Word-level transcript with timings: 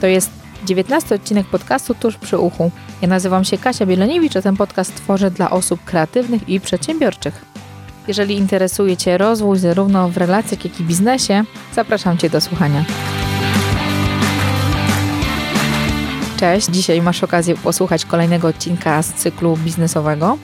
To 0.00 0.06
jest 0.06 0.30
19 0.64 1.14
odcinek 1.14 1.46
podcastu 1.46 1.94
Tuż 1.94 2.16
przy 2.16 2.38
uchu. 2.38 2.70
Ja 3.02 3.08
nazywam 3.08 3.44
się 3.44 3.58
Kasia 3.58 3.86
Bieloniewicz, 3.86 4.36
a 4.36 4.42
ten 4.42 4.56
podcast 4.56 4.94
tworzę 4.94 5.30
dla 5.30 5.50
osób 5.50 5.84
kreatywnych 5.84 6.48
i 6.48 6.60
przedsiębiorczych. 6.60 7.44
Jeżeli 8.08 8.36
interesuje 8.36 8.96
Cię 8.96 9.18
rozwój 9.18 9.58
zarówno 9.58 10.08
w 10.08 10.16
relacjach, 10.16 10.64
jak 10.64 10.80
i 10.80 10.84
biznesie, 10.84 11.44
zapraszam 11.74 12.18
Cię 12.18 12.30
do 12.30 12.40
słuchania. 12.40 12.84
Cześć, 16.36 16.66
dzisiaj 16.66 17.02
masz 17.02 17.24
okazję 17.24 17.54
posłuchać 17.54 18.04
kolejnego 18.04 18.48
odcinka 18.48 19.02
z 19.02 19.14
cyklu 19.14 19.56
biznesowego. 19.56 20.38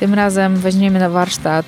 Tym 0.00 0.14
razem 0.14 0.56
weźmiemy 0.56 0.98
na 0.98 1.10
warsztat 1.10 1.66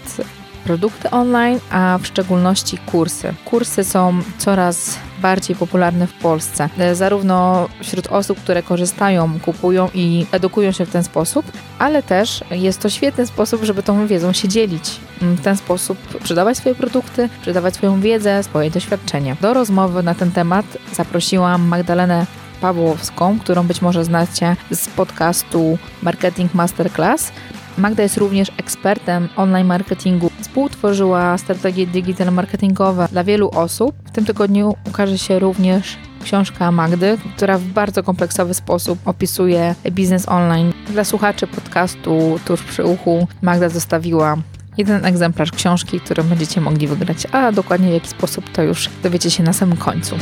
produkty 0.64 1.10
online, 1.10 1.60
a 1.70 1.98
w 2.02 2.06
szczególności 2.06 2.78
kursy. 2.78 3.34
Kursy 3.44 3.84
są 3.84 4.18
coraz 4.38 4.98
bardziej 5.26 5.56
popularne 5.56 6.06
w 6.06 6.12
Polsce, 6.12 6.68
e, 6.78 6.94
zarówno 6.94 7.68
wśród 7.82 8.06
osób, 8.06 8.40
które 8.40 8.62
korzystają, 8.62 9.40
kupują 9.40 9.88
i 9.94 10.26
edukują 10.32 10.72
się 10.72 10.86
w 10.86 10.90
ten 10.90 11.04
sposób, 11.04 11.52
ale 11.78 12.02
też 12.02 12.44
jest 12.50 12.80
to 12.80 12.90
świetny 12.90 13.26
sposób, 13.26 13.64
żeby 13.64 13.82
tą 13.82 14.06
wiedzą 14.06 14.32
się 14.32 14.48
dzielić. 14.48 15.00
W 15.20 15.40
ten 15.40 15.56
sposób 15.56 15.98
sprzedawać 16.20 16.56
swoje 16.56 16.74
produkty, 16.74 17.28
sprzedawać 17.40 17.74
swoją 17.74 18.00
wiedzę, 18.00 18.42
swoje 18.42 18.70
doświadczenia. 18.70 19.36
Do 19.40 19.54
rozmowy 19.54 20.02
na 20.02 20.14
ten 20.14 20.30
temat 20.30 20.66
zaprosiłam 20.92 21.62
Magdalenę 21.68 22.26
Pawłowską, 22.60 23.38
którą 23.38 23.66
być 23.66 23.82
może 23.82 24.04
znacie 24.04 24.56
z 24.70 24.88
podcastu 24.88 25.78
Marketing 26.02 26.54
Masterclass. 26.54 27.32
Magda 27.78 28.02
jest 28.02 28.16
również 28.16 28.48
ekspertem 28.56 29.28
online 29.36 29.66
marketingu. 29.66 30.30
Współtworzyła 30.40 31.38
strategie 31.38 31.86
digital 31.86 32.32
marketingowe 32.32 33.08
dla 33.12 33.24
wielu 33.24 33.50
osób. 33.50 33.96
W 34.04 34.10
tym 34.10 34.24
tygodniu 34.24 34.74
ukaże 34.88 35.18
się 35.18 35.38
również 35.38 35.98
książka 36.24 36.72
Magdy, 36.72 37.18
która 37.36 37.58
w 37.58 37.62
bardzo 37.62 38.02
kompleksowy 38.02 38.54
sposób 38.54 38.98
opisuje 39.04 39.74
biznes 39.90 40.28
online. 40.28 40.72
Dla 40.90 41.04
słuchaczy 41.04 41.46
podcastu 41.46 42.40
tuż 42.44 42.62
przy 42.62 42.84
uchu 42.84 43.28
Magda 43.42 43.68
zostawiła 43.68 44.36
jeden 44.76 45.04
egzemplarz 45.04 45.52
książki, 45.52 46.00
który 46.00 46.24
będziecie 46.24 46.60
mogli 46.60 46.86
wygrać, 46.86 47.26
a 47.32 47.52
dokładnie 47.52 47.90
w 47.90 47.94
jaki 47.94 48.08
sposób 48.08 48.50
to 48.52 48.62
już 48.62 48.90
dowiecie 49.02 49.30
się 49.30 49.42
na 49.42 49.52
samym 49.52 49.76
końcu 49.76 50.16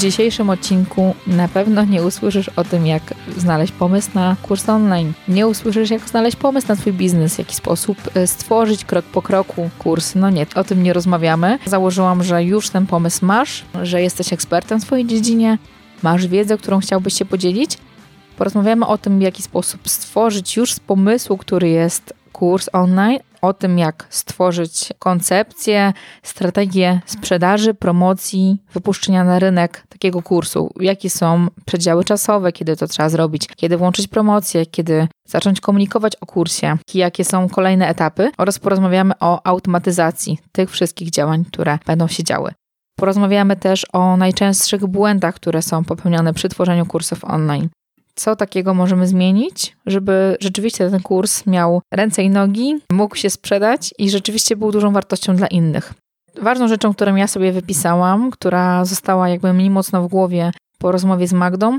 dzisiejszym 0.00 0.50
odcinku 0.50 1.14
na 1.26 1.48
pewno 1.48 1.84
nie 1.84 2.02
usłyszysz 2.02 2.48
o 2.48 2.64
tym, 2.64 2.86
jak 2.86 3.14
znaleźć 3.36 3.72
pomysł 3.72 4.10
na 4.14 4.36
kurs 4.42 4.68
online. 4.68 5.12
Nie 5.28 5.46
usłyszysz, 5.46 5.90
jak 5.90 6.08
znaleźć 6.08 6.36
pomysł 6.36 6.68
na 6.68 6.76
Twój 6.76 6.92
biznes, 6.92 7.34
w 7.34 7.38
jaki 7.38 7.54
sposób 7.54 7.98
e, 8.14 8.26
stworzyć 8.26 8.84
krok 8.84 9.04
po 9.04 9.22
kroku 9.22 9.70
kurs. 9.78 10.14
No 10.14 10.30
nie, 10.30 10.46
o 10.54 10.64
tym 10.64 10.82
nie 10.82 10.92
rozmawiamy. 10.92 11.58
Założyłam, 11.66 12.22
że 12.22 12.44
już 12.44 12.70
ten 12.70 12.86
pomysł 12.86 13.26
masz, 13.26 13.64
że 13.82 14.02
jesteś 14.02 14.32
ekspertem 14.32 14.80
w 14.80 14.84
swojej 14.84 15.06
dziedzinie, 15.06 15.58
masz 16.02 16.26
wiedzę, 16.26 16.58
którą 16.58 16.80
chciałbyś 16.80 17.14
się 17.14 17.24
podzielić. 17.24 17.78
Porozmawiamy 18.36 18.86
o 18.86 18.98
tym, 18.98 19.18
w 19.18 19.22
jaki 19.22 19.42
sposób 19.42 19.88
stworzyć 19.88 20.56
już 20.56 20.72
z 20.72 20.80
pomysłu, 20.80 21.36
który 21.36 21.68
jest 21.68 22.14
kurs 22.32 22.68
online, 22.72 23.18
o 23.42 23.52
tym, 23.52 23.78
jak 23.78 24.06
stworzyć 24.10 24.92
koncepcję, 24.98 25.92
strategię 26.22 27.00
sprzedaży, 27.06 27.74
promocji, 27.74 28.62
wypuszczenia 28.72 29.24
na 29.24 29.38
rynek 29.38 29.86
takiego 29.88 30.22
kursu. 30.22 30.70
Jakie 30.80 31.10
są 31.10 31.46
przedziały 31.66 32.04
czasowe, 32.04 32.52
kiedy 32.52 32.76
to 32.76 32.86
trzeba 32.86 33.08
zrobić, 33.08 33.48
kiedy 33.56 33.76
włączyć 33.76 34.08
promocję, 34.08 34.66
kiedy 34.66 35.08
zacząć 35.28 35.60
komunikować 35.60 36.16
o 36.16 36.26
kursie, 36.26 36.78
jakie 36.94 37.24
są 37.24 37.48
kolejne 37.48 37.88
etapy 37.88 38.30
oraz 38.38 38.58
porozmawiamy 38.58 39.14
o 39.20 39.46
automatyzacji 39.46 40.38
tych 40.52 40.70
wszystkich 40.70 41.10
działań, 41.10 41.44
które 41.44 41.78
będą 41.86 42.08
się 42.08 42.24
działy. 42.24 42.52
Porozmawiamy 42.98 43.56
też 43.56 43.86
o 43.92 44.16
najczęstszych 44.16 44.86
błędach, 44.86 45.34
które 45.34 45.62
są 45.62 45.84
popełniane 45.84 46.34
przy 46.34 46.48
tworzeniu 46.48 46.86
kursów 46.86 47.24
online 47.24 47.68
co 48.14 48.36
takiego 48.36 48.74
możemy 48.74 49.06
zmienić, 49.06 49.76
żeby 49.86 50.36
rzeczywiście 50.40 50.90
ten 50.90 51.00
kurs 51.00 51.46
miał 51.46 51.82
ręce 51.92 52.22
i 52.22 52.30
nogi, 52.30 52.78
mógł 52.92 53.16
się 53.16 53.30
sprzedać 53.30 53.94
i 53.98 54.10
rzeczywiście 54.10 54.56
był 54.56 54.72
dużą 54.72 54.92
wartością 54.92 55.36
dla 55.36 55.46
innych. 55.46 55.94
Ważną 56.42 56.68
rzeczą, 56.68 56.94
którą 56.94 57.14
ja 57.14 57.26
sobie 57.26 57.52
wypisałam, 57.52 58.30
która 58.30 58.84
została 58.84 59.28
jakby 59.28 59.52
mi 59.52 59.70
mocno 59.70 60.02
w 60.02 60.08
głowie 60.08 60.52
po 60.78 60.92
rozmowie 60.92 61.28
z 61.28 61.32
Magdą, 61.32 61.78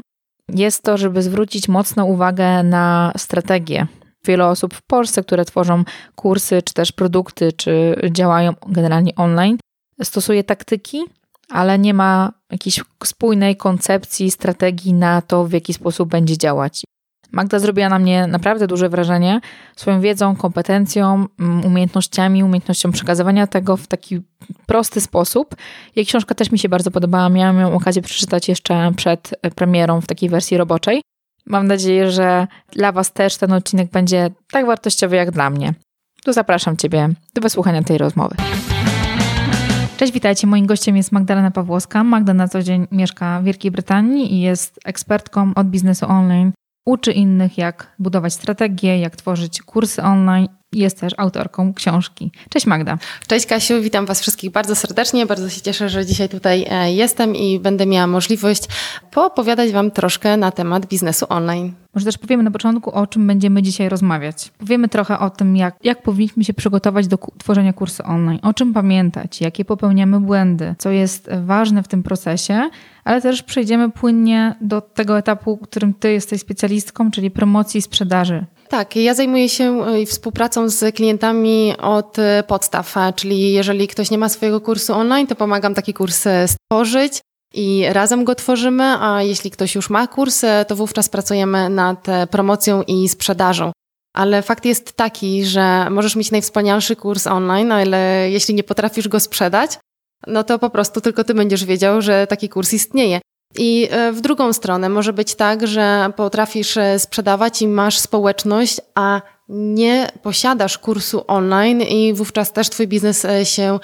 jest 0.50 0.84
to, 0.84 0.98
żeby 0.98 1.22
zwrócić 1.22 1.68
mocną 1.68 2.06
uwagę 2.06 2.64
na 2.64 3.12
strategię. 3.18 3.88
Wiele 4.26 4.48
osób 4.48 4.74
w 4.74 4.82
Polsce, 4.82 5.24
które 5.24 5.46
tworzą 5.46 5.84
kursy, 6.16 6.62
czy 6.62 6.74
też 6.74 6.92
produkty, 6.92 7.54
czy 7.54 7.96
działają 8.12 8.54
generalnie 8.68 9.16
online, 9.16 9.58
stosuje 10.04 10.44
taktyki, 10.44 11.02
ale 11.52 11.80
nie 11.80 11.94
ma 11.94 12.32
jakiejś 12.52 12.84
spójnej 13.04 13.56
koncepcji, 13.56 14.32
strategii 14.32 14.94
na 14.94 15.22
to, 15.22 15.46
w 15.46 15.52
jaki 15.52 15.74
sposób 15.74 16.10
będzie 16.10 16.38
działać. 16.38 16.84
Magda 17.32 17.60
zrobiła 17.60 17.90
na 17.90 18.00
mnie 18.00 18.28
naprawdę 18.28 18.68
duże 18.68 18.90
wrażenie 18.90 19.42
swoją 19.76 20.02
wiedzą, 20.02 20.36
kompetencją, 20.36 21.26
mm, 21.40 21.66
umiejętnościami, 21.66 22.44
umiejętnością 22.44 22.92
przekazywania 22.92 23.48
tego 23.48 23.78
w 23.78 23.88
taki 23.88 24.22
prosty 24.66 25.02
sposób. 25.02 25.56
Jej 25.96 26.06
książka 26.06 26.36
też 26.36 26.52
mi 26.52 26.60
się 26.60 26.70
bardzo 26.70 26.92
podobała. 26.92 27.30
Miałam 27.30 27.60
ją 27.60 27.74
okazję 27.74 28.02
przeczytać 28.02 28.50
jeszcze 28.50 28.92
przed 28.96 29.32
premierą 29.56 30.02
w 30.02 30.08
takiej 30.08 30.30
wersji 30.30 30.58
roboczej. 30.58 31.02
Mam 31.46 31.68
nadzieję, 31.68 32.12
że 32.12 32.48
dla 32.72 32.92
Was 32.92 33.14
też 33.14 33.38
ten 33.38 33.54
odcinek 33.54 33.92
będzie 33.92 34.30
tak 34.52 34.66
wartościowy 34.66 35.16
jak 35.16 35.32
dla 35.32 35.50
mnie. 35.50 35.74
Tu 36.24 36.34
zapraszam 36.34 36.78
Ciebie 36.78 37.10
do 37.34 37.42
wysłuchania 37.42 37.84
tej 37.84 37.98
rozmowy. 37.98 38.36
Cześć, 40.02 40.14
witajcie. 40.14 40.48
Moim 40.48 40.66
gościem 40.66 40.98
jest 40.98 41.12
Magdalena 41.12 41.52
Pawłowska. 41.52 42.04
Magda 42.04 42.34
na 42.34 42.48
co 42.48 42.64
dzień 42.64 42.88
mieszka 42.92 43.40
w 43.42 43.44
Wielkiej 43.44 43.72
Brytanii 43.72 44.34
i 44.34 44.42
jest 44.42 44.80
ekspertką 44.86 45.52
od 45.56 45.68
biznesu 45.68 46.06
online. 46.06 46.52
Uczy 46.86 47.12
innych, 47.12 47.58
jak 47.58 47.96
budować 48.00 48.34
strategie, 48.34 49.00
jak 49.00 49.16
tworzyć 49.16 49.62
kursy 49.62 50.04
online 50.04 50.48
jest 50.74 51.00
też 51.00 51.14
autorką 51.18 51.74
książki. 51.74 52.32
Cześć 52.50 52.66
Magda. 52.66 52.98
Cześć 53.28 53.46
Kasiu, 53.46 53.82
witam 53.82 54.06
Was 54.06 54.22
wszystkich 54.22 54.52
bardzo 54.52 54.76
serdecznie. 54.76 55.26
Bardzo 55.26 55.50
się 55.50 55.62
cieszę, 55.62 55.90
że 55.90 56.06
dzisiaj 56.06 56.30
tutaj 56.30 56.66
e, 56.70 56.94
jestem 56.94 57.36
i 57.36 57.60
będę 57.60 57.86
miała 57.86 58.08
możliwość 58.08 58.64
poopowiadać 59.12 59.72
Wam 59.72 59.92
troszkę 59.92 60.38
na 60.38 60.52
temat 60.52 60.86
biznesu 60.86 61.26
online. 61.30 61.74
Może 61.96 62.06
też 62.06 62.18
powiemy 62.18 62.44
na 62.44 62.52
początku, 62.52 62.92
o 62.92 63.08
czym 63.08 63.28
będziemy 63.28 63.62
dzisiaj 63.62 63.90
rozmawiać. 63.90 64.52
Powiemy 64.58 64.90
trochę 64.90 65.20
o 65.20 65.30
tym, 65.30 65.56
jak, 65.58 65.76
jak 65.84 66.02
powinniśmy 66.02 66.44
się 66.44 66.54
przygotować 66.54 67.08
do 67.08 67.18
tworzenia 67.38 67.74
kursu 67.74 68.04
online, 68.06 68.40
o 68.42 68.54
czym 68.54 68.74
pamiętać, 68.74 69.42
jakie 69.42 69.66
popełniamy 69.66 70.20
błędy, 70.20 70.76
co 70.78 70.90
jest 70.90 71.30
ważne 71.46 71.84
w 71.84 71.88
tym 71.88 72.04
procesie, 72.04 72.70
ale 73.04 73.22
też 73.22 73.44
przejdziemy 73.44 73.92
płynnie 73.92 74.56
do 74.62 74.82
tego 74.82 75.18
etapu, 75.18 75.58
którym 75.58 75.94
Ty 75.94 76.12
jesteś 76.12 76.42
specjalistką, 76.42 77.12
czyli 77.12 77.32
promocji 77.32 77.78
i 77.78 77.82
sprzedaży. 77.82 78.46
Tak, 78.72 78.96
ja 78.96 79.14
zajmuję 79.14 79.50
się 79.50 79.86
e, 79.86 80.06
współpracą 80.06 80.70
z 80.70 80.96
klientami 80.96 81.74
od 81.78 82.20
e, 82.20 82.44
podstaw, 82.48 82.96
czyli 83.16 83.52
jeżeli 83.52 83.88
ktoś 83.88 84.12
nie 84.12 84.18
ma 84.18 84.30
swojego 84.30 84.62
kursu 84.62 84.94
online, 84.94 85.28
to 85.28 85.36
pomagam 85.36 85.74
taki 85.74 85.94
kurs 85.94 86.28
e, 86.28 86.48
stworzyć 86.48 87.20
i 87.54 87.86
razem 87.90 88.24
go 88.24 88.36
tworzymy, 88.36 88.84
a 88.84 89.24
jeśli 89.24 89.52
ktoś 89.52 89.76
już 89.76 89.90
ma 89.90 90.08
kurs, 90.08 90.42
to 90.68 90.76
wówczas 90.76 91.10
pracujemy 91.10 91.70
nad 91.70 92.08
promocją 92.32 92.84
i 92.84 93.10
sprzedażą. 93.10 93.72
Ale 94.14 94.42
fakt 94.42 94.66
jest 94.66 94.94
taki, 94.94 95.46
że 95.46 95.90
możesz 95.90 96.16
mieć 96.16 96.32
najwspanialszy 96.32 96.96
kurs 96.96 97.28
online, 97.28 97.72
ale 97.72 98.30
jeśli 98.30 98.56
nie 98.56 98.64
potrafisz 98.64 99.08
go 99.08 99.20
sprzedać, 99.20 99.78
no 100.28 100.44
to 100.44 100.60
po 100.60 100.70
prostu 100.70 101.02
tylko 101.02 101.24
ty 101.24 101.34
będziesz 101.34 101.66
wiedział, 101.66 102.02
że 102.02 102.28
taki 102.28 102.50
kurs 102.50 102.74
istnieje. 102.74 103.20
I 103.58 103.88
e, 103.92 104.12
w 104.12 104.22
drugą 104.22 104.54
stronę 104.54 104.90
może 104.90 105.14
być 105.14 105.36
tak, 105.36 105.68
że 105.68 106.10
potrafisz 106.16 106.78
e, 106.78 107.00
sprzedawać 107.00 107.62
i 107.62 107.68
masz 107.68 108.00
społeczność, 108.00 108.82
a 108.96 109.22
nie 109.50 110.08
posiadasz 110.22 110.78
kursu 110.78 111.24
online 111.28 111.82
i 111.82 112.14
wówczas 112.14 112.54
też 112.54 112.70
twój 112.70 112.88
biznes 112.88 113.26
e, 113.26 113.46
się 113.46 113.80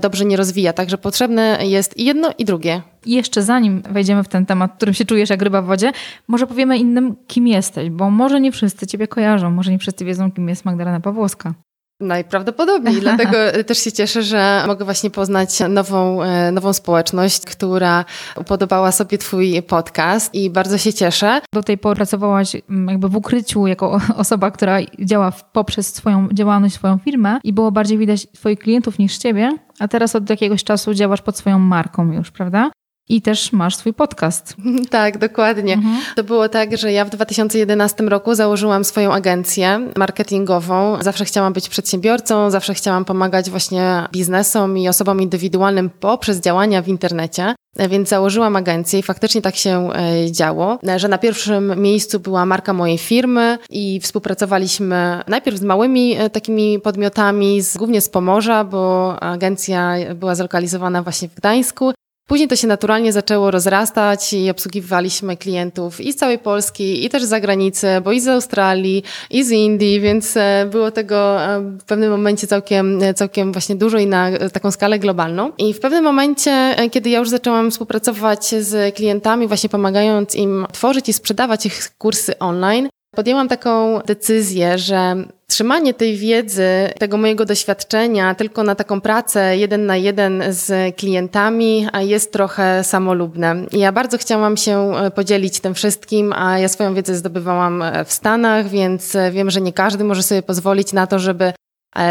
dobrze 0.00 0.24
nie 0.24 0.36
rozwija. 0.36 0.72
Także 0.72 0.98
potrzebne 0.98 1.58
jest 1.62 1.98
i 1.98 2.04
jedno 2.04 2.30
i 2.38 2.44
drugie. 2.44 2.82
I 3.06 3.12
jeszcze 3.12 3.42
zanim 3.42 3.82
wejdziemy 3.90 4.24
w 4.24 4.28
ten 4.28 4.46
temat, 4.46 4.72
którym 4.76 4.94
się 4.94 5.04
czujesz 5.04 5.30
jak 5.30 5.42
ryba 5.42 5.62
w 5.62 5.66
wodzie, 5.66 5.92
może 6.28 6.46
powiemy 6.46 6.78
innym, 6.78 7.16
kim 7.26 7.46
jesteś, 7.46 7.90
bo 7.90 8.10
może 8.10 8.40
nie 8.40 8.52
wszyscy 8.52 8.86
ciebie 8.86 9.08
kojarzą, 9.08 9.50
może 9.50 9.70
nie 9.70 9.78
wszyscy 9.78 10.04
wiedzą, 10.04 10.32
kim 10.32 10.48
jest 10.48 10.64
Magdalena 10.64 11.00
Pawłowska. 11.00 11.54
Najprawdopodobniej, 12.00 13.00
dlatego 13.00 13.36
też 13.66 13.78
się 13.78 13.92
cieszę, 13.92 14.22
że 14.22 14.64
mogę 14.66 14.84
właśnie 14.84 15.10
poznać 15.10 15.60
nową, 15.68 16.22
e, 16.22 16.52
nową 16.52 16.72
społeczność, 16.72 17.40
która 17.40 18.04
upodobała 18.36 18.92
sobie 18.92 19.18
Twój 19.18 19.62
podcast 19.62 20.34
i 20.34 20.50
bardzo 20.50 20.78
się 20.78 20.92
cieszę. 20.92 21.40
Do 21.52 21.62
tej 21.62 21.78
pory 21.78 21.96
pracowałaś 21.96 22.56
mm, 22.70 22.88
jakby 22.88 23.08
w 23.08 23.16
ukryciu 23.16 23.66
jako 23.66 24.00
osoba, 24.16 24.50
która 24.50 24.78
działa 24.98 25.32
poprzez 25.52 25.94
swoją 25.94 26.28
działalność, 26.32 26.74
swoją 26.74 26.98
firmę 26.98 27.38
i 27.44 27.52
było 27.52 27.72
bardziej 27.72 27.98
widać 27.98 28.26
Twoich 28.26 28.58
klientów 28.58 28.98
niż 28.98 29.18
Ciebie, 29.18 29.58
a 29.78 29.88
teraz 29.88 30.16
od 30.16 30.30
jakiegoś 30.30 30.64
czasu 30.64 30.94
działasz 30.94 31.22
pod 31.22 31.38
swoją 31.38 31.58
marką 31.58 32.12
już, 32.12 32.30
prawda? 32.30 32.70
I 33.08 33.22
też 33.22 33.52
masz 33.52 33.76
swój 33.76 33.92
podcast. 33.92 34.56
Tak, 34.90 35.18
dokładnie. 35.18 35.74
Mhm. 35.74 35.96
To 36.16 36.24
było 36.24 36.48
tak, 36.48 36.76
że 36.76 36.92
ja 36.92 37.04
w 37.04 37.10
2011 37.10 38.04
roku 38.04 38.34
założyłam 38.34 38.84
swoją 38.84 39.12
agencję 39.12 39.88
marketingową. 39.96 40.98
Zawsze 41.00 41.24
chciałam 41.24 41.52
być 41.52 41.68
przedsiębiorcą, 41.68 42.50
zawsze 42.50 42.74
chciałam 42.74 43.04
pomagać 43.04 43.50
właśnie 43.50 44.04
biznesom 44.12 44.78
i 44.78 44.88
osobom 44.88 45.22
indywidualnym 45.22 45.90
poprzez 45.90 46.40
działania 46.40 46.82
w 46.82 46.88
internecie. 46.88 47.54
Więc 47.90 48.08
założyłam 48.08 48.56
agencję 48.56 48.98
i 48.98 49.02
faktycznie 49.02 49.42
tak 49.42 49.56
się 49.56 49.90
e, 49.92 50.32
działo, 50.32 50.78
że 50.96 51.08
na 51.08 51.18
pierwszym 51.18 51.82
miejscu 51.82 52.20
była 52.20 52.46
marka 52.46 52.72
mojej 52.72 52.98
firmy 52.98 53.58
i 53.70 54.00
współpracowaliśmy 54.00 55.20
najpierw 55.28 55.58
z 55.58 55.62
małymi 55.62 56.16
e, 56.18 56.30
takimi 56.30 56.80
podmiotami, 56.80 57.62
z, 57.62 57.76
głównie 57.76 58.00
z 58.00 58.08
Pomorza, 58.08 58.64
bo 58.64 59.16
agencja 59.22 59.94
była 60.14 60.34
zlokalizowana 60.34 61.02
właśnie 61.02 61.28
w 61.28 61.34
Gdańsku. 61.34 61.92
Później 62.26 62.48
to 62.48 62.56
się 62.56 62.66
naturalnie 62.66 63.12
zaczęło 63.12 63.50
rozrastać 63.50 64.32
i 64.32 64.50
obsługiwaliśmy 64.50 65.36
klientów 65.36 66.00
i 66.00 66.12
z 66.12 66.16
całej 66.16 66.38
Polski, 66.38 67.04
i 67.04 67.08
też 67.08 67.24
z 67.24 67.28
zagranicy, 67.28 67.86
bo 68.04 68.12
i 68.12 68.20
z 68.20 68.28
Australii, 68.28 69.02
i 69.30 69.44
z 69.44 69.50
Indii, 69.50 70.00
więc 70.00 70.36
e, 70.36 70.68
było 70.70 70.90
tego 70.90 71.42
e, 71.42 71.60
w 71.60 71.84
pewnym 71.84 72.10
momencie 72.10 72.46
całkiem, 72.46 73.00
całkiem 73.14 73.52
właśnie 73.52 73.76
dużo 73.76 73.98
i 73.98 74.06
na 74.06 74.30
taką 74.52 74.70
skalę 74.70 74.98
globalną. 74.98 75.52
I 75.58 75.74
w 75.74 75.80
pewnym 75.80 76.04
momencie, 76.04 76.50
e, 76.50 76.90
kiedy 76.90 77.10
ja 77.10 77.18
już 77.18 77.28
zaczęłam 77.28 77.70
współpracować 77.70 78.54
z 78.60 78.94
klientami, 78.94 79.46
właśnie 79.46 79.68
pomagając 79.68 80.34
im 80.34 80.66
tworzyć 80.72 81.08
i 81.08 81.12
sprzedawać 81.12 81.66
ich 81.66 81.90
kursy 81.98 82.38
online, 82.38 82.88
podjęłam 83.16 83.48
taką 83.48 84.00
decyzję, 84.00 84.78
że 84.78 85.14
trzymanie 85.46 85.94
tej 85.94 86.16
wiedzy, 86.16 86.68
tego 86.98 87.16
mojego 87.16 87.44
doświadczenia 87.44 88.34
tylko 88.34 88.62
na 88.62 88.74
taką 88.74 89.00
pracę 89.00 89.56
jeden 89.56 89.86
na 89.86 89.96
jeden 89.96 90.42
z 90.48 90.96
klientami 90.96 91.88
jest 92.00 92.32
trochę 92.32 92.84
samolubne. 92.84 93.56
Ja 93.72 93.92
bardzo 93.92 94.18
chciałam 94.18 94.56
się 94.56 94.96
e, 94.96 95.10
podzielić 95.10 95.60
tym 95.60 95.74
wszystkim, 95.74 96.32
a 96.32 96.58
ja 96.58 96.68
swoją 96.68 96.94
wiedzę 96.94 97.14
zdobywałam 97.14 97.82
e, 97.82 98.04
w 98.04 98.12
Stanach, 98.12 98.68
więc 98.68 99.14
e, 99.14 99.30
wiem, 99.30 99.50
że 99.50 99.60
nie 99.60 99.72
każdy 99.72 100.04
może 100.04 100.22
sobie 100.22 100.42
pozwolić 100.42 100.92
na 100.92 101.06
to, 101.06 101.18
żeby 101.18 101.52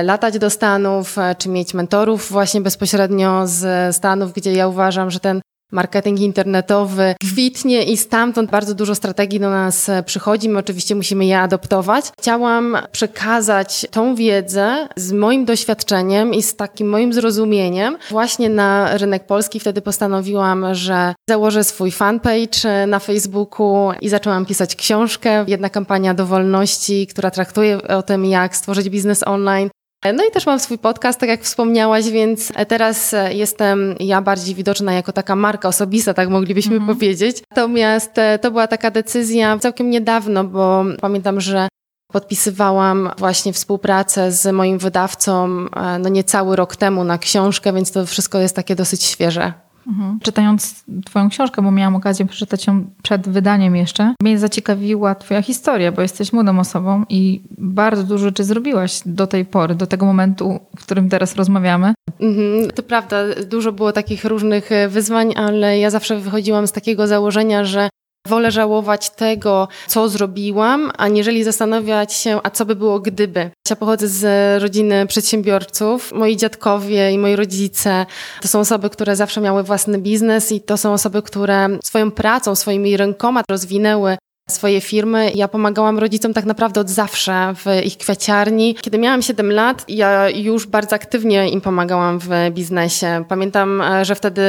latać 0.03 0.39
do 0.39 0.49
Stanów, 0.49 1.15
czy 1.37 1.49
mieć 1.49 1.73
mentorów 1.73 2.31
właśnie 2.31 2.61
bezpośrednio 2.61 3.47
z 3.47 3.95
Stanów, 3.95 4.33
gdzie 4.33 4.53
ja 4.53 4.67
uważam, 4.67 5.11
że 5.11 5.19
ten 5.19 5.41
marketing 5.75 6.19
internetowy 6.19 7.15
kwitnie 7.21 7.83
i 7.83 7.97
stamtąd 7.97 8.51
bardzo 8.51 8.75
dużo 8.75 8.95
strategii 8.95 9.39
do 9.39 9.49
nas 9.49 9.91
przychodzi. 10.05 10.49
My 10.49 10.59
oczywiście 10.59 10.95
musimy 10.95 11.25
je 11.25 11.39
adoptować. 11.39 12.05
Chciałam 12.19 12.77
przekazać 12.91 13.85
tą 13.91 14.15
wiedzę 14.15 14.87
z 14.95 15.11
moim 15.11 15.45
doświadczeniem 15.45 16.33
i 16.33 16.43
z 16.43 16.55
takim 16.55 16.89
moim 16.89 17.13
zrozumieniem 17.13 17.97
właśnie 18.09 18.49
na 18.49 18.97
rynek 18.97 19.27
polski. 19.27 19.59
Wtedy 19.59 19.81
postanowiłam, 19.81 20.65
że 20.71 21.15
założę 21.29 21.63
swój 21.63 21.91
fanpage 21.91 22.87
na 22.87 22.99
Facebooku 22.99 23.91
i 24.01 24.09
zaczęłam 24.09 24.45
pisać 24.45 24.75
książkę. 24.75 25.45
Jedna 25.47 25.69
kampania 25.69 26.13
do 26.13 26.25
wolności, 26.25 27.07
która 27.07 27.31
traktuje 27.31 27.87
o 27.87 28.03
tym, 28.03 28.25
jak 28.25 28.55
stworzyć 28.55 28.89
biznes 28.89 29.23
online. 29.27 29.69
No 30.13 30.25
i 30.29 30.31
też 30.31 30.45
mam 30.45 30.59
swój 30.59 30.77
podcast, 30.77 31.19
tak 31.19 31.29
jak 31.29 31.41
wspomniałaś, 31.41 32.09
więc 32.09 32.51
teraz 32.67 33.15
jestem 33.29 33.95
ja 33.99 34.21
bardziej 34.21 34.55
widoczna 34.55 34.93
jako 34.93 35.11
taka 35.11 35.35
marka 35.35 35.67
osobista, 35.67 36.13
tak 36.13 36.29
moglibyśmy 36.29 36.75
mhm. 36.75 36.97
powiedzieć. 36.97 37.43
Natomiast 37.51 38.17
e, 38.17 38.39
to 38.39 38.51
była 38.51 38.67
taka 38.67 38.91
decyzja 38.91 39.59
całkiem 39.59 39.89
niedawno, 39.89 40.43
bo 40.43 40.85
pamiętam, 41.01 41.41
że 41.41 41.67
podpisywałam 42.11 43.09
właśnie 43.17 43.53
współpracę 43.53 44.31
z 44.31 44.53
moim 44.53 44.77
wydawcą 44.77 45.65
e, 45.75 45.99
no 45.99 46.09
niecały 46.09 46.55
rok 46.55 46.75
temu 46.75 47.03
na 47.03 47.17
książkę, 47.17 47.73
więc 47.73 47.91
to 47.91 48.05
wszystko 48.05 48.39
jest 48.39 48.55
takie 48.55 48.75
dosyć 48.75 49.03
świeże. 49.03 49.53
Mhm. 49.87 50.19
Czytając 50.23 50.83
Twoją 51.05 51.29
książkę, 51.29 51.61
bo 51.61 51.71
miałam 51.71 51.95
okazję 51.95 52.25
przeczytać 52.25 52.67
ją 52.67 52.85
przed 53.03 53.29
wydaniem 53.29 53.75
jeszcze, 53.75 54.15
mnie 54.21 54.39
zaciekawiła 54.39 55.15
Twoja 55.15 55.41
historia, 55.41 55.91
bo 55.91 56.01
jesteś 56.01 56.33
młodą 56.33 56.59
osobą 56.59 57.03
i 57.09 57.41
bardzo 57.57 58.03
dużo 58.03 58.25
rzeczy 58.25 58.43
zrobiłaś 58.43 59.01
do 59.05 59.27
tej 59.27 59.45
pory, 59.45 59.75
do 59.75 59.87
tego 59.87 60.05
momentu, 60.05 60.59
w 60.77 60.83
którym 60.83 61.09
teraz 61.09 61.35
rozmawiamy. 61.35 61.93
Mhm, 62.19 62.71
to 62.71 62.83
prawda, 62.83 63.17
dużo 63.45 63.71
było 63.71 63.91
takich 63.91 64.25
różnych 64.25 64.71
e, 64.71 64.89
wyzwań, 64.89 65.33
ale 65.35 65.79
ja 65.79 65.89
zawsze 65.89 66.19
wychodziłam 66.19 66.67
z 66.67 66.71
takiego 66.71 67.07
założenia, 67.07 67.65
że 67.65 67.89
Wolę 68.25 68.51
żałować 68.51 69.09
tego, 69.09 69.67
co 69.87 70.09
zrobiłam, 70.09 70.91
aniżeli 70.97 71.43
zastanawiać 71.43 72.13
się, 72.13 72.39
a 72.43 72.49
co 72.49 72.65
by 72.65 72.75
było 72.75 72.99
gdyby. 72.99 73.51
Ja 73.69 73.75
pochodzę 73.75 74.07
z 74.07 74.61
rodziny 74.61 75.07
przedsiębiorców. 75.07 76.11
Moi 76.11 76.37
dziadkowie 76.37 77.11
i 77.11 77.17
moi 77.17 77.35
rodzice 77.35 78.05
to 78.41 78.47
są 78.47 78.59
osoby, 78.59 78.89
które 78.89 79.15
zawsze 79.15 79.41
miały 79.41 79.63
własny 79.63 79.97
biznes 79.97 80.51
i 80.51 80.61
to 80.61 80.77
są 80.77 80.93
osoby, 80.93 81.21
które 81.21 81.69
swoją 81.83 82.11
pracą, 82.11 82.55
swoimi 82.55 82.97
rękoma 82.97 83.41
rozwinęły 83.49 84.17
swoje 84.49 84.81
firmy. 84.81 85.31
Ja 85.35 85.47
pomagałam 85.47 85.99
rodzicom 85.99 86.33
tak 86.33 86.45
naprawdę 86.45 86.81
od 86.81 86.89
zawsze 86.89 87.53
w 87.55 87.85
ich 87.85 87.97
kwiaciarni. 87.97 88.75
Kiedy 88.75 88.97
miałam 88.97 89.21
7 89.21 89.51
lat, 89.51 89.85
ja 89.87 90.29
już 90.29 90.67
bardzo 90.67 90.95
aktywnie 90.95 91.49
im 91.49 91.61
pomagałam 91.61 92.19
w 92.19 92.29
biznesie. 92.51 93.25
Pamiętam, 93.27 93.83
że 94.01 94.15
wtedy 94.15 94.41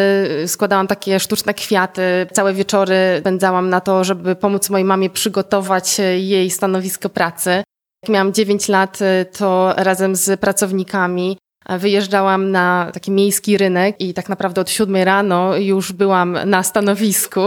składałam 0.46 0.86
takie 0.86 1.20
sztuczne 1.20 1.54
kwiaty. 1.54 2.02
Całe 2.32 2.54
wieczory 2.54 2.96
spędzałam 3.20 3.70
na 3.70 3.80
to, 3.80 4.04
żeby 4.04 4.36
pomóc 4.36 4.70
mojej 4.70 4.84
mamie 4.84 5.10
przygotować 5.10 5.96
jej 6.18 6.50
stanowisko 6.50 7.08
pracy. 7.08 7.50
Jak 8.02 8.08
miałam 8.10 8.32
9 8.32 8.68
lat, 8.68 8.98
to 9.38 9.74
razem 9.76 10.16
z 10.16 10.40
pracownikami 10.40 11.38
wyjeżdżałam 11.68 12.50
na 12.50 12.90
taki 12.94 13.10
miejski 13.10 13.58
rynek 13.58 14.00
i 14.00 14.14
tak 14.14 14.28
naprawdę 14.28 14.60
od 14.60 14.70
siódmej 14.70 15.04
rano 15.04 15.56
już 15.56 15.92
byłam 15.92 16.38
na 16.46 16.62
stanowisku. 16.62 17.40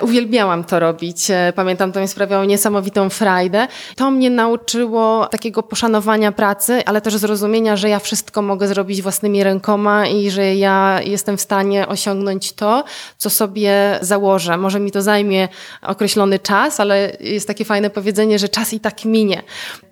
Uwielbiałam 0.00 0.64
to 0.64 0.80
robić. 0.80 1.30
E, 1.30 1.52
pamiętam, 1.56 1.92
to 1.92 2.00
mi 2.00 2.08
sprawiało 2.08 2.44
niesamowitą 2.44 3.10
frajdę. 3.10 3.68
To 3.96 4.10
mnie 4.10 4.30
nauczyło 4.30 5.26
takiego 5.26 5.62
poszanowania 5.62 6.32
pracy, 6.32 6.82
ale 6.86 7.00
też 7.00 7.16
zrozumienia, 7.16 7.76
że 7.76 7.88
ja 7.88 7.98
wszystko 7.98 8.42
mogę 8.42 8.68
zrobić 8.68 9.02
własnymi 9.02 9.44
rękoma 9.44 10.06
i 10.06 10.30
że 10.30 10.54
ja 10.54 11.00
jestem 11.04 11.36
w 11.36 11.40
stanie 11.40 11.88
osiągnąć 11.88 12.52
to, 12.52 12.84
co 13.18 13.30
sobie 13.30 13.98
założę. 14.00 14.56
Może 14.56 14.80
mi 14.80 14.90
to 14.90 15.02
zajmie 15.02 15.48
określony 15.82 16.38
czas, 16.38 16.80
ale 16.80 17.16
jest 17.20 17.48
takie 17.48 17.64
fajne 17.64 17.90
powiedzenie, 17.90 18.38
że 18.38 18.48
czas 18.48 18.72
i 18.72 18.80
tak 18.80 19.04
minie. 19.04 19.42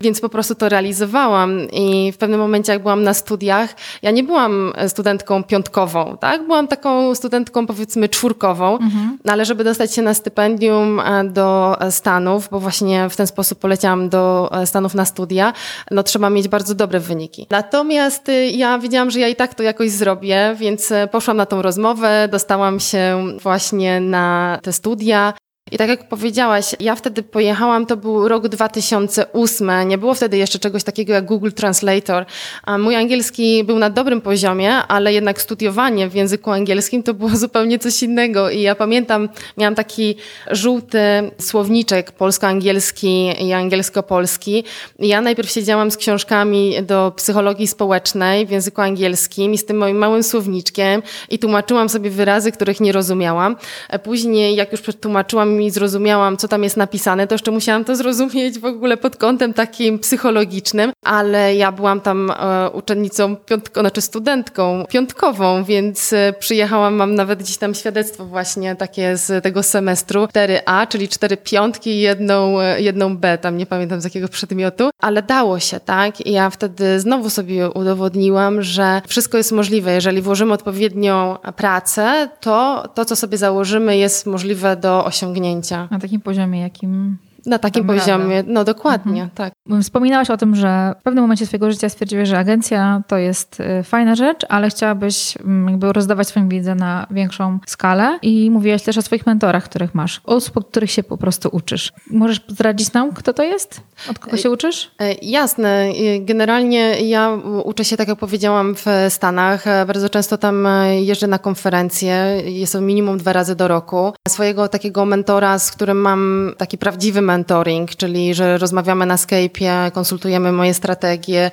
Więc 0.00 0.20
po 0.20 0.28
prostu 0.28 0.54
to 0.54 0.68
realizowałam 0.68 1.70
i 1.72 2.12
w 2.12 2.16
pewnym 2.16 2.40
momencie, 2.40 2.72
jak 2.72 2.82
byłam 2.82 3.02
na 3.02 3.14
studiach, 3.14 3.71
ja 4.02 4.10
nie 4.10 4.24
byłam 4.24 4.72
studentką 4.88 5.44
piątkową, 5.44 6.16
tak? 6.20 6.46
Byłam 6.46 6.68
taką 6.68 7.14
studentką 7.14 7.66
powiedzmy 7.66 8.08
czwórkową, 8.08 8.78
mhm. 8.78 9.18
No 9.24 9.32
ale 9.32 9.44
żeby 9.44 9.64
dostać 9.64 9.94
się 9.94 10.02
na 10.02 10.14
stypendium 10.14 11.00
e, 11.00 11.24
do 11.24 11.76
Stanów, 11.90 12.48
bo 12.50 12.60
właśnie 12.60 13.08
w 13.08 13.16
ten 13.16 13.26
sposób 13.26 13.58
poleciałam 13.58 14.08
do 14.08 14.50
e, 14.52 14.66
Stanów 14.66 14.94
na 14.94 15.04
studia, 15.04 15.52
no 15.90 16.02
trzeba 16.02 16.30
mieć 16.30 16.48
bardzo 16.48 16.74
dobre 16.74 17.00
wyniki. 17.00 17.46
Natomiast 17.50 18.28
y, 18.28 18.46
ja 18.46 18.78
wiedziałam, 18.78 19.10
że 19.10 19.20
ja 19.20 19.28
i 19.28 19.36
tak 19.36 19.54
to 19.54 19.62
jakoś 19.62 19.90
zrobię, 19.90 20.56
więc 20.58 20.92
e, 20.92 21.08
poszłam 21.08 21.36
na 21.36 21.46
tą 21.46 21.62
rozmowę, 21.62 22.28
dostałam 22.30 22.80
się 22.80 23.26
właśnie 23.42 24.00
na 24.00 24.58
te 24.62 24.72
studia. 24.72 25.34
I 25.72 25.78
tak 25.78 25.88
jak 25.88 26.08
powiedziałaś, 26.08 26.74
ja 26.80 26.94
wtedy 26.94 27.22
pojechałam, 27.22 27.86
to 27.86 27.96
był 27.96 28.28
rok 28.28 28.48
2008, 28.48 29.88
nie 29.88 29.98
było 29.98 30.14
wtedy 30.14 30.36
jeszcze 30.36 30.58
czegoś 30.58 30.84
takiego 30.84 31.12
jak 31.12 31.24
Google 31.24 31.50
Translator. 31.50 32.24
A 32.62 32.78
mój 32.78 32.96
angielski 32.96 33.64
był 33.64 33.78
na 33.78 33.90
dobrym 33.90 34.20
poziomie, 34.20 34.74
ale 34.74 35.12
jednak 35.12 35.42
studiowanie 35.42 36.08
w 36.08 36.14
języku 36.14 36.50
angielskim 36.50 37.02
to 37.02 37.14
było 37.14 37.30
zupełnie 37.44 37.78
coś 37.78 38.02
innego. 38.02 38.50
I 38.50 38.60
ja 38.60 38.74
pamiętam, 38.74 39.28
miałam 39.56 39.74
taki 39.74 40.16
żółty 40.50 40.98
słowniczek 41.38 42.12
polsko-angielski 42.12 43.44
i 43.46 43.52
angielsko-polski. 43.52 44.64
I 44.98 45.08
ja 45.08 45.20
najpierw 45.20 45.50
siedziałam 45.50 45.90
z 45.90 45.96
książkami 45.96 46.82
do 46.82 47.12
psychologii 47.16 47.66
społecznej 47.66 48.46
w 48.46 48.50
języku 48.50 48.80
angielskim 48.80 49.54
i 49.54 49.58
z 49.58 49.64
tym 49.64 49.76
moim 49.76 49.96
małym 49.96 50.22
słowniczkiem 50.22 51.02
i 51.30 51.38
tłumaczyłam 51.38 51.88
sobie 51.88 52.10
wyrazy, 52.10 52.52
których 52.52 52.80
nie 52.80 52.92
rozumiałam. 52.92 53.56
Później, 54.02 54.56
jak 54.56 54.72
już 54.72 54.80
przetłumaczyłam 54.80 55.61
i 55.66 55.70
zrozumiałam, 55.70 56.36
co 56.36 56.48
tam 56.48 56.62
jest 56.64 56.76
napisane, 56.76 57.26
to 57.26 57.34
jeszcze 57.34 57.50
musiałam 57.50 57.84
to 57.84 57.96
zrozumieć 57.96 58.58
w 58.58 58.64
ogóle 58.64 58.96
pod 58.96 59.16
kątem 59.16 59.54
takim 59.54 59.98
psychologicznym, 59.98 60.92
ale 61.02 61.54
ja 61.54 61.72
byłam 61.72 62.00
tam 62.00 62.30
e, 62.30 62.70
uczennicą, 62.70 63.36
piątko, 63.36 63.80
znaczy 63.80 64.00
studentką 64.00 64.84
piątkową, 64.88 65.64
więc 65.64 66.12
e, 66.12 66.34
przyjechałam, 66.38 66.94
mam 66.94 67.14
nawet 67.14 67.38
gdzieś 67.38 67.58
tam 67.58 67.74
świadectwo 67.74 68.24
właśnie 68.24 68.76
takie 68.76 69.16
z 69.16 69.44
tego 69.44 69.62
semestru, 69.62 70.24
4A, 70.24 70.88
czyli 70.88 71.08
cztery 71.08 71.36
piątki 71.36 71.90
i 71.90 72.00
jedną, 72.00 72.60
e, 72.60 72.80
jedną 72.80 73.16
B, 73.16 73.38
tam 73.38 73.56
nie 73.56 73.66
pamiętam 73.66 74.00
z 74.00 74.04
jakiego 74.04 74.28
przedmiotu, 74.28 74.90
ale 74.98 75.22
dało 75.22 75.58
się, 75.58 75.80
tak? 75.80 76.26
I 76.26 76.32
ja 76.32 76.50
wtedy 76.50 77.00
znowu 77.00 77.30
sobie 77.30 77.70
udowodniłam, 77.70 78.62
że 78.62 79.02
wszystko 79.08 79.38
jest 79.38 79.52
możliwe. 79.52 79.92
Jeżeli 79.92 80.22
włożymy 80.22 80.52
odpowiednią 80.52 81.36
pracę, 81.56 82.28
to 82.40 82.88
to, 82.94 83.04
co 83.04 83.16
sobie 83.16 83.38
założymy, 83.38 83.96
jest 83.96 84.26
możliwe 84.26 84.76
do 84.76 85.04
osiągnięcia 85.04 85.51
na 85.90 85.98
takim 85.98 86.20
poziomie, 86.20 86.60
jakim 86.60 87.18
Na 87.46 87.58
takim 87.58 87.86
poziomie, 87.86 88.44
no 88.46 88.64
dokładnie, 88.64 89.22
mhm. 89.22 89.30
tak. 89.30 89.52
Wspominałaś 89.82 90.30
o 90.30 90.36
tym, 90.36 90.56
że 90.56 90.94
w 91.00 91.02
pewnym 91.02 91.24
momencie 91.24 91.46
swojego 91.46 91.70
życia 91.70 91.88
stwierdziłeś, 91.88 92.28
że 92.28 92.38
agencja 92.38 93.02
to 93.06 93.16
jest 93.16 93.60
y, 93.60 93.82
fajna 93.82 94.14
rzecz, 94.14 94.46
ale 94.48 94.68
chciałabyś 94.68 95.36
mm, 95.36 95.68
jakby 95.68 95.92
rozdawać 95.92 96.28
swoją 96.28 96.48
wiedzę 96.48 96.74
na 96.74 97.06
większą 97.10 97.58
skalę 97.66 98.18
i 98.22 98.50
mówiłaś 98.50 98.82
też 98.82 98.98
o 98.98 99.02
swoich 99.02 99.26
mentorach, 99.26 99.64
których 99.64 99.94
masz, 99.94 100.20
osób, 100.24 100.56
od 100.56 100.68
których 100.68 100.90
się 100.90 101.02
po 101.02 101.16
prostu 101.16 101.48
uczysz. 101.52 101.92
Możesz 102.10 102.40
zdradzić 102.48 102.92
nam, 102.92 103.12
kto 103.12 103.32
to 103.32 103.42
jest? 103.42 103.80
Od 104.10 104.18
kogo 104.18 104.36
się 104.36 104.50
uczysz? 104.50 104.90
E, 105.00 105.14
jasne. 105.22 105.88
Generalnie 106.20 107.00
ja 107.00 107.38
uczę 107.64 107.84
się, 107.84 107.96
tak 107.96 108.08
jak 108.08 108.18
powiedziałam, 108.18 108.74
w 108.74 108.86
Stanach. 109.08 109.66
E, 109.66 109.86
bardzo 109.86 110.08
często 110.08 110.38
tam 110.38 110.66
e, 110.66 111.02
jeżdżę 111.02 111.26
na 111.26 111.38
konferencje. 111.38 112.42
Jest 112.44 112.72
to 112.72 112.80
minimum 112.80 113.18
dwa 113.18 113.32
razy 113.32 113.56
do 113.56 113.68
roku. 113.68 114.12
Swojego 114.28 114.68
takiego 114.68 115.04
mentora, 115.04 115.58
z 115.58 115.70
którym 115.70 116.00
mam 116.00 116.52
taki 116.58 116.78
prawdziwy 116.78 117.22
mentoring, 117.32 117.96
czyli 117.96 118.34
że 118.34 118.58
rozmawiamy 118.58 119.06
na 119.06 119.16
Skype'ie, 119.16 119.90
konsultujemy 119.92 120.52
moje 120.52 120.74
strategie, 120.74 121.50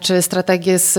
czy 0.00 0.22
strategie 0.22 0.78
z 0.78 0.98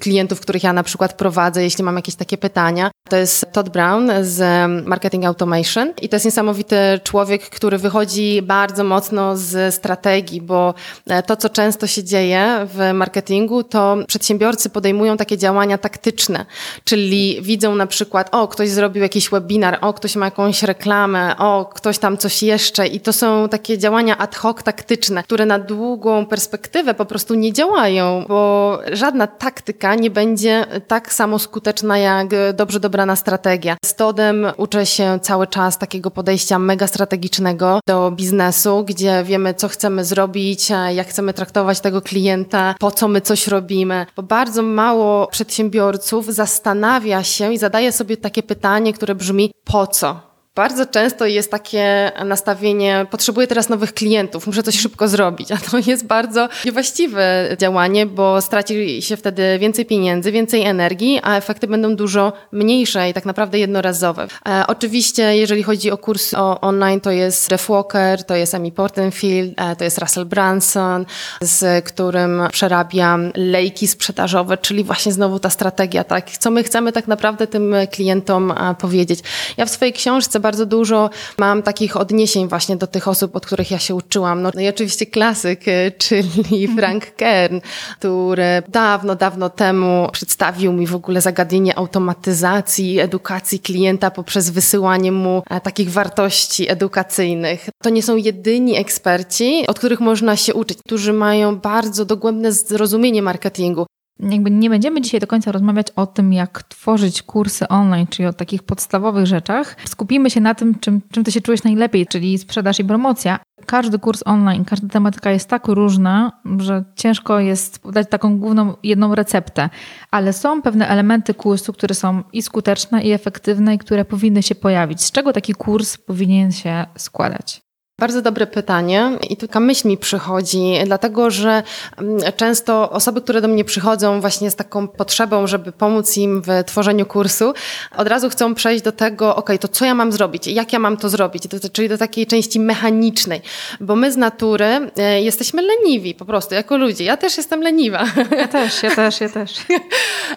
klientów, 0.00 0.40
których 0.40 0.62
ja 0.62 0.72
na 0.72 0.82
przykład 0.82 1.12
prowadzę, 1.12 1.62
jeśli 1.62 1.84
mam 1.84 1.96
jakieś 1.96 2.14
takie 2.14 2.38
pytania. 2.38 2.90
To 3.08 3.16
jest 3.16 3.46
Todd 3.52 3.68
Brown 3.68 4.10
z 4.22 4.68
Marketing 4.86 5.24
Automation 5.24 5.92
i 6.02 6.08
to 6.08 6.16
jest 6.16 6.24
niesamowity 6.24 6.76
człowiek, 7.04 7.42
który 7.42 7.78
wychodzi 7.78 8.42
bardzo 8.42 8.84
mocno 8.84 9.36
z 9.36 9.74
strategii, 9.74 10.40
bo 10.40 10.74
e, 11.06 11.22
to, 11.22 11.36
co 11.36 11.48
często 11.48 11.86
się 11.86 12.04
dzieje 12.04 12.66
w 12.74 12.92
marketingu, 12.94 13.64
to 13.64 13.96
przedsiębiorcy 14.06 14.70
podejmują 14.70 15.16
takie 15.16 15.38
działania 15.38 15.78
taktyczne, 15.78 16.46
czyli 16.84 17.38
widzą 17.42 17.74
na 17.74 17.86
przykład, 17.86 18.28
o, 18.34 18.48
ktoś 18.48 18.68
zrobił 18.68 19.02
jakiś 19.02 19.30
webinar, 19.30 19.78
o, 19.80 19.92
ktoś 19.92 20.16
ma 20.16 20.24
jakąś 20.24 20.62
reklamę, 20.62 21.36
o, 21.38 21.70
ktoś 21.74 21.98
tam 21.98 22.16
coś 22.16 22.42
jeszcze 22.42 22.86
i 22.86 23.00
to 23.00 23.12
są 23.12 23.48
takie 23.50 23.78
działania 23.78 24.18
ad 24.18 24.36
hoc 24.36 24.62
taktyczne, 24.62 25.22
które 25.22 25.46
na 25.46 25.58
długą 25.58 26.26
perspektywę 26.26 26.94
po 26.94 27.04
prostu 27.04 27.34
nie 27.34 27.52
działają, 27.52 28.24
bo 28.28 28.78
żadna 28.92 29.26
taktyka 29.26 29.94
nie 29.94 30.10
będzie 30.10 30.66
tak 30.88 31.12
samo 31.12 31.38
skuteczna 31.38 31.98
jak 31.98 32.28
dobrze 32.54 32.80
dobrana 32.80 33.16
strategia. 33.16 33.76
Z 33.84 33.94
Todem 33.94 34.46
uczę 34.56 34.86
się 34.86 35.18
cały 35.22 35.46
czas 35.46 35.78
takiego 35.78 36.10
podejścia 36.10 36.58
mega 36.58 36.86
strategicznego 36.86 37.80
do 37.86 38.10
biznesu, 38.10 38.84
gdzie 38.84 39.24
wiemy, 39.24 39.54
co 39.54 39.68
chcemy 39.68 40.04
zrobić, 40.04 40.70
jak 40.94 41.08
chcemy 41.08 41.34
traktować 41.34 41.80
tego 41.80 42.02
klienta, 42.02 42.74
po 42.78 42.90
co 42.90 43.08
my 43.08 43.20
coś 43.20 43.46
robimy. 43.46 44.06
Bo 44.16 44.22
bardzo 44.22 44.62
mało 44.62 45.26
przedsiębiorców 45.26 46.26
zastanawia 46.26 47.22
się 47.22 47.52
i 47.52 47.58
zadaje 47.58 47.92
sobie 47.92 48.16
takie 48.16 48.42
pytanie, 48.42 48.92
które 48.92 49.14
brzmi 49.14 49.52
po 49.64 49.86
co? 49.86 50.29
Bardzo 50.60 50.86
często 50.86 51.26
jest 51.26 51.50
takie 51.50 52.12
nastawienie, 52.24 53.06
potrzebuję 53.10 53.46
teraz 53.46 53.68
nowych 53.68 53.94
klientów, 53.94 54.46
muszę 54.46 54.62
coś 54.62 54.78
szybko 54.78 55.08
zrobić, 55.08 55.52
a 55.52 55.56
to 55.56 55.78
jest 55.86 56.06
bardzo 56.06 56.48
niewłaściwe 56.64 57.56
działanie, 57.58 58.06
bo 58.06 58.40
straci 58.40 59.02
się 59.02 59.16
wtedy 59.16 59.58
więcej 59.58 59.86
pieniędzy, 59.86 60.32
więcej 60.32 60.62
energii, 60.62 61.20
a 61.22 61.36
efekty 61.36 61.66
będą 61.66 61.96
dużo 61.96 62.32
mniejsze 62.52 63.10
i 63.10 63.14
tak 63.14 63.24
naprawdę 63.24 63.58
jednorazowe. 63.58 64.26
E, 64.48 64.64
oczywiście, 64.66 65.36
jeżeli 65.36 65.62
chodzi 65.62 65.90
o 65.90 65.98
kurs 65.98 66.34
o 66.34 66.60
online, 66.60 67.00
to 67.00 67.10
jest 67.10 67.50
Jeff 67.50 67.68
Walker, 67.68 68.24
to 68.24 68.36
jest 68.36 68.54
Amy 68.54 68.72
Portenfield, 68.72 69.52
e, 69.56 69.76
to 69.76 69.84
jest 69.84 69.98
Russell 69.98 70.26
Branson, 70.26 71.06
z 71.40 71.84
którym 71.84 72.42
przerabiam 72.52 73.32
lejki 73.36 73.86
sprzedażowe, 73.86 74.58
czyli 74.58 74.84
właśnie 74.84 75.12
znowu 75.12 75.38
ta 75.38 75.50
strategia, 75.50 76.04
tak, 76.04 76.30
co 76.30 76.50
my 76.50 76.64
chcemy 76.64 76.92
tak 76.92 77.08
naprawdę 77.08 77.46
tym 77.46 77.74
klientom 77.90 78.50
e, 78.50 78.74
powiedzieć. 78.74 79.20
Ja 79.56 79.66
w 79.66 79.70
swojej 79.70 79.92
książce 79.92 80.40
bardzo 80.40 80.49
dużo 80.56 81.10
mam 81.38 81.62
takich 81.62 81.96
odniesień 81.96 82.48
właśnie 82.48 82.76
do 82.76 82.86
tych 82.86 83.08
osób, 83.08 83.36
od 83.36 83.46
których 83.46 83.70
ja 83.70 83.78
się 83.78 83.94
uczyłam. 83.94 84.42
No, 84.42 84.50
no 84.54 84.60
i 84.60 84.68
oczywiście 84.68 85.06
klasyk, 85.06 85.68
e, 85.68 85.90
czyli 85.90 86.64
mhm. 86.64 86.78
Frank 86.78 87.14
Kern, 87.16 87.60
który 87.98 88.62
dawno, 88.68 89.16
dawno 89.16 89.50
temu 89.50 90.08
przedstawił 90.12 90.72
mi 90.72 90.86
w 90.86 90.94
ogóle 90.94 91.20
zagadnienie 91.20 91.78
automatyzacji 91.78 93.00
edukacji 93.00 93.60
klienta 93.60 94.10
poprzez 94.10 94.50
wysyłanie 94.50 95.12
mu 95.12 95.42
e, 95.50 95.60
takich 95.60 95.90
wartości 95.90 96.70
edukacyjnych. 96.70 97.68
To 97.82 97.90
nie 97.90 98.02
są 98.02 98.16
jedyni 98.16 98.76
eksperci, 98.76 99.64
od 99.66 99.78
których 99.78 100.00
można 100.00 100.36
się 100.36 100.54
uczyć, 100.54 100.78
którzy 100.86 101.12
mają 101.12 101.56
bardzo 101.56 102.04
dogłębne 102.04 102.52
zrozumienie 102.52 103.22
marketingu 103.22 103.86
jakby 104.22 104.50
nie 104.50 104.70
będziemy 104.70 105.00
dzisiaj 105.00 105.20
do 105.20 105.26
końca 105.26 105.52
rozmawiać 105.52 105.86
o 105.96 106.06
tym, 106.06 106.32
jak 106.32 106.62
tworzyć 106.62 107.22
kursy 107.22 107.68
online, 107.68 108.06
czyli 108.06 108.26
o 108.26 108.32
takich 108.32 108.62
podstawowych 108.62 109.26
rzeczach. 109.26 109.76
Skupimy 109.84 110.30
się 110.30 110.40
na 110.40 110.54
tym, 110.54 110.78
czym, 110.78 111.00
czym 111.12 111.24
ty 111.24 111.32
się 111.32 111.40
czujesz 111.40 111.62
najlepiej, 111.62 112.06
czyli 112.06 112.38
sprzedaż 112.38 112.80
i 112.80 112.84
promocja. 112.84 113.38
Każdy 113.66 113.98
kurs 113.98 114.22
online, 114.24 114.64
każda 114.64 114.88
tematyka 114.88 115.30
jest 115.30 115.48
tak 115.48 115.68
różna, 115.68 116.32
że 116.58 116.84
ciężko 116.96 117.40
jest 117.40 117.90
dać 117.92 118.08
taką 118.10 118.38
główną, 118.38 118.74
jedną 118.82 119.14
receptę, 119.14 119.70
ale 120.10 120.32
są 120.32 120.62
pewne 120.62 120.88
elementy 120.88 121.34
kursu, 121.34 121.72
które 121.72 121.94
są 121.94 122.22
i 122.32 122.42
skuteczne, 122.42 123.02
i 123.02 123.12
efektywne, 123.12 123.74
i 123.74 123.78
które 123.78 124.04
powinny 124.04 124.42
się 124.42 124.54
pojawić. 124.54 125.02
Z 125.02 125.12
czego 125.12 125.32
taki 125.32 125.54
kurs 125.54 125.96
powinien 125.96 126.52
się 126.52 126.86
składać? 126.96 127.69
Bardzo 128.00 128.22
dobre 128.22 128.46
pytanie 128.46 129.10
i 129.30 129.36
taka 129.36 129.60
myśl 129.60 129.88
mi 129.88 129.98
przychodzi, 129.98 130.74
dlatego 130.86 131.30
że 131.30 131.62
mm, 131.96 132.20
często 132.36 132.90
osoby, 132.90 133.20
które 133.20 133.40
do 133.40 133.48
mnie 133.48 133.64
przychodzą 133.64 134.20
właśnie 134.20 134.50
z 134.50 134.56
taką 134.56 134.88
potrzebą, 134.88 135.46
żeby 135.46 135.72
pomóc 135.72 136.16
im 136.16 136.42
w 136.42 136.64
tworzeniu 136.66 137.06
kursu, 137.06 137.52
od 137.96 138.08
razu 138.08 138.30
chcą 138.30 138.54
przejść 138.54 138.84
do 138.84 138.92
tego, 138.92 139.36
ok, 139.36 139.50
to 139.60 139.68
co 139.68 139.84
ja 139.84 139.94
mam 139.94 140.12
zrobić, 140.12 140.46
jak 140.46 140.72
ja 140.72 140.78
mam 140.78 140.96
to 140.96 141.08
zrobić, 141.08 141.42
czyli 141.72 141.88
do 141.88 141.98
takiej 141.98 142.26
części 142.26 142.60
mechanicznej, 142.60 143.40
bo 143.80 143.96
my 143.96 144.12
z 144.12 144.16
natury 144.16 144.90
e, 144.96 145.22
jesteśmy 145.22 145.62
leniwi 145.62 146.14
po 146.14 146.24
prostu, 146.24 146.54
jako 146.54 146.76
ludzie. 146.76 147.04
Ja 147.04 147.16
też 147.16 147.36
jestem 147.36 147.62
leniwa. 147.62 148.04
Ja 148.38 148.48
też, 148.48 148.82
ja 148.82 148.96
też, 148.96 149.20
ja 149.20 149.28
też. 149.28 149.54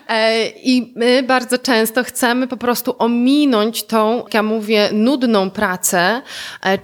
E, 0.09 0.47
I 0.47 0.93
my 0.95 1.23
bardzo 1.23 1.57
często 1.57 2.03
chcemy 2.03 2.47
po 2.47 2.57
prostu 2.57 2.95
ominąć 2.97 3.83
tą, 3.83 4.17
jak 4.17 4.33
ja 4.33 4.43
mówię, 4.43 4.89
nudną 4.93 5.49
pracę, 5.49 6.21
e, 6.61 6.77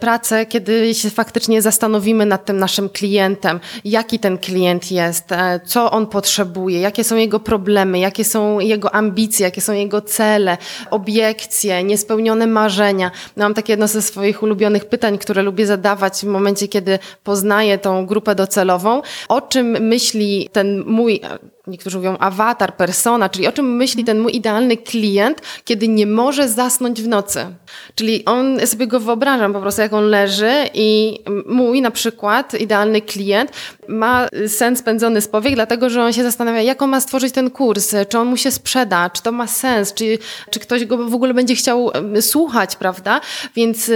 pracę, 0.00 0.46
kiedy 0.46 0.94
się 0.94 1.10
faktycznie 1.10 1.62
zastanowimy 1.62 2.26
nad 2.26 2.44
tym 2.44 2.58
naszym 2.58 2.88
klientem, 2.88 3.60
jaki 3.84 4.18
ten 4.18 4.38
klient 4.38 4.92
jest, 4.92 5.32
e, 5.32 5.60
co 5.66 5.90
on 5.90 6.06
potrzebuje, 6.06 6.80
jakie 6.80 7.04
są 7.04 7.16
jego 7.16 7.40
problemy, 7.40 7.98
jakie 7.98 8.24
są 8.24 8.60
jego 8.60 8.94
ambicje, 8.94 9.44
jakie 9.44 9.60
są 9.60 9.72
jego 9.72 10.00
cele, 10.00 10.58
obiekcje, 10.90 11.84
niespełnione 11.84 12.46
marzenia. 12.46 13.10
No, 13.36 13.44
mam 13.44 13.54
takie 13.54 13.72
jedno 13.72 13.88
ze 13.88 14.02
swoich 14.02 14.42
ulubionych 14.42 14.84
pytań, 14.84 15.18
które 15.18 15.42
lubię 15.42 15.66
zadawać 15.66 16.20
w 16.20 16.24
momencie, 16.24 16.68
kiedy 16.68 16.98
poznaję 17.24 17.78
tą 17.78 18.06
grupę 18.06 18.34
docelową. 18.34 19.02
O 19.28 19.40
czym 19.40 19.66
myśli 19.66 20.48
ten 20.52 20.84
mój 20.86 21.20
niektórzy 21.66 21.96
mówią 21.96 22.18
awatar, 22.18 22.76
persona, 22.76 23.28
czyli 23.28 23.46
o 23.46 23.52
czym 23.52 23.76
myśli 23.76 24.04
ten 24.04 24.20
mój 24.20 24.36
idealny 24.36 24.76
klient, 24.76 25.42
kiedy 25.64 25.88
nie 25.88 26.06
może 26.06 26.48
zasnąć 26.48 27.02
w 27.02 27.08
nocy. 27.08 27.46
Czyli 27.94 28.24
on, 28.24 28.58
ja 28.58 28.66
sobie 28.66 28.86
go 28.86 29.00
wyobrażam 29.00 29.52
po 29.52 29.60
prostu, 29.60 29.82
jak 29.82 29.92
on 29.92 30.04
leży 30.04 30.52
i 30.74 31.18
mój 31.46 31.80
na 31.80 31.90
przykład 31.90 32.54
idealny 32.60 33.00
klient 33.00 33.50
ma 33.88 34.28
sen 34.46 34.76
spędzony 34.76 35.20
z 35.20 35.28
powiek, 35.28 35.54
dlatego 35.54 35.90
że 35.90 36.04
on 36.04 36.12
się 36.12 36.22
zastanawia, 36.22 36.62
jak 36.62 36.82
on 36.82 36.90
ma 36.90 37.00
stworzyć 37.00 37.32
ten 37.32 37.50
kurs, 37.50 37.94
czy 38.08 38.18
on 38.18 38.28
mu 38.28 38.36
się 38.36 38.50
sprzeda, 38.50 39.10
czy 39.10 39.22
to 39.22 39.32
ma 39.32 39.46
sens, 39.46 39.94
czy, 39.94 40.18
czy 40.50 40.60
ktoś 40.60 40.84
go 40.84 41.08
w 41.08 41.14
ogóle 41.14 41.34
będzie 41.34 41.54
chciał 41.54 41.90
słuchać, 42.20 42.76
prawda? 42.76 43.20
Więc 43.56 43.90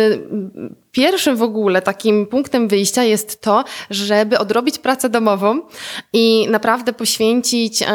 Pierwszym 0.93 1.37
w 1.37 1.43
ogóle 1.43 1.83
takim 1.83 2.27
punktem 2.27 2.69
wyjścia 2.69 3.05
jest 3.05 3.41
to, 3.41 3.65
żeby 3.91 4.39
odrobić 4.39 4.79
pracę 4.79 5.09
domową 5.09 5.61
i 6.13 6.47
naprawdę 6.51 6.93
poświęcić 6.93 7.83
e, 7.83 7.87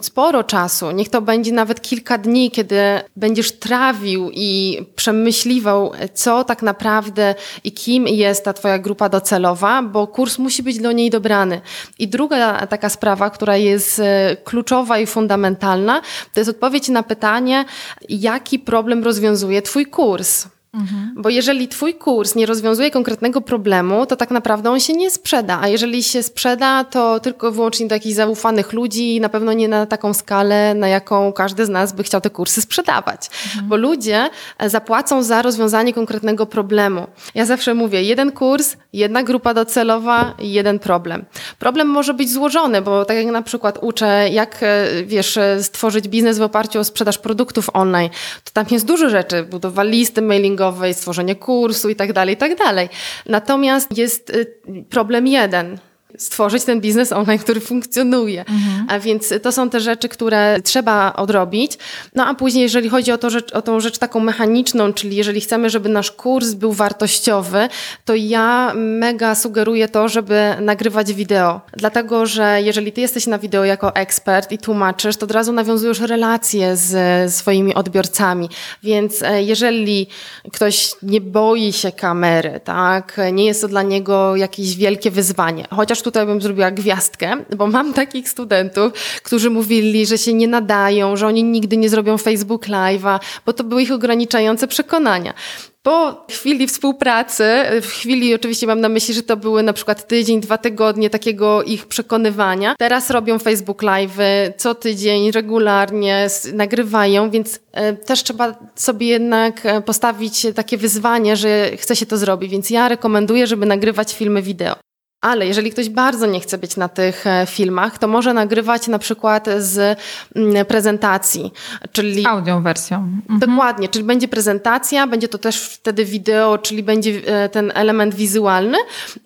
sporo 0.00 0.44
czasu. 0.44 0.90
Niech 0.90 1.08
to 1.08 1.22
będzie 1.22 1.52
nawet 1.52 1.82
kilka 1.82 2.18
dni, 2.18 2.50
kiedy 2.50 2.76
będziesz 3.16 3.52
trawił 3.52 4.30
i 4.32 4.78
przemyśliwał, 4.96 5.92
co 6.14 6.44
tak 6.44 6.62
naprawdę 6.62 7.34
i 7.64 7.72
kim 7.72 8.08
jest 8.08 8.44
ta 8.44 8.52
Twoja 8.52 8.78
grupa 8.78 9.08
docelowa, 9.08 9.82
bo 9.82 10.06
kurs 10.06 10.38
musi 10.38 10.62
być 10.62 10.78
do 10.78 10.92
niej 10.92 11.10
dobrany. 11.10 11.60
I 11.98 12.08
druga 12.08 12.66
taka 12.66 12.88
sprawa, 12.88 13.30
która 13.30 13.56
jest 13.56 13.98
e, 13.98 14.36
kluczowa 14.44 14.98
i 14.98 15.06
fundamentalna, 15.06 16.00
to 16.34 16.40
jest 16.40 16.50
odpowiedź 16.50 16.88
na 16.88 17.02
pytanie, 17.02 17.64
jaki 18.08 18.58
problem 18.58 19.04
rozwiązuje 19.04 19.62
Twój 19.62 19.86
kurs. 19.86 20.55
Mhm. 20.76 21.14
Bo 21.16 21.28
jeżeli 21.28 21.68
twój 21.68 21.94
kurs 21.94 22.34
nie 22.34 22.46
rozwiązuje 22.46 22.90
konkretnego 22.90 23.40
problemu, 23.40 24.06
to 24.06 24.16
tak 24.16 24.30
naprawdę 24.30 24.70
on 24.70 24.80
się 24.80 24.92
nie 24.92 25.10
sprzeda. 25.10 25.58
A 25.62 25.68
jeżeli 25.68 26.02
się 26.02 26.22
sprzeda, 26.22 26.84
to 26.84 27.20
tylko 27.20 27.52
wyłącznie 27.52 27.86
do 27.86 27.94
jakichś 27.94 28.14
zaufanych 28.14 28.72
ludzi, 28.72 29.20
na 29.20 29.28
pewno 29.28 29.52
nie 29.52 29.68
na 29.68 29.86
taką 29.86 30.14
skalę, 30.14 30.74
na 30.74 30.88
jaką 30.88 31.32
każdy 31.32 31.66
z 31.66 31.68
nas 31.68 31.92
by 31.92 32.02
chciał 32.02 32.20
te 32.20 32.30
kursy 32.30 32.62
sprzedawać. 32.62 33.30
Mhm. 33.46 33.68
Bo 33.68 33.76
ludzie 33.76 34.28
e, 34.58 34.70
zapłacą 34.70 35.22
za 35.22 35.42
rozwiązanie 35.42 35.92
konkretnego 35.92 36.46
problemu. 36.46 37.06
Ja 37.34 37.46
zawsze 37.46 37.74
mówię, 37.74 38.02
jeden 38.02 38.32
kurs, 38.32 38.76
jedna 38.92 39.22
grupa 39.22 39.54
docelowa, 39.54 40.34
jeden 40.38 40.78
problem. 40.78 41.24
Problem 41.58 41.88
może 41.88 42.14
być 42.14 42.32
złożony, 42.32 42.82
bo 42.82 43.04
tak 43.04 43.16
jak 43.16 43.26
na 43.26 43.42
przykład 43.42 43.78
uczę, 43.82 44.28
jak 44.30 44.58
e, 44.62 44.86
wiesz, 45.04 45.36
e, 45.36 45.62
stworzyć 45.62 46.08
biznes 46.08 46.38
w 46.38 46.42
oparciu 46.42 46.80
o 46.80 46.84
sprzedaż 46.84 47.18
produktów 47.18 47.70
online, 47.72 48.10
to 48.44 48.50
tam 48.52 48.64
jest 48.70 48.86
dużo 48.86 49.08
rzeczy, 49.08 49.42
budowa 49.42 49.82
listy 49.82 50.22
mailingowej, 50.22 50.65
marketingowej, 50.66 50.94
stworzenie 50.94 51.36
kursu 51.36 51.88
i 51.88 51.96
tak 51.96 52.12
dalej, 52.12 52.34
i 52.34 52.36
tak 52.36 52.58
dalej. 52.58 52.88
Natomiast 53.26 53.98
jest 53.98 54.30
y, 54.30 54.46
problem 54.90 55.26
jeden– 55.26 55.78
stworzyć 56.18 56.64
ten 56.64 56.80
biznes 56.80 57.12
online, 57.12 57.38
który 57.38 57.60
funkcjonuje. 57.60 58.40
Mhm. 58.40 58.86
A 58.88 58.98
więc 58.98 59.34
to 59.42 59.52
są 59.52 59.70
te 59.70 59.80
rzeczy, 59.80 60.08
które 60.08 60.58
trzeba 60.64 61.12
odrobić. 61.12 61.78
No 62.14 62.26
a 62.26 62.34
później, 62.34 62.62
jeżeli 62.62 62.88
chodzi 62.88 63.12
o, 63.12 63.18
to, 63.18 63.30
rzecz, 63.30 63.52
o 63.52 63.62
tą 63.62 63.80
rzecz 63.80 63.98
taką 63.98 64.20
mechaniczną, 64.20 64.92
czyli 64.92 65.16
jeżeli 65.16 65.40
chcemy, 65.40 65.70
żeby 65.70 65.88
nasz 65.88 66.10
kurs 66.10 66.52
był 66.52 66.72
wartościowy, 66.72 67.68
to 68.04 68.14
ja 68.14 68.72
mega 68.74 69.34
sugeruję 69.34 69.88
to, 69.88 70.08
żeby 70.08 70.54
nagrywać 70.60 71.12
wideo. 71.12 71.60
Dlatego, 71.72 72.26
że 72.26 72.62
jeżeli 72.62 72.92
ty 72.92 73.00
jesteś 73.00 73.26
na 73.26 73.38
wideo 73.38 73.64
jako 73.64 73.94
ekspert 73.94 74.52
i 74.52 74.58
tłumaczysz, 74.58 75.16
to 75.16 75.26
od 75.26 75.32
razu 75.32 75.52
nawiązujesz 75.52 76.00
relacje 76.00 76.76
z 76.76 77.34
swoimi 77.34 77.74
odbiorcami. 77.74 78.48
Więc 78.82 79.22
e, 79.22 79.42
jeżeli 79.42 80.06
ktoś 80.52 80.94
nie 81.02 81.20
boi 81.20 81.72
się 81.72 81.92
kamery, 81.92 82.60
tak, 82.64 83.20
nie 83.32 83.44
jest 83.44 83.60
to 83.60 83.68
dla 83.68 83.82
niego 83.82 84.36
jakieś 84.36 84.76
wielkie 84.76 85.10
wyzwanie, 85.10 85.64
chociaż 85.70 86.02
tutaj 86.06 86.26
bym 86.26 86.40
zrobiła 86.40 86.70
gwiazdkę, 86.70 87.36
bo 87.56 87.66
mam 87.66 87.92
takich 87.92 88.28
studentów, 88.28 88.92
którzy 89.22 89.50
mówili, 89.50 90.06
że 90.06 90.18
się 90.18 90.32
nie 90.32 90.48
nadają, 90.48 91.16
że 91.16 91.26
oni 91.26 91.44
nigdy 91.44 91.76
nie 91.76 91.88
zrobią 91.88 92.18
Facebook 92.18 92.66
Live'a, 92.68 93.18
bo 93.46 93.52
to 93.52 93.64
były 93.64 93.82
ich 93.82 93.92
ograniczające 93.92 94.68
przekonania. 94.68 95.34
Po 95.82 96.24
chwili 96.30 96.66
współpracy, 96.66 97.44
w 97.82 97.86
chwili 97.86 98.34
oczywiście 98.34 98.66
mam 98.66 98.80
na 98.80 98.88
myśli, 98.88 99.14
że 99.14 99.22
to 99.22 99.36
były 99.36 99.62
na 99.62 99.72
przykład 99.72 100.08
tydzień, 100.08 100.40
dwa 100.40 100.58
tygodnie 100.58 101.10
takiego 101.10 101.62
ich 101.62 101.86
przekonywania. 101.86 102.74
Teraz 102.78 103.10
robią 103.10 103.38
Facebook 103.38 103.82
Live 103.82 104.18
co 104.56 104.74
tydzień, 104.74 105.30
regularnie, 105.30 106.26
nagrywają, 106.52 107.30
więc 107.30 107.60
e, 107.72 107.92
też 107.92 108.22
trzeba 108.22 108.54
sobie 108.74 109.06
jednak 109.06 109.66
e, 109.66 109.82
postawić 109.82 110.46
takie 110.54 110.76
wyzwanie, 110.76 111.36
że 111.36 111.70
chce 111.76 111.96
się 111.96 112.06
to 112.06 112.16
zrobić. 112.16 112.50
Więc 112.50 112.70
ja 112.70 112.88
rekomenduję, 112.88 113.46
żeby 113.46 113.66
nagrywać 113.66 114.14
filmy 114.14 114.42
wideo. 114.42 114.76
Ale 115.26 115.46
jeżeli 115.46 115.70
ktoś 115.70 115.88
bardzo 115.88 116.26
nie 116.26 116.40
chce 116.40 116.58
być 116.58 116.76
na 116.76 116.88
tych 116.88 117.26
e, 117.26 117.46
filmach, 117.46 117.98
to 117.98 118.08
może 118.08 118.34
nagrywać 118.34 118.88
na 118.88 118.98
przykład 118.98 119.48
z 119.58 119.98
mm, 120.36 120.66
prezentacji, 120.66 121.52
czyli. 121.92 122.26
Audio 122.26 122.60
wersją. 122.60 122.96
Mhm. 123.30 123.40
Dokładnie, 123.40 123.88
czyli 123.88 124.04
będzie 124.04 124.28
prezentacja, 124.28 125.06
będzie 125.06 125.28
to 125.28 125.38
też 125.38 125.60
wtedy 125.60 126.04
wideo, 126.04 126.58
czyli 126.58 126.82
będzie 126.82 127.10
e, 127.26 127.48
ten 127.48 127.72
element 127.74 128.14
wizualny, 128.14 128.78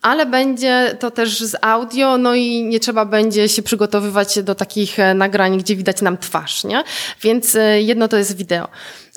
ale 0.03 0.27
będzie 0.27 0.97
to 1.01 1.11
też 1.11 1.41
z 1.41 1.57
audio, 1.63 2.19
no 2.19 2.35
i 2.35 2.63
nie 2.63 2.81
trzeba 2.81 3.05
będzie 3.05 3.49
się 3.49 3.63
przygotowywać 3.63 4.43
do 4.43 4.55
takich 4.55 4.99
e, 4.99 5.15
nagrań, 5.15 5.59
gdzie 5.59 5.77
widać 5.77 6.03
nam 6.03 6.19
twarz, 6.19 6.65
nie? 6.65 6.85
Więc 7.23 7.57
jedno 7.79 8.09
to 8.09 8.17
jest 8.17 8.37
wideo. 8.37 8.69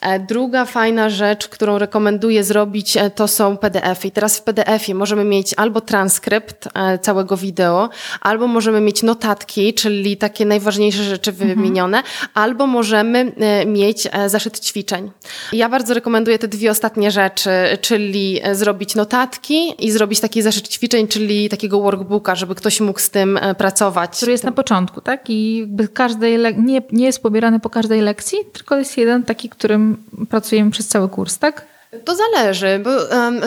E, 0.04 0.20
druga 0.20 0.66
fajna 0.66 1.10
rzecz, 1.10 1.48
którą 1.48 1.78
rekomenduję 1.78 2.44
zrobić, 2.44 2.98
e, 2.98 3.10
to 3.10 3.28
są 3.28 3.58
PDF-y. 3.58 4.08
I 4.08 4.12
teraz 4.12 4.38
w 4.38 4.42
PDF-ie 4.42 4.96
możemy 4.96 5.24
mieć 5.24 5.54
albo 5.58 5.82
transkrypt 5.82 6.68
e, 6.74 7.00
całego 7.00 7.38
wideo, 7.38 7.90
albo 8.22 8.48
możemy 8.48 8.82
mieć 8.82 9.04
notatki, 9.04 9.74
czyli 9.74 10.18
takie 10.18 10.46
najważniejsze 10.46 11.04
rzeczy 11.04 11.32
mhm. 11.32 11.50
wymienione, 11.50 11.98
mhm. 11.98 12.30
albo 12.34 12.68
możemy 12.68 13.32
mieć 13.66 14.08
zaszyt 14.28 14.60
ćwiczeń. 14.60 15.12
Ja 15.54 15.70
bardzo 15.70 15.94
rekomenduję 15.94 16.40
te 16.40 16.48
dwie 16.48 16.72
ostatnie 16.72 17.12
rzeczy, 17.12 17.50
czyli 17.82 18.42
zrobić 18.52 18.96
notatki 18.96 19.86
i 19.86 19.92
zrobić 19.92 20.20
taki 20.20 20.42
zaszyt 20.42 20.68
ćwiczeń, 20.68 21.08
czyli 21.08 21.50
takiego 21.50 21.82
workbooka, 21.82 22.36
żeby 22.36 22.56
ktoś 22.56 22.80
mógł 22.80 23.00
z 23.00 23.10
tym 23.10 23.40
pracować. 23.58 24.18
Który 24.18 24.32
jest 24.32 24.44
na 24.44 24.52
początku, 24.52 25.02
tak? 25.02 25.30
I 25.30 25.68
każdej 25.94 26.38
nie, 26.58 26.82
nie 26.92 27.06
jest 27.06 27.24
pobierany 27.24 27.60
po 27.60 27.70
każdej 27.70 28.02
lekcji, 28.02 28.38
tylko 28.54 28.78
jest 28.78 28.98
jeden 28.98 29.24
taki, 29.24 29.50
którym 29.50 29.93
pracujemy 30.30 30.72
przez 30.72 30.88
cały 30.88 31.10
kurs, 31.10 31.38
tak? 31.38 31.73
To 32.06 32.16
zależy, 32.16 32.82
bo 32.84 32.90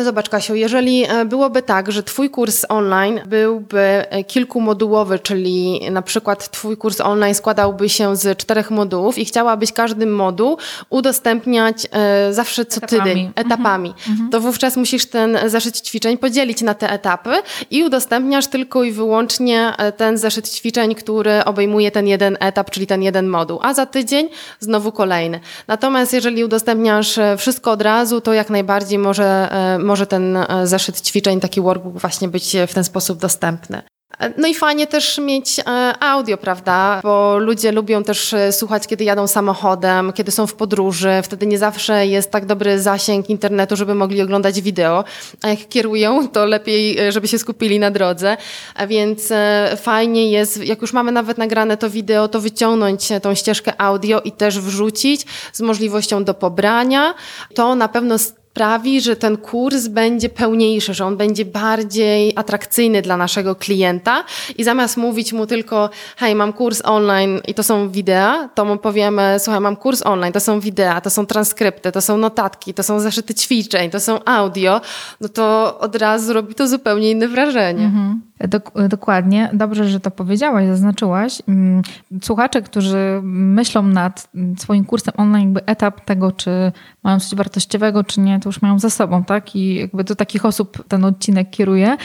zobacz 0.05 0.29
Kasiu, 0.29 0.55
jeżeli 0.55 1.05
e, 1.05 1.25
byłoby 1.25 1.63
tak, 1.63 1.93
że 1.93 2.03
Twój 2.03 2.31
kurs 2.31 2.65
online 2.69 3.21
byłby 3.27 3.79
e, 3.79 4.25
kilkumodułowy, 4.25 5.19
czyli 5.19 5.81
na 5.91 6.03
przykład 6.03 6.51
Twój 6.51 6.77
kurs 6.77 7.01
online 7.01 7.35
składałby 7.35 7.89
się 7.89 8.17
z 8.17 8.39
czterech 8.39 8.71
modułów 8.71 9.19
i 9.19 9.25
chciałabyś 9.25 9.73
każdy 9.73 10.07
moduł 10.07 10.59
udostępniać 10.91 11.87
e, 11.93 12.33
zawsze 12.33 12.65
co 12.65 12.81
etapami. 12.81 13.11
tydzień, 13.11 13.33
etapami, 13.35 13.89
mhm. 13.89 14.11
mhm. 14.11 14.31
to 14.31 14.41
wówczas 14.41 14.77
musisz 14.77 15.07
ten 15.07 15.39
zaszyt 15.47 15.81
ćwiczeń 15.81 16.19
podzielić 16.19 16.63
na 16.63 16.75
te 16.75 16.91
etapy 16.91 17.31
i 17.71 17.85
udostępniasz 17.85 18.47
tylko 18.47 18.85
i 18.85 18.93
wyłącznie 18.93 19.73
ten 19.97 20.19
zaszyt 20.19 20.49
ćwiczeń, 20.49 20.95
który 20.95 21.45
obejmuje 21.45 21.91
ten 21.91 22.07
jeden 22.07 22.37
etap, 22.41 22.71
czyli 22.71 22.87
ten 22.87 23.03
jeden 23.03 23.29
moduł, 23.29 23.59
a 23.63 23.75
za 23.75 23.87
tydzień 23.87 24.29
znowu 24.61 24.93
kolejny. 24.93 25.41
Natomiast 25.69 26.13
jeżeli 26.13 26.45
udostępniasz 26.45 27.19
wszystko 27.39 27.71
od 27.71 27.83
razu, 27.83 28.21
to 28.21 28.36
jak 28.37 28.51
najbardziej 28.51 28.99
może, 28.99 29.49
e, 29.53 29.79
może 29.79 30.07
ten 30.07 30.37
e, 30.37 30.67
zaszyt 30.67 31.01
ćwiczeń, 31.01 31.41
taki 31.41 31.61
workbook 31.61 31.99
właśnie 31.99 32.29
być 32.29 32.57
w 32.69 32.75
ten 32.75 32.85
sposób 32.85 33.19
dostępny. 33.19 33.83
E, 34.19 34.33
no 34.41 34.49
i 34.49 34.55
fajnie 34.55 34.87
też 34.87 35.19
mieć 35.19 35.61
audio, 36.01 36.37
prawda? 36.37 37.01
Bo 37.03 37.39
ludzie 37.39 37.73
lubią 37.73 38.05
też 38.05 38.35
słuchać, 38.51 38.87
kiedy 38.87 39.05
jadą 39.05 39.27
samochodem, 39.27 40.13
kiedy 40.13 40.31
są 40.31 40.47
w 40.47 40.55
podróży. 40.55 41.11
Wtedy 41.23 41.47
nie 41.47 41.59
zawsze 41.59 42.07
jest 42.07 42.31
tak 42.31 42.47
dobry 42.47 42.81
zasięg 42.81 43.31
internetu, 43.31 43.77
żeby 43.77 43.95
mogli 43.95 44.23
oglądać 44.23 44.61
wideo. 44.61 45.05
A 45.43 45.49
jak 45.49 45.69
kierują, 45.69 46.29
to 46.29 46.47
lepiej, 46.47 46.99
żeby 47.13 47.29
się 47.29 47.39
skupili 47.39 47.79
na 47.79 47.91
drodze. 47.91 48.37
A 48.75 48.87
więc 48.87 49.33
fajnie 49.77 50.31
jest, 50.31 50.65
jak 50.65 50.83
już 50.83 50.93
mamy 50.93 51.13
nawet 51.13 51.39
nagrane 51.39 51.77
to 51.77 51.91
wideo, 51.91 52.29
to 52.29 52.41
wyciągnąć 52.41 53.09
tą 53.23 53.35
ścieżkę 53.35 53.81
audio 53.81 54.21
i 54.21 54.33
też 54.33 54.61
wrzucić 54.61 55.27
z 55.53 55.61
możliwością 55.61 56.25
do 56.25 56.35
pobrania. 56.35 57.15
To 57.55 57.75
na 57.75 57.89
pewno 57.89 58.19
sprawi, 58.57 59.01
że 59.01 59.17
ten 59.17 59.37
kurs 59.37 59.89
będzie 59.89 60.29
pełniejszy, 60.29 60.95
że 60.95 61.07
on 61.07 61.17
będzie 61.17 61.45
bardziej 61.45 62.33
atrakcyjny 62.37 63.03
dla 63.03 63.17
naszego 63.17 63.55
klienta 63.55 64.25
i 64.59 64.65
zamiast 64.65 64.97
mówić 64.97 65.33
mu 65.33 65.47
tylko, 65.47 65.91
hej, 66.17 66.35
mam 66.35 66.53
kurs 66.53 66.83
online 66.85 67.41
i 67.49 67.55
to 67.55 67.63
są 67.63 67.91
wideo, 67.91 68.49
to 68.55 68.65
mu 68.65 68.77
powiemy, 68.77 69.37
słuchaj, 69.39 69.61
mam 69.61 69.77
kurs 69.77 70.03
online, 70.07 70.33
to 70.33 70.41
są 70.41 70.61
wideo, 70.61 71.01
to 71.01 71.11
są 71.11 71.27
transkrypty, 71.27 71.93
to 71.93 72.01
są 72.01 72.17
notatki, 72.17 72.75
to 72.75 72.83
są 72.83 73.01
zaszyty 73.01 73.35
ćwiczeń, 73.35 73.91
to 73.91 74.01
są 74.01 74.25
audio, 74.25 74.81
no 75.21 75.29
to 75.29 75.79
od 75.79 75.97
razu 75.97 76.33
robi 76.33 76.55
to 76.55 76.69
zupełnie 76.69 77.11
inne 77.11 77.29
wrażenie. 77.29 77.85
Mhm. 77.85 78.21
Dok 78.41 78.73
dokładnie. 78.89 79.51
Dobrze, 79.53 79.89
że 79.89 80.01
to 80.01 80.11
powiedziałaś, 80.11 80.67
zaznaczyłaś. 80.67 81.43
Mm, 81.49 81.83
słuchacze, 82.23 82.63
którzy 82.63 83.21
myślą 83.23 83.83
nad 83.83 84.29
swoim 84.59 84.85
kursem 84.85 85.15
online, 85.17 85.45
jakby 85.45 85.67
etap 85.67 86.01
tego, 86.05 86.33
czy 86.33 86.73
mają 87.03 87.21
coś 87.21 87.35
wartościowego, 87.35 88.05
czy 88.05 88.21
nie, 88.21 88.41
to 88.41 88.49
już 88.49 88.63
mają 88.63 88.79
za 88.79 88.91
sobą, 88.91 89.25
tak? 89.25 89.57
I 89.57 89.75
jakby 89.75 90.05
do 90.05 90.17
takich 90.17 90.45
osób 90.45 90.85
ten 90.89 91.05
odcinek 91.05 91.51
kieruje. 91.51 91.97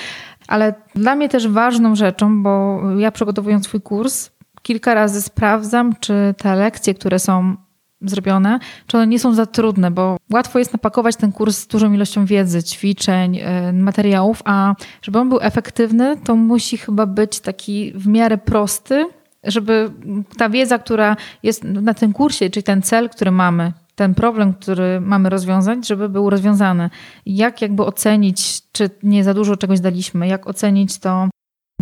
Ale 0.48 0.74
dla 0.96 1.16
mnie 1.16 1.30
też 1.30 1.48
ważną 1.48 1.96
rzeczą, 1.96 2.44
bo 2.44 2.82
ja 2.98 3.12
przygotowując 3.12 3.66
swój 3.66 3.82
kurs, 3.82 4.30
kilka 4.62 4.94
razy 4.94 5.22
sprawdzam, 5.22 5.96
czy 6.00 6.36
te 6.38 6.56
lekcje, 6.56 6.94
które 6.94 7.20
są 7.20 7.56
zrobione, 8.02 8.60
czy 8.88 8.98
one 8.98 9.08
nie 9.08 9.20
są 9.20 9.34
za 9.34 9.46
trudne, 9.46 9.92
bo 9.92 10.18
łatwo 10.34 10.60
jest 10.60 10.74
napakować 10.74 11.16
ten 11.16 11.32
kurs 11.32 11.58
z 11.58 11.68
dużą 11.68 11.94
ilością 11.94 12.26
wiedzy, 12.26 12.64
ćwiczeń, 12.64 13.38
y, 13.38 13.74
materiałów, 13.74 14.42
a 14.46 14.76
żeby 15.02 15.20
on 15.20 15.30
był 15.30 15.40
efektywny, 15.42 16.18
to 16.18 16.36
musi 16.36 16.78
chyba 16.78 17.06
być 17.06 17.40
taki 17.40 17.94
w 17.96 18.08
miarę 18.08 18.38
prosty, 18.38 19.08
żeby 19.44 19.92
ta 20.38 20.50
wiedza, 20.50 20.80
która 20.80 21.16
jest 21.44 21.64
na 21.64 21.94
tym 21.94 22.14
kursie, 22.14 22.50
czyli 22.50 22.64
ten 22.64 22.82
cel, 22.82 23.10
który 23.10 23.32
mamy, 23.32 23.74
ten 23.96 24.16
problem, 24.16 24.54
który 24.54 25.02
mamy 25.02 25.30
rozwiązać, 25.30 25.88
żeby 25.88 26.10
był 26.10 26.30
rozwiązany. 26.30 26.90
Jak 27.26 27.62
jakby 27.62 27.86
ocenić, 27.86 28.62
czy 28.72 28.90
nie 29.04 29.24
za 29.24 29.34
dużo 29.34 29.58
czegoś 29.58 29.80
daliśmy, 29.80 30.28
jak 30.28 30.48
ocenić 30.48 31.00
to, 31.00 31.30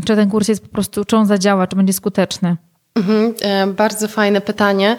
czy 0.06 0.16
ten 0.16 0.30
kurs 0.30 0.48
jest 0.48 0.64
po 0.64 0.70
prostu, 0.70 1.06
czy 1.06 1.18
on 1.18 1.26
zadziała, 1.26 1.68
czy 1.68 1.76
będzie 1.76 1.94
skuteczny. 1.94 2.58
Mhm, 2.96 3.34
e, 3.42 3.68
bardzo 3.68 4.08
fajne 4.08 4.42
pytanie. 4.42 4.98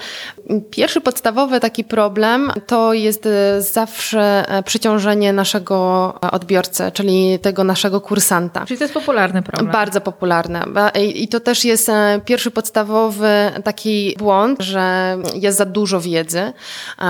Pierwszy 0.70 1.00
podstawowy 1.00 1.60
taki 1.60 1.84
problem 1.84 2.52
to 2.66 2.92
jest 2.92 3.26
e, 3.26 3.62
zawsze 3.62 4.48
e, 4.48 4.62
przyciążenie 4.62 5.32
naszego 5.32 6.14
odbiorcy, 6.32 6.90
czyli 6.94 7.38
tego 7.38 7.64
naszego 7.64 8.00
kursanta. 8.00 8.66
Czyli 8.66 8.78
to 8.78 8.84
jest 8.84 8.94
popularny 8.94 9.42
problem. 9.42 9.72
Bardzo 9.72 10.00
popularne. 10.00 10.64
I 11.14 11.28
to 11.28 11.40
też 11.40 11.64
jest 11.64 11.90
pierwszy 12.24 12.50
podstawowy 12.50 13.28
taki 13.64 14.16
błąd, 14.18 14.62
że 14.62 15.16
jest 15.34 15.58
za 15.58 15.64
dużo 15.64 16.00
wiedzy. 16.00 16.52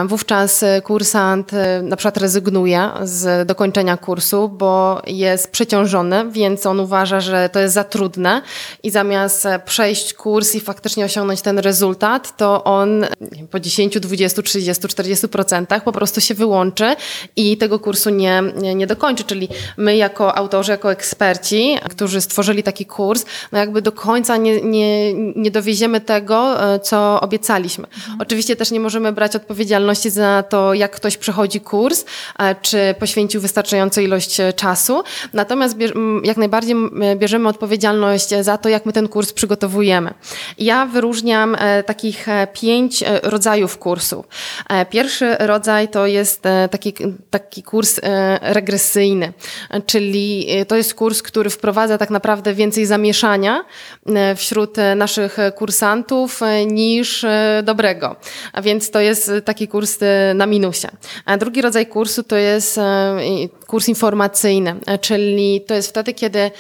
Wówczas 0.07 0.65
kursant 0.85 1.51
na 1.83 1.97
przykład 1.97 2.17
rezygnuje 2.17 2.89
z 3.03 3.47
dokończenia 3.47 3.97
kursu, 3.97 4.49
bo 4.49 5.03
jest 5.07 5.51
przeciążony, 5.51 6.31
więc 6.31 6.67
on 6.67 6.81
uważa, 6.81 7.21
że 7.21 7.49
to 7.49 7.61
jest 7.61 7.75
za 7.75 7.85
trudne 7.85 8.43
i 8.83 8.91
zamiast 8.91 9.49
przejść 9.65 10.15
kurs 10.15 10.55
i 10.55 10.61
faktycznie 10.71 11.05
osiągnąć 11.05 11.43
ten 11.43 11.59
rezultat, 11.59 12.37
to 12.37 12.65
on 12.65 13.07
po 13.51 13.61
10, 13.61 14.01
20, 14.01 14.43
30, 14.43 14.83
40% 14.83 15.81
po 15.81 15.93
prostu 15.93 16.21
się 16.21 16.35
wyłączy 16.35 16.97
i 17.37 17.57
tego 17.57 17.79
kursu 17.79 18.11
nie, 18.11 18.43
nie, 18.57 18.75
nie 18.75 18.87
dokończy. 18.87 19.25
Czyli 19.25 19.49
my 19.77 19.97
jako 19.97 20.37
autorzy, 20.37 20.73
jako 20.73 20.93
eksperci, 20.93 21.79
którzy 21.91 22.21
stworzyli 22.21 22.63
taki 22.63 22.87
kurs, 22.87 23.25
no 23.53 23.59
jakby 23.59 23.83
do 23.83 23.93
końca 23.93 24.37
nie, 24.37 24.61
nie, 24.61 25.15
nie 25.15 25.51
dowieziemy 25.51 26.01
tego, 26.01 26.65
e, 26.75 26.81
co 26.81 27.21
obiecaliśmy. 27.21 27.87
Mhm. 27.87 28.19
Oczywiście 28.21 28.57
też 28.57 28.71
nie 28.71 28.81
możemy 28.81 29.13
brać 29.13 29.37
odpowiedzialności 29.37 30.11
za 30.11 30.43
to, 30.43 30.75
jak 30.75 30.97
ktoś 30.97 31.17
przechodzi 31.17 31.61
kurs, 31.61 32.05
e, 32.39 32.55
czy 32.55 32.95
poświęcił 32.99 33.41
wystarczającą 33.41 34.01
ilość 34.01 34.41
e, 34.41 34.53
czasu. 34.53 35.03
Natomiast 35.33 35.77
jak 36.25 36.37
najbardziej 36.37 36.77
bierzemy 37.17 37.49
odpowiedzialność 37.49 38.29
za 38.41 38.59
to, 38.59 38.69
jak 38.69 38.87
my 38.87 38.93
ten 38.93 39.09
kurs 39.09 39.33
przygotowujemy. 39.33 40.15
Ja 40.61 40.87
wyróżniam 40.87 41.57
takich 41.87 42.27
pięć 42.53 43.05
rodzajów 43.23 43.79
kursów. 43.79 44.27
Pierwszy 44.91 45.37
rodzaj 45.39 45.89
to 45.89 46.07
jest 46.07 46.43
taki, 46.71 46.95
taki 47.31 47.63
kurs 47.63 48.01
regresyjny, 48.41 49.33
czyli 49.87 50.47
to 50.69 50.77
jest 50.77 50.95
kurs, 50.95 51.23
który 51.23 51.51
wprowadza 51.51 51.99
tak 51.99 52.11
naprawdę 52.11 52.55
więcej 52.55 52.87
zamieszania 52.87 53.65
wśród 54.37 54.77
naszych 54.97 55.37
kursantów 55.57 56.41
niż 56.67 57.27
dobrego. 57.63 58.17
A 58.53 58.63
więc 58.63 58.91
to 58.91 59.01
jest 59.01 59.31
taki 59.45 59.69
kurs 59.69 59.99
na 60.35 60.47
minusie. 60.47 60.89
A 61.25 61.37
drugi 61.37 61.63
rodzaj 61.63 61.87
kursu 61.87 62.23
to 62.23 62.37
jest 62.37 62.81
kurs 63.67 63.89
informacyjny, 63.89 64.75
czyli 65.01 65.61
to 65.67 65.75
jest 65.75 65.89
wtedy, 65.89 66.15
kiedy 66.15 66.51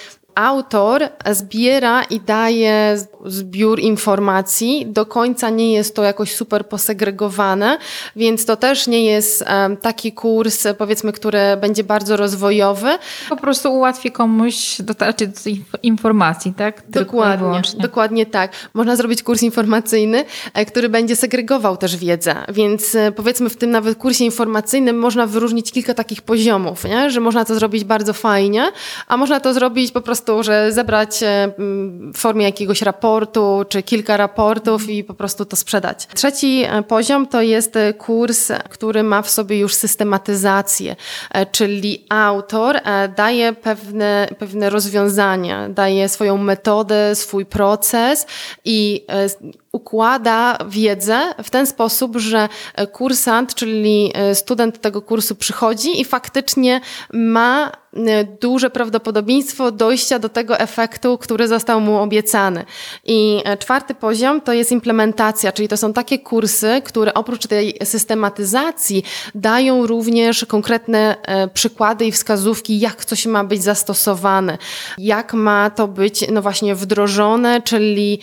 autor 0.46 1.08
zbiera 1.30 2.02
i 2.02 2.20
daje 2.20 2.98
zbiór 3.24 3.80
informacji. 3.80 4.86
Do 4.86 5.06
końca 5.06 5.50
nie 5.50 5.72
jest 5.72 5.96
to 5.96 6.02
jakoś 6.02 6.34
super 6.34 6.66
posegregowane, 6.66 7.78
więc 8.16 8.46
to 8.46 8.56
też 8.56 8.86
nie 8.86 9.04
jest 9.04 9.44
taki 9.82 10.12
kurs, 10.12 10.66
powiedzmy, 10.78 11.12
który 11.12 11.38
będzie 11.60 11.84
bardzo 11.84 12.16
rozwojowy. 12.16 12.98
Po 13.28 13.36
prostu 13.36 13.74
ułatwi 13.74 14.10
komuś 14.10 14.82
dotarcie 14.82 15.26
do 15.26 15.40
tej 15.40 15.64
informacji, 15.82 16.54
tak? 16.56 16.82
dokładnie, 16.88 17.62
dokładnie 17.78 18.26
tak. 18.26 18.52
Można 18.74 18.96
zrobić 18.96 19.22
kurs 19.22 19.42
informacyjny, 19.42 20.24
e, 20.54 20.64
który 20.64 20.88
będzie 20.88 21.16
segregował 21.16 21.76
też 21.76 21.96
wiedzę, 21.96 22.34
więc 22.48 22.94
e, 22.94 23.12
powiedzmy 23.12 23.50
w 23.50 23.56
tym 23.56 23.70
nawet 23.70 23.98
kursie 23.98 24.24
informacyjnym 24.24 24.98
można 24.98 25.26
wyróżnić 25.26 25.72
kilka 25.72 25.94
takich 25.94 26.22
poziomów, 26.22 26.84
nie? 26.84 27.10
że 27.10 27.20
można 27.20 27.44
to 27.44 27.54
zrobić 27.54 27.84
bardzo 27.84 28.12
fajnie, 28.12 28.72
a 29.08 29.16
można 29.16 29.40
to 29.40 29.54
zrobić 29.54 29.92
po 29.92 30.00
prostu, 30.00 30.29
że 30.42 30.72
zebrać 30.72 31.22
e, 31.22 31.52
w 32.14 32.18
formie 32.18 32.44
jakiegoś 32.44 32.82
raportu, 32.82 33.64
czy 33.68 33.82
kilka 33.82 34.16
raportów 34.16 34.88
i 34.88 35.04
po 35.04 35.14
prostu 35.14 35.44
to 35.44 35.56
sprzedać. 35.56 36.06
Trzeci 36.14 36.64
e, 36.66 36.82
poziom 36.82 37.26
to 37.26 37.42
jest 37.42 37.76
e, 37.76 37.94
kurs, 37.94 38.48
który 38.68 39.02
ma 39.02 39.22
w 39.22 39.30
sobie 39.30 39.58
już 39.58 39.74
systematyzację, 39.74 40.96
czyli 41.52 42.06
autor 42.08 42.80
daje 43.16 43.52
pewne, 43.52 44.28
pewne 44.38 44.70
rozwiązania, 44.70 45.68
daje 45.68 46.08
swoją 46.08 46.36
metodę, 46.36 47.14
swój 47.14 47.46
proces 47.46 48.26
i 48.64 49.06
układa 49.72 50.58
wiedzę 50.68 51.34
w 51.42 51.50
ten 51.50 51.66
sposób, 51.66 52.16
że 52.16 52.48
kursant, 52.92 53.54
czyli 53.54 54.12
student 54.34 54.80
tego 54.80 55.02
kursu 55.02 55.34
przychodzi 55.34 56.00
i 56.00 56.04
faktycznie 56.04 56.80
ma 57.12 57.72
e, 57.96 58.24
duże 58.24 58.70
prawdopodobieństwo 58.70 59.70
dojścia 59.70 60.18
do 60.18 60.28
tego 60.28 60.58
efektu, 60.58 61.18
który 61.18 61.48
został 61.48 61.80
mu 61.80 61.98
obiecany. 61.98 62.64
I 63.04 63.42
e, 63.44 63.56
czwarty 63.56 63.94
poziom 63.94 64.40
to 64.40 64.52
jest 64.52 64.72
implementacja, 64.72 65.52
czyli 65.52 65.68
to 65.68 65.76
są 65.76 65.92
takie 65.92 66.18
kursy, 66.18 66.82
które 66.84 67.14
oprócz 67.14 67.46
tej 67.46 67.78
systematyzacji 67.84 69.04
dają 69.34 69.86
również 69.86 70.44
konkretne 70.44 71.16
e, 71.22 71.48
przykłady 71.48 72.06
i 72.06 72.12
wskazówki, 72.12 72.80
jak 72.80 73.04
coś 73.04 73.26
ma 73.26 73.44
być 73.44 73.62
zastosowane, 73.62 74.58
jak 74.98 75.34
ma 75.34 75.70
to 75.70 75.88
być, 75.88 76.24
no 76.32 76.42
właśnie, 76.42 76.74
wdrożone, 76.74 77.62
czyli 77.62 78.20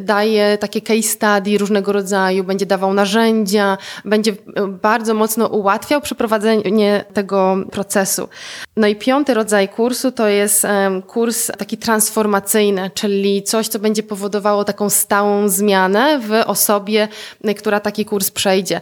daje 0.00 0.57
takie 0.58 0.80
case 0.80 1.02
study 1.02 1.58
różnego 1.58 1.92
rodzaju, 1.92 2.44
będzie 2.44 2.66
dawał 2.66 2.94
narzędzia, 2.94 3.78
będzie 4.04 4.32
e, 4.32 4.66
bardzo 4.66 5.14
mocno 5.14 5.46
ułatwiał 5.46 6.00
przeprowadzenie 6.00 7.04
tego 7.14 7.56
procesu. 7.72 8.28
No 8.76 8.86
i 8.86 8.96
piąty 8.96 9.34
rodzaj 9.34 9.68
kursu 9.68 10.12
to 10.12 10.28
jest 10.28 10.66
kurs 11.06 11.46
taki 11.58 11.76
transformacyjny, 11.76 12.90
czyli 12.94 13.42
coś, 13.42 13.68
co 13.68 13.78
będzie 13.78 14.02
powodowało 14.02 14.64
taką 14.64 14.90
stałą 14.90 15.48
zmianę 15.48 16.20
w 16.20 16.32
osobie, 16.46 17.08
która 17.56 17.80
taki 17.80 18.04
kurs 18.04 18.30
przejdzie. 18.30 18.80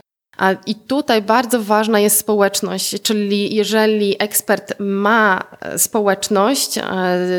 I 0.67 0.75
tutaj 0.75 1.23
bardzo 1.23 1.63
ważna 1.63 2.01
jest 2.01 2.19
społeczność, 2.19 3.03
czyli 3.03 3.55
jeżeli 3.55 4.17
ekspert 4.19 4.75
ma 4.79 5.45
e, 5.61 5.79
społeczność 5.79 6.79
e, 6.79 6.83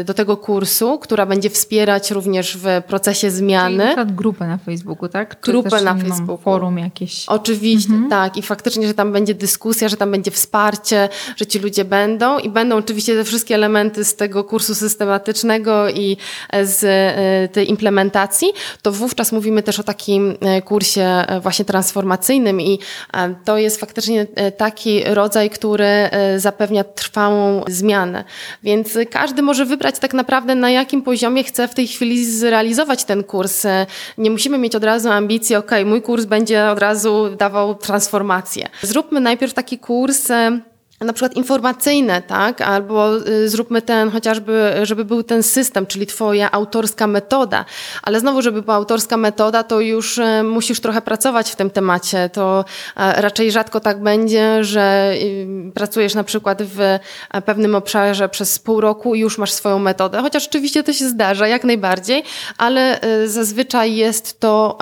do 0.06 0.14
tego 0.14 0.38
kursu, 0.38 1.00
która 1.00 1.26
będzie 1.26 1.50
wspierać 1.50 2.12
również 2.12 2.58
w 2.58 2.66
procesie 2.88 3.32
zmiany. 3.32 3.84
Czyli 3.84 3.96
na 3.96 4.06
grupę 4.06 4.48
na 4.48 4.58
Facebooku, 4.58 5.10
tak? 5.10 5.42
Czy 5.42 5.52
grupę 5.52 5.82
na 5.82 5.96
Facebooku. 5.96 6.38
Forum 6.38 6.78
jakieś. 6.78 7.26
Oczywiście, 7.30 7.94
mhm. 7.94 8.10
tak. 8.10 8.38
I 8.38 8.42
faktycznie, 8.42 8.88
że 8.88 8.94
tam 8.94 9.12
będzie 9.12 9.36
dyskusja, 9.36 9.90
że 9.90 9.98
tam 9.98 10.12
będzie 10.12 10.32
wsparcie, 10.32 11.10
że 11.36 11.46
ci 11.46 11.60
ludzie 11.60 11.86
będą 11.86 12.40
i 12.40 12.50
będą 12.50 12.76
oczywiście 12.76 13.16
te 13.16 13.24
wszystkie 13.24 13.56
elementy 13.56 14.06
z 14.06 14.16
tego 14.16 14.44
kursu 14.44 14.76
systematycznego 14.76 15.90
i 15.90 16.18
e, 16.50 16.66
z 16.66 16.82
tej 17.52 17.70
implementacji, 17.70 18.48
to 18.82 18.92
wówczas 18.92 19.32
mówimy 19.32 19.64
też 19.64 19.80
o 19.80 19.84
takim 19.84 20.38
kursie 20.66 21.26
właśnie 21.42 21.66
transformacyjnym 21.66 22.62
i 22.62 22.80
to 23.46 23.58
jest 23.58 23.80
faktycznie 23.80 24.28
e, 24.36 24.52
taki 24.52 25.04
rodzaj, 25.04 25.50
który 25.50 25.86
e, 25.86 26.40
zapewnia 26.40 26.84
trwałą 26.84 27.64
zmianę. 27.68 28.24
Więc 28.64 28.98
każdy 29.12 29.42
może 29.42 29.66
wybrać 29.66 30.00
tak 30.00 30.14
naprawdę 30.14 30.56
na 30.56 30.70
jakim 30.70 31.02
poziomie 31.02 31.44
chce 31.44 31.68
w 31.68 31.74
tej 31.74 31.88
chwili 31.88 32.26
zrealizować 32.26 33.04
ten 33.04 33.24
kurs. 33.24 33.66
E, 33.66 33.86
nie 34.18 34.32
musimy 34.32 34.58
mieć 34.58 34.76
od 34.76 34.84
razu 34.84 35.10
ambicji, 35.10 35.56
ok, 35.56 35.72
mój 35.86 36.02
kurs 36.02 36.26
będzie 36.26 36.70
od 36.70 36.80
razu 36.80 37.30
dawał 37.38 37.76
transformację. 37.76 38.68
Zróbmy 38.82 39.20
najpierw 39.20 39.54
taki 39.54 39.78
kurs 39.80 40.28
na 41.02 41.14
przykład 41.14 41.34
informacyjne, 41.34 42.22
tak? 42.22 42.62
Albo 42.62 43.18
y, 43.18 43.50
zróbmy 43.50 43.82
ten 43.82 44.12
chociażby, 44.12 44.74
żeby 44.84 45.06
był 45.06 45.24
ten 45.24 45.44
system, 45.44 45.86
czyli 45.86 46.08
twoja 46.08 46.52
autorska 46.52 47.08
metoda. 47.08 47.66
Ale 48.04 48.20
znowu, 48.20 48.42
żeby 48.42 48.62
była 48.62 48.76
autorska 48.76 49.18
metoda, 49.18 49.64
to 49.64 49.80
już 49.80 50.18
y, 50.18 50.44
musisz 50.44 50.80
trochę 50.80 51.02
pracować 51.02 51.52
w 51.52 51.56
tym 51.56 51.70
temacie. 51.70 52.30
To 52.34 52.66
raczej 52.96 53.52
rzadko 53.52 53.80
tak 53.80 54.04
będzie, 54.04 54.64
że 54.64 55.14
y, 55.14 55.72
pracujesz 55.74 56.16
na 56.16 56.24
przykład 56.24 56.64
w 56.64 57.00
pewnym 57.46 57.76
obszarze 57.76 58.30
przez 58.30 58.60
pół 58.60 58.82
roku 58.82 59.16
i 59.16 59.20
już 59.20 59.38
masz 59.38 59.54
swoją 59.54 59.80
metodę. 59.80 60.22
Chociaż 60.22 60.48
oczywiście 60.48 60.84
to 60.84 60.94
się 60.94 61.10
zdarza, 61.10 61.48
jak 61.48 61.64
najbardziej, 61.64 62.24
ale 62.58 63.00
zazwyczaj 63.26 63.96
jest 63.96 64.40
to, 64.40 64.78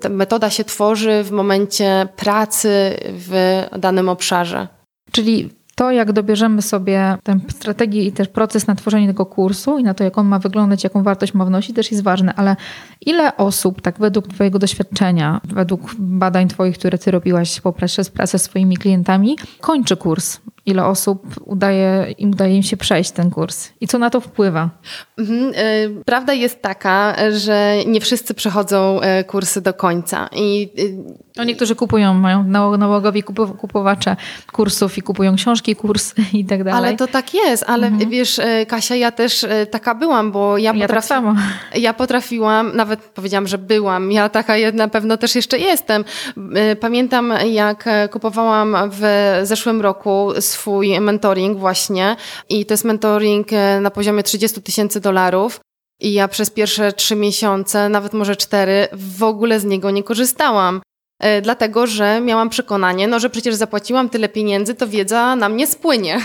ta 0.00 0.08
metoda 0.08 0.50
się 0.50 0.64
tworzy 0.64 1.22
w 1.24 1.30
momencie 1.30 2.08
pracy 2.16 2.96
w 3.04 3.62
danym 3.78 4.08
obszarze. 4.08 4.79
Czyli 5.12 5.50
to, 5.74 5.90
jak 5.90 6.12
dobierzemy 6.12 6.62
sobie 6.62 7.16
tę 7.22 7.40
strategię 7.48 8.04
i 8.04 8.12
też 8.12 8.28
proces 8.28 8.66
na 8.66 8.74
tworzenie 8.74 9.06
tego 9.06 9.26
kursu 9.26 9.78
i 9.78 9.82
na 9.82 9.94
to, 9.94 10.04
jak 10.04 10.18
on 10.18 10.26
ma 10.26 10.38
wyglądać, 10.38 10.84
jaką 10.84 11.02
wartość 11.02 11.34
ma 11.34 11.44
wnosić, 11.44 11.76
też 11.76 11.90
jest 11.90 12.02
ważne, 12.02 12.34
ale 12.34 12.56
ile 13.00 13.36
osób, 13.36 13.80
tak 13.80 13.98
według 13.98 14.28
Twojego 14.28 14.58
doświadczenia, 14.58 15.40
według 15.44 15.94
badań 15.98 16.48
Twoich, 16.48 16.78
które 16.78 16.98
Ty 16.98 17.10
robiłaś 17.10 17.60
poprzez 17.60 18.10
pracę 18.10 18.38
z 18.38 18.42
swoimi 18.42 18.76
klientami, 18.76 19.38
kończy 19.60 19.96
kurs? 19.96 20.40
Ile 20.70 20.84
osób 20.84 21.26
udaje, 21.44 22.14
im 22.18 22.30
udaje 22.30 22.56
im 22.56 22.62
się 22.62 22.76
przejść 22.76 23.10
ten 23.10 23.30
kurs? 23.30 23.68
I 23.80 23.86
co 23.86 23.98
na 23.98 24.10
to 24.10 24.20
wpływa? 24.20 24.70
Mhm, 25.18 25.52
y, 25.54 26.04
prawda 26.04 26.32
jest 26.32 26.62
taka, 26.62 27.16
że 27.30 27.76
nie 27.86 28.00
wszyscy 28.00 28.34
przechodzą 28.34 29.00
y, 29.02 29.24
kursy 29.24 29.60
do 29.60 29.74
końca. 29.74 30.28
I 30.32 30.70
y, 30.78 31.30
no 31.36 31.44
niektórzy 31.44 31.74
kupują, 31.76 32.14
mają 32.14 32.44
nałogowi 32.78 33.22
kupowacze 33.58 34.16
kursów 34.52 34.98
i 34.98 35.02
kupują 35.02 35.36
książki, 35.36 35.76
kurs 35.76 36.14
i 36.32 36.44
tak 36.44 36.64
dalej. 36.64 36.88
Ale 36.88 36.96
to 36.96 37.06
tak 37.06 37.34
jest, 37.34 37.64
ale 37.66 37.86
mhm. 37.86 38.10
wiesz, 38.10 38.38
e, 38.38 38.66
Kasia, 38.66 38.94
ja 38.94 39.10
też 39.10 39.44
e, 39.44 39.66
taka 39.66 39.94
byłam, 39.94 40.32
bo 40.32 40.58
ja, 40.58 40.72
ja 40.74 40.86
potrafi... 40.86 41.08
tak 41.08 41.24
ja 41.74 41.94
potrafiłam, 41.94 42.76
nawet 42.76 43.00
powiedziałam, 43.00 43.46
że 43.46 43.58
byłam, 43.58 44.12
ja 44.12 44.28
taka 44.28 44.54
na 44.72 44.88
pewno 44.88 45.16
też 45.16 45.34
jeszcze 45.34 45.58
jestem. 45.58 46.04
E, 46.54 46.76
pamiętam, 46.76 47.32
jak 47.50 47.88
kupowałam 48.10 48.76
w 48.92 49.02
zeszłym 49.42 49.80
roku 49.80 50.32
swój 50.40 50.59
mentoring 51.00 51.58
właśnie 51.58 52.16
i 52.48 52.66
to 52.66 52.74
jest 52.74 52.84
mentoring 52.84 53.48
na 53.80 53.90
poziomie 53.90 54.22
30 54.22 54.62
tysięcy 54.62 55.00
dolarów. 55.00 55.60
I 56.00 56.12
ja 56.12 56.28
przez 56.28 56.50
pierwsze 56.50 56.92
trzy 56.92 57.16
miesiące, 57.16 57.88
nawet 57.88 58.12
może 58.12 58.36
cztery, 58.36 58.88
w 58.92 59.22
ogóle 59.22 59.60
z 59.60 59.64
niego 59.64 59.90
nie 59.90 60.02
korzystałam 60.02 60.80
E, 60.80 60.89
dlatego 61.42 61.86
że 61.86 62.20
miałam 62.20 62.50
przekonanie, 62.50 63.08
no, 63.08 63.20
że 63.20 63.30
przecież 63.30 63.54
zapłaciłam 63.54 64.08
tyle 64.08 64.28
pieniędzy, 64.28 64.74
to 64.74 64.88
wiedza 64.88 65.36
na 65.36 65.48
mnie 65.48 65.66
spłynie. 65.66 66.20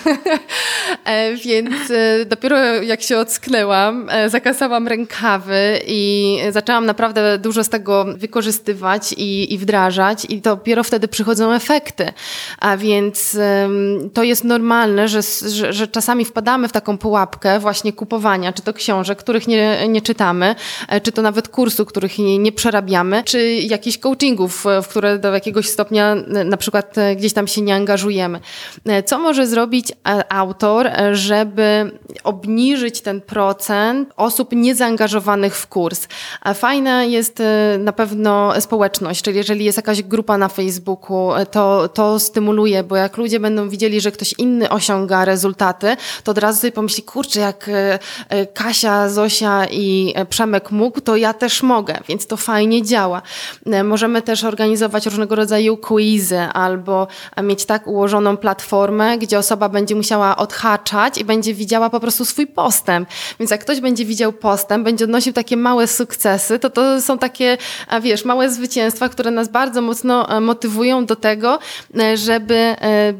E, 1.06 1.36
więc 1.36 1.92
e, 1.92 2.26
dopiero 2.26 2.58
jak 2.82 3.02
się 3.02 3.18
ocknęłam, 3.18 4.10
zakasałam 4.28 4.88
rękawy 4.88 5.80
i 5.88 6.38
zaczęłam 6.52 6.86
naprawdę 6.86 7.38
dużo 7.38 7.64
z 7.64 7.70
tego 7.70 8.06
wykorzystywać 8.18 9.14
i, 9.14 9.54
i 9.54 9.58
wdrażać 9.58 10.26
i 10.26 10.42
dopiero 10.42 10.84
wtedy 10.84 11.08
przychodzą 11.08 11.54
efekty. 11.54 12.14
A 12.60 12.78
więc 12.78 13.38
to 14.14 14.24
jest 14.24 14.44
normalne, 14.44 15.08
że, 15.08 15.22
że, 15.48 15.74
że 15.74 15.88
czasami 15.88 16.26
wpadamy 16.26 16.68
w 16.68 16.72
taką 16.72 16.98
pułapkę 16.98 17.60
właśnie 17.60 17.94
kupowania, 17.94 18.54
czy 18.54 18.62
to 18.62 18.74
książek, 18.74 19.20
których 19.20 19.48
nie, 19.48 19.88
nie 19.88 20.02
czytamy, 20.02 20.56
czy 21.04 21.12
to 21.12 21.22
nawet 21.22 21.48
kursu, 21.48 21.86
których 21.86 22.18
nie, 22.18 22.38
nie 22.38 22.52
przerabiamy, 22.52 23.24
czy 23.24 23.54
jakichś 23.54 23.98
coachingów, 23.98 24.66
w 24.86 24.88
które 24.88 25.20
do 25.20 25.34
jakiegoś 25.34 25.70
stopnia 25.70 26.16
na 26.46 26.58
przykład 26.58 26.98
e, 26.98 27.16
gdzieś 27.16 27.34
tam 27.34 27.48
się 27.48 27.62
nie 27.62 27.76
angażujemy. 27.76 28.40
E, 28.86 29.04
co 29.04 29.20
może 29.20 29.48
zrobić 29.48 29.92
e, 29.92 30.34
autor, 30.34 30.90
żeby 31.12 31.92
obniżyć 32.24 33.02
ten 33.02 33.22
procent 33.22 34.10
osób 34.18 34.50
niezaangażowanych 34.52 35.56
w 35.56 35.68
kurs? 35.68 36.08
Fajna 36.54 37.04
jest 37.04 37.42
na 37.80 37.94
pewno 37.94 38.62
społeczność, 38.62 39.22
czyli 39.22 39.38
jeżeli 39.38 39.66
jest 39.66 39.78
jakaś 39.78 40.02
grupa 40.02 40.38
na 40.38 40.48
Facebooku, 40.48 41.30
to, 41.52 41.90
to 41.90 42.20
stymuluje, 42.20 42.84
bo 42.84 42.96
jak 42.96 43.18
ludzie 43.18 43.40
będą 43.40 43.70
widzieli, 43.70 44.02
że 44.02 44.12
ktoś 44.12 44.34
inny 44.38 44.70
osiąga 44.70 45.26
rezultaty, 45.26 45.98
to 46.24 46.32
od 46.32 46.38
razu 46.38 46.60
sobie 46.60 46.72
pomyśli, 46.72 47.04
kurczę, 47.04 47.40
jak 47.40 47.70
Kasia, 48.54 49.10
Zosia 49.10 49.66
i 49.66 50.14
Przemek 50.30 50.72
mógł, 50.72 51.02
to 51.02 51.16
ja 51.16 51.34
też 51.34 51.64
mogę, 51.64 52.00
więc 52.08 52.28
to 52.28 52.38
fajnie 52.38 52.84
działa. 52.84 53.22
Możemy 53.84 54.22
też 54.22 54.44
organizować 54.44 54.75
organizować 54.76 55.06
różnego 55.06 55.36
rodzaju 55.36 55.78
quizy 55.78 56.40
albo 56.40 57.08
mieć 57.44 57.66
tak 57.66 57.88
ułożoną 57.88 58.38
platformę, 58.38 59.18
gdzie 59.18 59.40
osoba 59.40 59.70
będzie 59.70 59.96
musiała 59.96 60.36
odhaczać 60.38 61.18
i 61.18 61.26
będzie 61.26 61.54
widziała 61.54 61.90
po 61.90 62.00
prostu 62.00 62.26
swój 62.26 62.48
postęp. 62.48 63.10
Więc 63.40 63.52
jak 63.52 63.62
ktoś 63.62 63.82
będzie 63.82 64.06
widział 64.06 64.34
postęp, 64.34 64.84
będzie 64.84 65.06
odnosił 65.06 65.34
takie 65.34 65.58
małe 65.58 65.88
sukcesy, 65.88 66.60
to 66.60 66.70
to 66.70 67.02
są 67.02 67.18
takie, 67.18 67.58
wiesz, 68.02 68.26
małe 68.26 68.50
zwycięstwa, 68.50 69.10
które 69.10 69.32
nas 69.32 69.50
bardzo 69.50 69.82
mocno 69.82 70.30
e, 70.30 70.40
motywują 70.40 71.06
do 71.06 71.16
tego, 71.16 71.60
e, 72.00 72.18
żeby 72.18 72.56
e, 72.56 73.14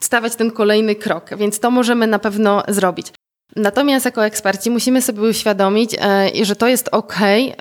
stawiać 0.00 0.36
ten 0.36 0.50
kolejny 0.50 0.94
krok. 0.94 1.30
Więc 1.36 1.60
to 1.60 1.70
możemy 1.70 2.06
na 2.06 2.18
pewno 2.18 2.62
zrobić. 2.68 3.23
Natomiast 3.56 4.04
jako 4.04 4.26
eksperci 4.26 4.70
musimy 4.70 5.02
sobie 5.02 5.22
uświadomić, 5.22 5.94
e, 5.94 6.30
że 6.44 6.56
to 6.56 6.68
jest 6.68 6.88
ok, 6.92 7.16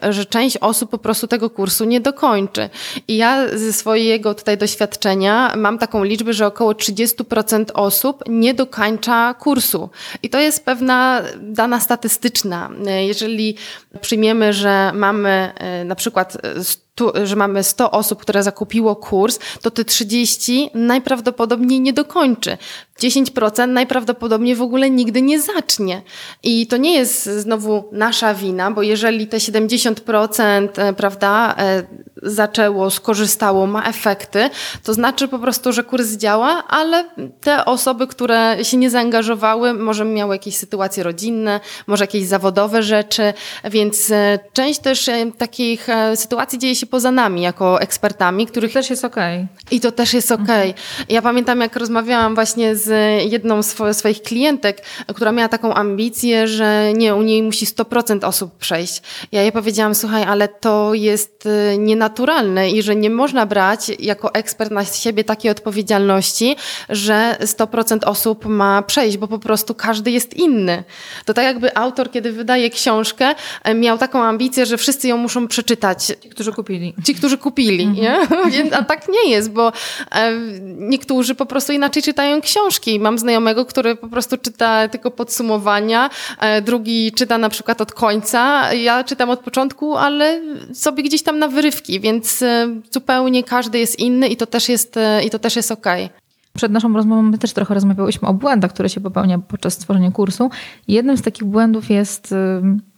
że 0.09 0.25
część 0.25 0.57
osób 0.57 0.89
po 0.89 0.97
prostu 0.97 1.27
tego 1.27 1.49
kursu 1.49 1.85
nie 1.85 2.01
dokończy. 2.01 2.69
I 3.07 3.17
ja 3.17 3.57
ze 3.57 3.73
swojego 3.73 4.33
tutaj 4.33 4.57
doświadczenia 4.57 5.53
mam 5.57 5.77
taką 5.77 6.03
liczbę, 6.03 6.33
że 6.33 6.47
około 6.47 6.73
30% 6.73 7.65
osób 7.73 8.23
nie 8.27 8.53
dokończa 8.53 9.33
kursu. 9.33 9.89
I 10.23 10.29
to 10.29 10.39
jest 10.39 10.65
pewna 10.65 11.21
dana 11.39 11.79
statystyczna. 11.79 12.69
E, 12.87 13.05
jeżeli 13.05 13.57
przyjmiemy, 14.01 14.53
że 14.53 14.91
mamy 14.93 15.53
e, 15.55 15.83
na 15.85 15.95
przykład 15.95 16.37
tu, 16.95 17.11
że 17.23 17.35
mamy 17.35 17.63
100 17.63 17.91
osób, 17.91 18.21
które 18.21 18.43
zakupiło 18.43 18.95
kurs, 18.95 19.39
to 19.61 19.71
te 19.71 19.85
30 19.85 20.69
najprawdopodobniej 20.73 21.81
nie 21.81 21.93
dokończy. 21.93 22.57
10% 22.99 23.67
najprawdopodobniej 23.67 24.55
w 24.55 24.61
ogóle 24.61 24.89
nigdy 24.89 25.21
nie 25.21 25.41
zacznie. 25.41 26.01
I 26.43 26.67
to 26.67 26.77
nie 26.77 26.93
jest 26.93 27.25
znowu 27.25 27.89
nasza 27.91 28.33
wina, 28.33 28.71
bo 28.71 28.81
jeżeli 28.81 29.27
te 29.27 29.37
70% 29.37 30.67
e, 30.77 30.93
prawda, 30.93 31.55
e, 31.57 31.83
zaczęło, 32.23 32.89
skorzystało, 32.89 33.67
ma 33.67 33.83
efekty, 33.83 34.49
to 34.83 34.93
znaczy 34.93 35.27
po 35.27 35.39
prostu, 35.39 35.73
że 35.73 35.83
kurs 35.83 36.11
działa, 36.11 36.63
ale 36.67 37.05
te 37.41 37.65
osoby, 37.65 38.07
które 38.07 38.57
się 38.61 38.77
nie 38.77 38.89
zaangażowały, 38.89 39.73
może 39.73 40.05
miały 40.05 40.35
jakieś 40.35 40.57
sytuacje 40.57 41.03
rodzinne, 41.03 41.59
może 41.87 42.03
jakieś 42.03 42.25
zawodowe 42.25 42.83
rzeczy, 42.83 43.33
więc 43.63 44.11
e, 44.11 44.39
część 44.53 44.79
też 44.79 45.09
takich 45.37 45.87
sytuacji 46.15 46.59
dzieje 46.59 46.75
się 46.75 46.82
poza 46.85 47.11
nami 47.11 47.41
jako 47.41 47.81
ekspertami, 47.81 48.47
których... 48.47 48.73
Też 48.73 48.89
jest 48.89 49.05
okej. 49.05 49.35
Okay. 49.35 49.47
I 49.71 49.79
to 49.79 49.91
też 49.91 50.13
jest 50.13 50.31
okej. 50.31 50.69
Okay. 50.69 51.05
Ja 51.09 51.21
pamiętam, 51.21 51.61
jak 51.61 51.75
rozmawiałam 51.75 52.35
właśnie 52.35 52.75
z 52.75 52.89
jedną 53.31 53.63
z 53.63 53.97
swoich 53.97 54.21
klientek, 54.21 54.81
która 55.15 55.31
miała 55.31 55.49
taką 55.49 55.73
ambicję, 55.73 56.47
że 56.47 56.93
nie, 56.93 57.15
u 57.15 57.21
niej 57.21 57.43
musi 57.43 57.65
100% 57.65 58.25
osób 58.25 58.57
przejść. 58.57 59.01
Ja 59.31 59.41
jej 59.41 59.51
powiedziałam, 59.51 59.95
słuchaj, 59.95 60.23
ale 60.23 60.47
to 60.47 60.93
jest 60.93 61.45
y, 61.45 61.77
nienaturalne 61.77 62.71
i 62.71 62.81
że 62.81 62.95
nie 62.95 63.09
można 63.09 63.45
brać 63.45 63.91
jako 63.99 64.33
ekspert 64.33 64.71
na 64.71 64.85
siebie 64.85 65.23
takiej 65.23 65.51
odpowiedzialności, 65.51 66.55
że 66.89 67.37
100% 67.41 67.99
osób 68.05 68.45
ma 68.45 68.81
przejść, 68.81 69.17
bo 69.17 69.27
po 69.27 69.39
prostu 69.39 69.75
każdy 69.75 70.11
jest 70.11 70.33
inny. 70.33 70.83
To 71.25 71.33
tak 71.33 71.45
jakby 71.45 71.77
autor, 71.77 72.11
kiedy 72.11 72.31
wydaje 72.31 72.69
książkę, 72.69 73.35
miał 73.75 73.97
taką 73.97 74.23
ambicję, 74.23 74.65
że 74.65 74.77
wszyscy 74.77 75.07
ją 75.07 75.17
muszą 75.17 75.47
przeczytać. 75.47 76.03
Ci, 76.05 76.29
którzy 76.29 76.53
kupili 76.53 76.72
kupili. 76.73 76.93
Ci, 77.03 77.15
którzy 77.15 77.37
kupili, 77.37 77.83
mhm. 77.83 78.51
nie? 78.51 78.77
A 78.77 78.83
tak 78.83 79.07
nie 79.09 79.31
jest, 79.31 79.51
bo 79.51 79.71
e, 80.11 80.31
niektórzy 80.77 81.35
po 81.35 81.45
prostu 81.45 81.73
inaczej 81.73 82.03
czytają 82.03 82.41
książki. 82.41 82.99
Mam 82.99 83.17
znajomego, 83.17 83.65
który 83.65 83.95
po 83.95 84.07
prostu 84.07 84.37
czyta 84.37 84.87
tylko 84.87 85.11
podsumowania, 85.11 86.09
e, 86.39 86.61
drugi 86.61 87.11
czyta 87.11 87.37
na 87.37 87.49
przykład 87.49 87.81
od 87.81 87.91
końca, 87.91 88.73
ja 88.73 89.03
czytam 89.03 89.29
od 89.29 89.39
początku, 89.39 89.97
ale 89.97 90.41
sobie 90.73 91.03
gdzieś 91.03 91.23
tam 91.23 91.39
na 91.39 91.47
wyrywki, 91.47 91.99
więc 91.99 92.41
e, 92.41 92.67
zupełnie 92.91 93.43
każdy 93.43 93.79
jest 93.79 93.99
inny 93.99 94.27
i 94.27 94.37
to 94.37 94.45
też 94.45 94.69
jest, 94.69 94.95
i 95.25 95.29
to 95.29 95.39
też 95.39 95.55
jest 95.55 95.71
okej. 95.71 96.05
Okay. 96.05 96.22
Przed 96.57 96.71
naszą 96.71 96.93
rozmową 96.93 97.21
my 97.21 97.37
też 97.37 97.53
trochę 97.53 97.73
rozmawiałyśmy 97.73 98.27
o 98.27 98.33
błędach, 98.33 98.73
które 98.73 98.89
się 98.89 99.01
popełnia 99.01 99.39
podczas 99.39 99.77
tworzenia 99.77 100.11
kursu. 100.11 100.49
Jednym 100.87 101.17
z 101.17 101.21
takich 101.21 101.47
błędów 101.47 101.89
jest 101.89 102.35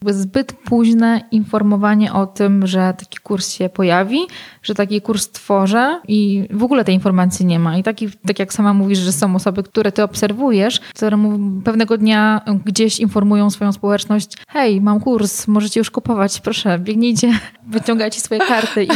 zbyt 0.09 0.53
późne 0.53 1.21
informowanie 1.31 2.13
o 2.13 2.27
tym, 2.27 2.67
że 2.67 2.93
taki 2.99 3.17
kurs 3.17 3.53
się 3.53 3.69
pojawi, 3.69 4.19
że 4.63 4.75
taki 4.75 5.01
kurs 5.01 5.29
tworzę 5.29 6.01
i 6.07 6.47
w 6.51 6.63
ogóle 6.63 6.85
tej 6.85 6.95
informacji 6.95 7.45
nie 7.45 7.59
ma. 7.59 7.77
I 7.77 7.83
taki, 7.83 8.09
tak 8.27 8.39
jak 8.39 8.53
sama 8.53 8.73
mówisz, 8.73 8.99
że 8.99 9.11
są 9.11 9.35
osoby, 9.35 9.63
które 9.63 9.91
ty 9.91 10.03
obserwujesz, 10.03 10.79
które 10.79 11.17
pewnego 11.63 11.97
dnia 11.97 12.41
gdzieś 12.65 12.99
informują 12.99 13.49
swoją 13.49 13.71
społeczność, 13.71 14.37
hej, 14.47 14.81
mam 14.81 14.99
kurs, 14.99 15.47
możecie 15.47 15.79
już 15.79 15.91
kupować, 15.91 16.39
proszę, 16.41 16.79
biegnijcie, 16.79 17.39
wyciągajcie 17.67 18.19
swoje 18.19 18.39
karty 18.39 18.83
i 18.83 18.89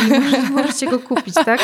możecie 0.53 0.87
go 0.87 0.99
kupić, 0.99 1.33
tak? 1.33 1.59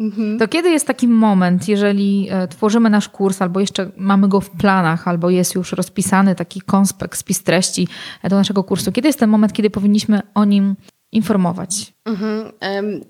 Mhm. 0.00 0.38
To 0.38 0.48
kiedy 0.48 0.70
jest 0.70 0.86
taki 0.86 1.08
moment, 1.08 1.68
jeżeli 1.68 2.28
e, 2.30 2.48
tworzymy 2.48 2.90
nasz 2.90 3.08
kurs, 3.08 3.42
albo 3.42 3.60
jeszcze 3.60 3.90
mamy 3.96 4.28
go 4.28 4.40
w 4.40 4.50
planach, 4.50 5.08
albo 5.08 5.30
jest 5.30 5.54
już 5.54 5.72
rozpisany 5.72 6.34
taki 6.34 6.60
konspekt, 6.60 7.18
spis 7.18 7.42
treści 7.42 7.88
do 8.24 8.36
naszego 8.36 8.64
kursu, 8.64 8.92
kiedy 8.92 9.08
jest 9.08 9.18
ten 9.18 9.30
moment, 9.30 9.52
kiedy 9.52 9.70
powinniśmy 9.70 10.20
o 10.34 10.44
nim 10.44 10.76
informować? 11.12 11.95
Mhm. 12.06 12.52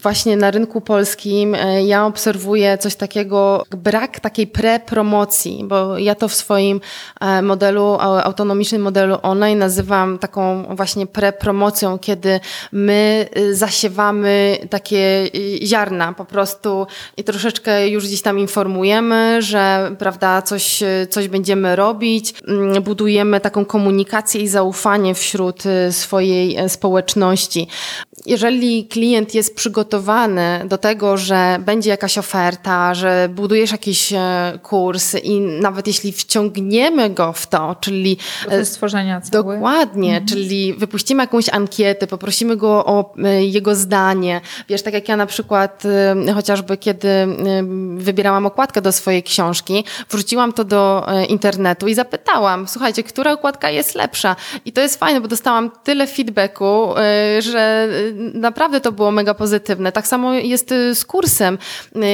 Właśnie 0.02 0.36
na 0.36 0.50
rynku 0.50 0.80
polskim 0.80 1.54
e, 1.54 1.84
ja 1.86 2.06
obserwuję 2.06 2.78
coś 2.78 2.96
takiego, 2.96 3.64
brak 3.70 4.20
takiej 4.20 4.46
prepromocji, 4.46 5.64
bo 5.64 5.98
ja 5.98 6.14
to 6.14 6.28
w 6.28 6.34
swoim 6.34 6.80
e, 7.20 7.42
modelu, 7.42 7.98
autonomicznym 8.00 8.82
modelu 8.82 9.18
online 9.22 9.58
nazywam 9.58 10.18
taką 10.18 10.64
właśnie 10.76 11.06
prepromocją, 11.06 11.98
kiedy 11.98 12.40
my 12.72 13.28
y, 13.36 13.54
zasiewamy 13.54 14.58
takie 14.70 15.28
y, 15.34 15.66
ziarna 15.66 16.12
po 16.12 16.24
prostu 16.24 16.86
i 17.16 17.24
troszeczkę 17.24 17.88
już 17.88 18.06
gdzieś 18.06 18.22
tam 18.22 18.38
informujemy, 18.38 19.42
że 19.42 19.90
prawda, 19.98 20.42
coś, 20.42 20.82
y, 20.82 21.06
coś 21.10 21.28
będziemy 21.28 21.76
robić, 21.76 22.34
mm, 22.48 22.82
budujemy 22.82 23.40
taką 23.40 23.64
komunikację 23.64 24.40
i 24.40 24.48
zaufanie 24.48 25.14
wśród 25.14 25.62
swojej 25.90 26.56
e, 26.56 26.68
społeczności. 26.68 27.68
Jeżeli 28.26 28.85
klient 28.86 29.34
jest 29.34 29.56
przygotowany 29.56 30.60
do 30.68 30.78
tego, 30.78 31.16
że 31.16 31.58
będzie 31.60 31.90
jakaś 31.90 32.18
oferta, 32.18 32.94
że 32.94 33.28
budujesz 33.34 33.72
jakiś 33.72 34.12
e, 34.12 34.58
kurs 34.62 35.14
i 35.22 35.40
nawet 35.40 35.86
jeśli 35.86 36.12
wciągniemy 36.12 37.10
go 37.10 37.32
w 37.32 37.46
to, 37.46 37.76
czyli 37.80 38.18
Proces 38.42 38.68
stworzenia 38.68 39.20
cały. 39.20 39.54
Dokładnie, 39.54 40.10
mhm. 40.10 40.26
czyli 40.26 40.74
wypuścimy 40.74 41.22
jakąś 41.22 41.48
ankietę, 41.48 42.06
poprosimy 42.06 42.56
go 42.56 42.86
o 42.86 43.14
e, 43.24 43.44
jego 43.44 43.74
zdanie. 43.74 44.40
Wiesz, 44.68 44.82
tak 44.82 44.94
jak 44.94 45.08
ja 45.08 45.16
na 45.16 45.26
przykład 45.26 45.82
e, 46.26 46.32
chociażby 46.32 46.76
kiedy 46.76 47.08
wybierałam 47.96 48.46
okładkę 48.46 48.82
do 48.82 48.92
swojej 48.92 49.22
książki, 49.22 49.84
wrzuciłam 50.10 50.52
to 50.52 50.64
do 50.64 51.06
internetu 51.28 51.88
i 51.88 51.94
zapytałam, 51.94 52.68
słuchajcie, 52.68 53.02
która 53.02 53.32
okładka 53.32 53.70
jest 53.70 53.94
lepsza? 53.94 54.36
I 54.64 54.72
to 54.72 54.80
jest 54.80 54.98
fajne, 54.98 55.20
bo 55.20 55.28
dostałam 55.28 55.70
tyle 55.84 56.06
feedbacku, 56.06 56.94
że 57.38 57.88
naprawdę 58.34 58.75
naprawdę 58.76 58.80
to 58.80 58.92
było 58.92 59.10
mega 59.10 59.34
pozytywne. 59.34 59.92
Tak 59.92 60.06
samo 60.06 60.32
jest 60.34 60.68
z 60.94 61.04
kursem. 61.04 61.58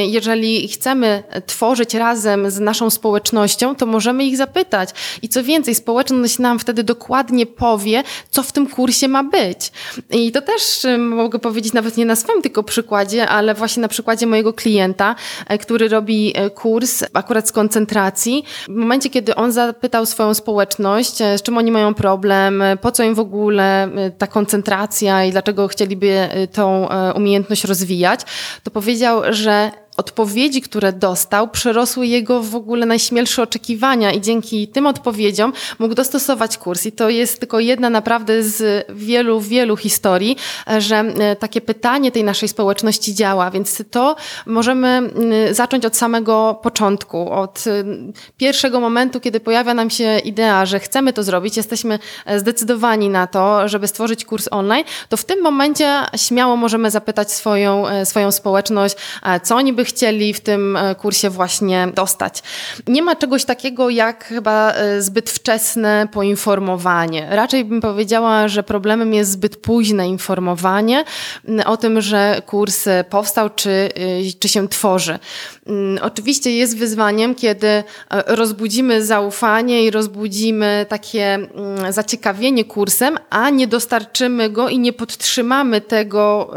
Jeżeli 0.06 0.68
chcemy 0.68 1.22
tworzyć 1.46 1.94
razem 1.94 2.50
z 2.50 2.60
naszą 2.60 2.90
społecznością, 2.90 3.74
to 3.74 3.86
możemy 3.86 4.24
ich 4.24 4.36
zapytać. 4.36 4.90
I 5.22 5.28
co 5.28 5.42
więcej, 5.42 5.74
społeczność 5.74 6.38
nam 6.38 6.58
wtedy 6.58 6.84
dokładnie 6.84 7.46
powie, 7.46 8.02
co 8.30 8.42
w 8.42 8.52
tym 8.52 8.66
kursie 8.66 9.08
ma 9.08 9.24
być. 9.24 9.72
I 10.10 10.32
to 10.32 10.42
też 10.42 10.86
mogę 10.98 11.38
powiedzieć 11.38 11.72
nawet 11.72 11.96
nie 11.96 12.06
na 12.06 12.16
swoim 12.16 12.42
tylko 12.42 12.62
przykładzie, 12.62 13.28
ale 13.28 13.54
właśnie 13.54 13.80
na 13.80 13.88
przykładzie 13.88 14.26
mojego 14.26 14.52
klienta, 14.52 15.14
który 15.60 15.88
robi 15.88 16.34
kurs 16.54 17.04
akurat 17.12 17.48
z 17.48 17.52
koncentracji. 17.52 18.44
W 18.68 18.74
momencie, 18.74 19.10
kiedy 19.10 19.34
on 19.34 19.52
zapytał 19.52 20.06
swoją 20.06 20.34
społeczność, 20.34 21.16
z 21.16 21.42
czym 21.42 21.58
oni 21.58 21.70
mają 21.70 21.94
problem, 21.94 22.62
po 22.80 22.92
co 22.92 23.02
im 23.02 23.14
w 23.14 23.20
ogóle 23.20 23.88
ta 24.18 24.26
koncentracja 24.26 25.24
i 25.24 25.30
dlaczego 25.30 25.68
chcieliby 25.68 26.28
tą 26.52 26.88
umiejętność 27.14 27.64
rozwijać, 27.64 28.20
to 28.62 28.70
powiedział, 28.70 29.22
że 29.30 29.70
odpowiedzi, 29.96 30.62
które 30.62 30.92
dostał, 30.92 31.48
przerosły 31.48 32.06
jego 32.06 32.42
w 32.42 32.54
ogóle 32.54 32.86
najśmielsze 32.86 33.42
oczekiwania 33.42 34.12
i 34.12 34.20
dzięki 34.20 34.68
tym 34.68 34.86
odpowiedziom 34.86 35.52
mógł 35.78 35.94
dostosować 35.94 36.58
kurs. 36.58 36.86
I 36.86 36.92
to 36.92 37.10
jest 37.10 37.40
tylko 37.40 37.60
jedna 37.60 37.90
naprawdę 37.90 38.42
z 38.42 38.86
wielu, 38.94 39.40
wielu 39.40 39.76
historii, 39.76 40.36
że 40.78 40.96
e, 40.96 41.36
takie 41.36 41.60
pytanie 41.60 42.12
tej 42.12 42.24
naszej 42.24 42.48
społeczności 42.48 43.14
działa, 43.14 43.50
więc 43.50 43.82
to 43.90 44.16
możemy 44.46 45.10
zacząć 45.50 45.86
od 45.86 45.96
samego 45.96 46.60
początku, 46.62 47.32
od 47.32 47.64
e, 47.66 47.84
pierwszego 48.36 48.80
momentu, 48.80 49.20
kiedy 49.20 49.40
pojawia 49.40 49.74
nam 49.74 49.90
się 49.90 50.18
idea, 50.18 50.66
że 50.66 50.80
chcemy 50.80 51.12
to 51.12 51.22
zrobić, 51.22 51.56
jesteśmy 51.56 51.98
e, 52.26 52.40
zdecydowani 52.40 53.08
na 53.08 53.26
to, 53.26 53.68
żeby 53.68 53.88
stworzyć 53.88 54.24
kurs 54.24 54.48
online, 54.50 54.84
to 55.08 55.16
w 55.16 55.24
tym 55.24 55.42
momencie 55.42 56.00
śmiało 56.16 56.56
możemy 56.56 56.90
zapytać 56.90 57.32
swoją, 57.32 57.84
swoją 58.04 58.32
społeczność, 58.32 58.96
co 59.42 59.56
oni 59.56 59.72
by 59.72 59.81
by 59.82 59.86
chcieli 59.86 60.34
w 60.34 60.40
tym 60.40 60.76
e, 60.76 60.94
kursie 60.94 61.30
właśnie 61.30 61.88
dostać. 61.94 62.42
Nie 62.86 63.02
ma 63.02 63.16
czegoś 63.16 63.44
takiego 63.44 63.90
jak 63.90 64.24
chyba 64.24 64.72
e, 64.72 65.02
zbyt 65.02 65.30
wczesne 65.30 66.08
poinformowanie. 66.12 67.26
Raczej 67.30 67.64
bym 67.64 67.80
powiedziała, 67.80 68.48
że 68.48 68.62
problemem 68.62 69.14
jest 69.14 69.30
zbyt 69.30 69.56
późne 69.56 70.08
informowanie 70.08 71.04
o 71.66 71.76
tym, 71.76 72.00
że 72.00 72.42
kurs 72.46 72.86
e, 72.86 73.04
powstał 73.04 73.50
czy, 73.50 73.88
czy 74.40 74.48
się 74.48 74.68
tworzy. 74.68 75.18
Oczywiście 76.02 76.56
jest 76.56 76.78
wyzwaniem, 76.78 77.34
kiedy 77.34 77.84
rozbudzimy 78.26 79.04
zaufanie 79.04 79.84
i 79.84 79.90
rozbudzimy 79.90 80.86
takie 80.88 81.38
zaciekawienie 81.90 82.64
kursem, 82.64 83.18
a 83.30 83.50
nie 83.50 83.66
dostarczymy 83.66 84.50
go 84.50 84.68
i 84.68 84.78
nie 84.78 84.92
podtrzymamy 84.92 85.80
tego, 85.80 86.54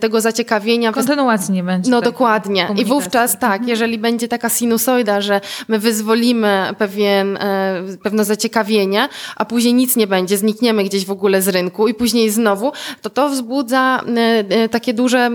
tego 0.00 0.20
zaciekawienia. 0.20 0.92
Kontynuacji 0.92 1.54
nie 1.54 1.62
będzie. 1.62 1.90
No 1.90 2.00
dokładnie 2.00 2.34
Dokładnie. 2.34 2.82
I 2.82 2.84
wówczas 2.86 3.38
tak, 3.38 3.52
mhm. 3.52 3.68
jeżeli 3.68 3.98
będzie 3.98 4.28
taka 4.28 4.48
sinusoida, 4.48 5.20
że 5.20 5.40
my 5.68 5.78
wyzwolimy 5.78 6.68
pewien, 6.78 7.36
e, 7.36 7.82
pewne 8.02 8.24
zaciekawienie, 8.24 9.08
a 9.36 9.44
później 9.44 9.74
nic 9.74 9.96
nie 9.96 10.06
będzie, 10.06 10.36
znikniemy 10.36 10.84
gdzieś 10.84 11.06
w 11.06 11.10
ogóle 11.10 11.42
z 11.42 11.48
rynku 11.48 11.88
i 11.88 11.94
później 11.94 12.30
znowu, 12.30 12.72
to 13.02 13.10
to 13.10 13.28
wzbudza 13.28 14.00
e, 14.16 14.44
e, 14.48 14.68
takie 14.68 14.94
duże 14.94 15.30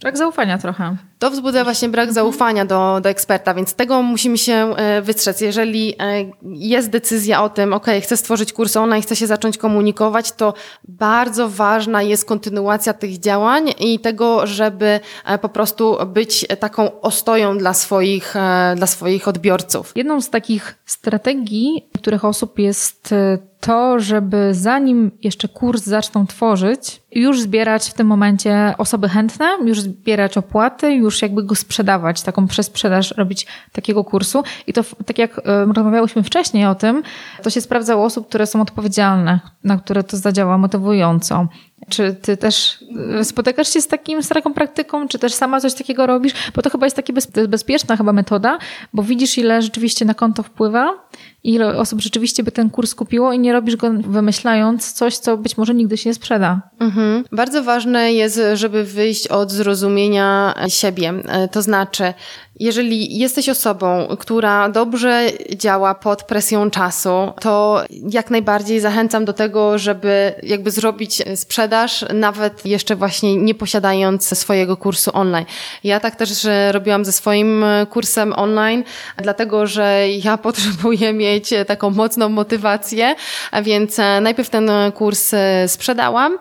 Brak 0.00 0.18
zaufania 0.18 0.58
trochę. 0.58 0.96
To 1.18 1.30
wzbudza 1.30 1.64
właśnie 1.64 1.88
brak 1.88 2.12
zaufania 2.12 2.64
do, 2.64 3.00
do 3.02 3.08
eksperta, 3.08 3.54
więc 3.54 3.74
tego 3.74 4.02
musimy 4.02 4.38
się 4.38 4.54
e, 4.54 5.02
wystrzec. 5.02 5.40
Jeżeli 5.40 5.94
e, 5.98 6.24
jest 6.42 6.90
decyzja 6.90 7.42
o 7.42 7.48
tym, 7.48 7.72
ok, 7.72 7.86
chcę 8.02 8.16
stworzyć 8.16 8.52
kurs 8.52 8.76
online, 8.76 9.02
chcę 9.02 9.16
się 9.16 9.26
zacząć 9.26 9.58
komunikować, 9.58 10.32
to 10.32 10.54
bardzo 10.88 11.48
ważna 11.48 12.02
jest 12.02 12.24
kontynuacja 12.24 12.92
tych 12.92 13.18
działań 13.18 13.72
i 13.78 13.98
tego, 13.98 14.46
żeby 14.46 15.00
e, 15.24 15.38
po 15.38 15.48
prostu 15.48 15.96
być 16.06 16.46
taką 16.60 17.00
ostoją 17.00 17.58
dla 17.58 17.74
swoich, 17.74 18.34
dla 18.76 18.86
swoich 18.86 19.28
odbiorców. 19.28 19.92
Jedną 19.96 20.20
z 20.20 20.30
takich 20.30 20.78
strategii 20.86 21.88
których 21.98 22.24
osób 22.24 22.58
jest 22.58 23.14
to, 23.60 24.00
żeby 24.00 24.54
zanim 24.54 25.10
jeszcze 25.22 25.48
kurs 25.48 25.82
zaczną 25.82 26.26
tworzyć, 26.26 27.02
już 27.12 27.40
zbierać 27.40 27.90
w 27.90 27.94
tym 27.94 28.06
momencie 28.06 28.74
osoby 28.78 29.08
chętne, 29.08 29.46
już 29.64 29.80
zbierać 29.80 30.38
opłaty, 30.38 30.92
już 30.92 31.07
jakby 31.22 31.42
go 31.42 31.54
sprzedawać, 31.54 32.22
taką 32.22 32.46
przesprzedaż 32.46 33.14
robić 33.16 33.46
takiego 33.72 34.04
kursu. 34.04 34.42
I 34.66 34.72
to 34.72 34.84
tak 35.06 35.18
jak 35.18 35.40
rozmawiałyśmy 35.74 36.22
wcześniej 36.22 36.66
o 36.66 36.74
tym, 36.74 37.02
to 37.42 37.50
się 37.50 37.60
sprawdza 37.60 37.96
u 37.96 38.02
osób, 38.02 38.28
które 38.28 38.46
są 38.46 38.60
odpowiedzialne, 38.60 39.40
na 39.64 39.78
które 39.78 40.04
to 40.04 40.16
zadziała 40.16 40.58
motywująco. 40.58 41.48
Czy 41.88 42.14
ty 42.22 42.36
też 42.36 42.84
e, 43.20 43.24
spotykasz 43.24 43.72
się 43.72 43.80
z, 43.80 43.86
takim, 43.86 44.22
z 44.22 44.28
taką 44.28 44.54
praktyką, 44.54 45.08
czy 45.08 45.18
też 45.18 45.34
sama 45.34 45.60
coś 45.60 45.74
takiego 45.74 46.06
robisz? 46.06 46.32
Bo 46.54 46.62
to 46.62 46.70
chyba 46.70 46.86
jest 46.86 46.96
taka 46.96 47.12
bez, 47.12 47.26
bezpieczna 47.48 47.96
chyba 47.96 48.12
metoda, 48.12 48.58
bo 48.92 49.02
widzisz 49.02 49.38
ile 49.38 49.62
rzeczywiście 49.62 50.04
na 50.04 50.14
konto 50.14 50.42
wpływa, 50.42 51.08
ile 51.44 51.76
osób 51.76 52.00
rzeczywiście 52.00 52.42
by 52.42 52.52
ten 52.52 52.70
kurs 52.70 52.94
kupiło 52.94 53.32
i 53.32 53.38
nie 53.38 53.52
robisz 53.52 53.76
go 53.76 53.90
wymyślając 53.90 54.92
coś, 54.92 55.16
co 55.16 55.36
być 55.36 55.56
może 55.56 55.74
nigdy 55.74 55.96
się 55.96 56.10
nie 56.10 56.14
sprzeda. 56.14 56.60
Mhm. 56.80 57.24
Bardzo 57.32 57.62
ważne 57.62 58.12
jest, 58.12 58.40
żeby 58.54 58.84
wyjść 58.84 59.28
od 59.28 59.50
zrozumienia 59.50 60.54
siebie. 60.68 61.14
E, 61.28 61.48
to 61.48 61.62
znaczy, 61.62 62.14
jeżeli 62.60 63.18
jesteś 63.18 63.48
osobą, 63.48 64.16
która 64.18 64.68
dobrze 64.68 65.26
działa 65.56 65.94
pod 65.94 66.22
presją 66.22 66.70
czasu, 66.70 67.32
to 67.40 67.82
jak 68.10 68.30
najbardziej 68.30 68.80
zachęcam 68.80 69.24
do 69.24 69.32
tego, 69.32 69.78
żeby 69.78 70.34
jakby 70.42 70.70
zrobić 70.70 71.22
sprzedaż, 71.36 72.04
nawet 72.14 72.66
jeszcze 72.66 72.96
właśnie 72.96 73.36
nie 73.36 73.54
posiadając 73.54 74.38
swojego 74.38 74.76
kursu 74.76 75.10
online. 75.14 75.46
Ja 75.84 76.00
tak 76.00 76.16
też 76.16 76.46
robiłam 76.70 77.04
ze 77.04 77.12
swoim 77.12 77.64
kursem 77.90 78.32
online, 78.32 78.84
dlatego 79.16 79.66
że 79.66 80.04
ja 80.24 80.36
potrzebuję 80.48 81.12
mieć 81.12 81.50
taką 81.66 81.90
mocną 81.90 82.28
motywację, 82.28 83.14
więc 83.62 83.96
najpierw 84.20 84.50
ten 84.50 84.70
kurs 84.94 85.34
sprzedałam. 85.66 86.38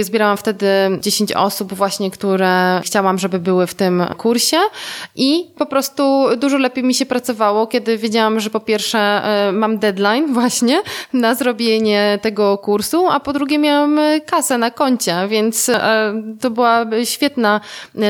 Zbierałam 0.00 0.36
wtedy 0.36 0.66
10 1.00 1.32
osób 1.32 1.74
właśnie, 1.74 2.10
które 2.10 2.80
chciałam, 2.84 3.18
żeby 3.18 3.38
były 3.38 3.66
w 3.66 3.74
tym 3.74 4.04
kursie 4.18 4.58
i 5.16 5.31
po 5.58 5.66
prostu 5.66 6.26
dużo 6.36 6.58
lepiej 6.58 6.84
mi 6.84 6.94
się 6.94 7.06
pracowało, 7.06 7.66
kiedy 7.66 7.98
wiedziałam, 7.98 8.40
że 8.40 8.50
po 8.50 8.60
pierwsze 8.60 8.98
e, 8.98 9.52
mam 9.52 9.78
deadline 9.78 10.32
właśnie 10.38 10.82
na 11.12 11.34
zrobienie 11.34 12.18
tego 12.22 12.58
kursu, 12.58 13.06
a 13.08 13.20
po 13.20 13.32
drugie 13.32 13.58
miałam 13.58 13.98
e, 13.98 14.20
kasę 14.20 14.58
na 14.58 14.70
koncie, 14.70 15.16
więc 15.28 15.68
e, 15.68 16.14
to 16.40 16.50
była 16.50 16.86
świetna 17.04 17.60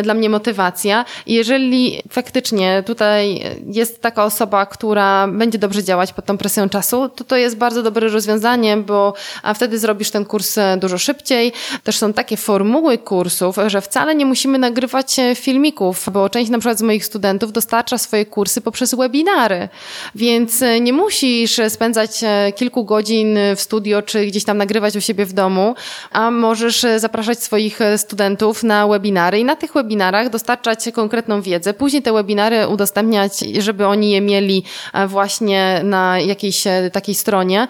dla 0.02 0.14
mnie 0.14 0.30
motywacja. 0.30 1.04
Jeżeli 1.26 2.02
faktycznie 2.10 2.82
tutaj 2.86 3.42
jest 3.66 4.02
taka 4.02 4.24
osoba, 4.24 4.66
która 4.66 5.28
będzie 5.28 5.58
dobrze 5.58 5.84
działać 5.84 6.12
pod 6.12 6.24
tą 6.24 6.38
presją 6.38 6.68
czasu, 6.68 7.08
to 7.08 7.24
to 7.24 7.36
jest 7.36 7.56
bardzo 7.56 7.82
dobre 7.82 8.08
rozwiązanie, 8.08 8.76
bo 8.76 9.14
a 9.42 9.54
wtedy 9.54 9.78
zrobisz 9.78 10.10
ten 10.10 10.24
kurs 10.24 10.58
dużo 10.78 10.98
szybciej. 10.98 11.52
Też 11.84 11.98
są 11.98 12.12
takie 12.12 12.36
formuły 12.36 12.98
kursów, 12.98 13.56
że 13.66 13.80
wcale 13.80 14.14
nie 14.14 14.26
musimy 14.26 14.58
nagrywać 14.58 15.16
filmików, 15.34 16.08
bo 16.12 16.28
część 16.28 16.50
na 16.50 16.58
przykład 16.58 16.78
z 16.78 16.82
moich 16.82 17.04
studentów 17.12 17.52
dostarcza 17.52 17.98
swoje 17.98 18.26
kursy 18.26 18.60
poprzez 18.60 18.94
webinary, 18.94 19.68
więc 20.14 20.62
e, 20.62 20.80
nie 20.80 20.92
musisz 20.92 21.60
spędzać 21.68 22.10
e, 22.22 22.52
kilku 22.52 22.84
godzin 22.84 23.38
w 23.56 23.60
studio 23.60 24.02
czy 24.02 24.26
gdzieś 24.26 24.44
tam 24.44 24.58
nagrywać 24.58 24.96
u 24.96 25.00
siebie 25.00 25.26
w 25.26 25.32
domu, 25.32 25.74
a 26.10 26.30
możesz 26.30 26.84
e, 26.84 27.00
zapraszać 27.00 27.42
swoich 27.42 27.78
studentów 27.96 28.62
na 28.62 28.88
webinary 28.88 29.38
i 29.38 29.44
na 29.44 29.56
tych 29.56 29.72
webinarach 29.72 30.28
dostarczać 30.28 30.84
konkretną 30.94 31.42
wiedzę. 31.42 31.74
Później 31.74 32.02
te 32.02 32.12
webinary 32.12 32.68
udostępniać, 32.68 33.38
żeby 33.58 33.86
oni 33.86 34.10
je 34.10 34.20
mieli 34.20 34.64
właśnie 35.06 35.80
na 35.84 36.20
jakiejś 36.20 36.64
takiej 36.92 37.14
stronie 37.14 37.68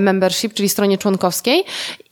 membership, 0.00 0.54
czyli 0.54 0.68
stronie 0.68 0.98
członkowskiej 0.98 1.64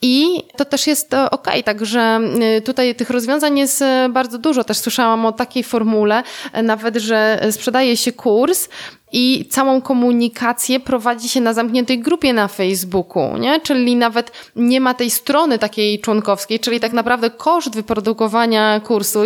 i 0.03 0.43
to 0.57 0.65
też 0.65 0.87
jest 0.87 1.15
ok, 1.15 1.47
także 1.65 2.21
tutaj 2.65 2.95
tych 2.95 3.11
rozwiązań 3.11 3.59
jest 3.59 3.85
bardzo 4.11 4.39
dużo. 4.39 4.65
Też 4.65 4.79
słyszałam 4.79 5.27
o 5.27 5.33
takiej 5.33 5.65
formule, 5.65 6.23
nawet, 6.63 6.97
że 6.97 7.47
sprzedaje 7.51 7.97
się 7.97 8.13
kurs, 8.13 8.69
i 9.13 9.47
całą 9.51 9.81
komunikację 9.81 10.81
prowadzi 10.81 11.29
się 11.29 11.41
na 11.41 11.53
zamkniętej 11.53 11.99
grupie 11.99 12.33
na 12.33 12.49
Facebooku, 12.49 13.37
nie? 13.37 13.61
Czyli 13.61 13.97
nawet 13.97 14.33
nie 14.57 14.81
ma 14.81 14.95
tej 14.95 15.11
strony 15.11 15.59
takiej 15.59 16.01
członkowskiej, 16.01 16.61
czyli 16.61 16.81
tak 16.81 16.93
naprawdę 16.93 17.31
koszt 17.31 17.75
wyprodukowania 17.75 18.81
kursu 18.81 19.23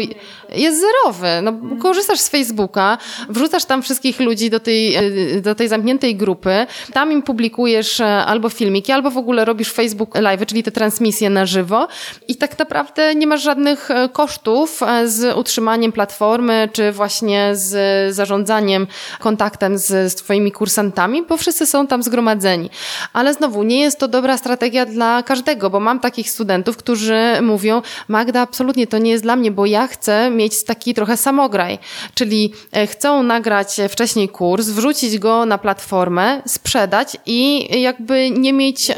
jest 0.54 0.80
zerowy. 0.80 1.28
No, 1.42 1.52
korzystasz 1.82 2.20
z 2.20 2.28
Facebooka, 2.28 2.98
wrzucasz 3.28 3.64
tam 3.64 3.82
wszystkich 3.82 4.20
ludzi 4.20 4.50
do 4.50 4.60
tej, 4.60 4.96
do 5.42 5.54
tej 5.54 5.68
zamkniętej 5.68 6.16
grupy, 6.16 6.66
tam 6.92 7.12
im 7.12 7.22
publikujesz 7.22 8.00
e, 8.00 8.06
albo 8.06 8.48
filmiki, 8.48 8.92
albo 8.92 9.10
w 9.10 9.16
ogóle 9.16 9.44
robisz 9.44 9.72
Facebook 9.72 10.14
Live, 10.14 10.46
czyli 10.46 10.62
te 10.62 10.70
transmisje 10.70 11.30
na 11.30 11.46
żywo 11.46 11.88
i 12.28 12.36
tak 12.36 12.58
naprawdę 12.58 13.14
nie 13.14 13.26
masz 13.26 13.42
żadnych 13.42 13.90
e, 13.90 14.08
kosztów 14.08 14.82
e, 14.82 15.08
z 15.08 15.36
utrzymaniem 15.36 15.92
platformy, 15.92 16.68
czy 16.72 16.92
właśnie 16.92 17.50
z 17.52 18.14
zarządzaniem 18.14 18.86
kontaktem 19.20 19.73
open 19.74 19.78
z, 19.78 20.12
z 20.12 20.14
Twoimi 20.14 20.52
kursantami, 20.52 21.22
bo 21.28 21.36
wszyscy 21.36 21.66
są 21.66 21.86
tam 21.86 22.02
zgromadzeni. 22.02 22.70
Ale 23.12 23.34
znowu, 23.34 23.62
nie 23.62 23.80
jest 23.80 23.98
to 23.98 24.08
dobra 24.08 24.36
strategia 24.36 24.86
dla 24.86 25.22
każdego, 25.22 25.70
bo 25.70 25.80
mam 25.80 26.00
takich 26.00 26.30
studentów, 26.30 26.76
którzy 26.76 27.22
mówią, 27.42 27.82
Magda, 28.08 28.40
absolutnie 28.40 28.86
to 28.86 28.98
nie 28.98 29.10
jest 29.10 29.24
dla 29.24 29.36
mnie, 29.36 29.50
bo 29.50 29.66
ja 29.66 29.86
chcę 29.86 30.30
mieć 30.30 30.64
taki 30.64 30.94
trochę 30.94 31.16
samograj, 31.16 31.78
czyli 32.14 32.52
e, 32.72 32.86
chcą 32.86 33.22
nagrać 33.22 33.76
wcześniej 33.88 34.28
kurs, 34.28 34.68
wrzucić 34.68 35.18
go 35.18 35.46
na 35.46 35.58
platformę, 35.58 36.42
sprzedać 36.46 37.16
i 37.26 37.68
jakby 37.82 38.30
nie 38.30 38.52
mieć, 38.52 38.90
e, 38.90 38.94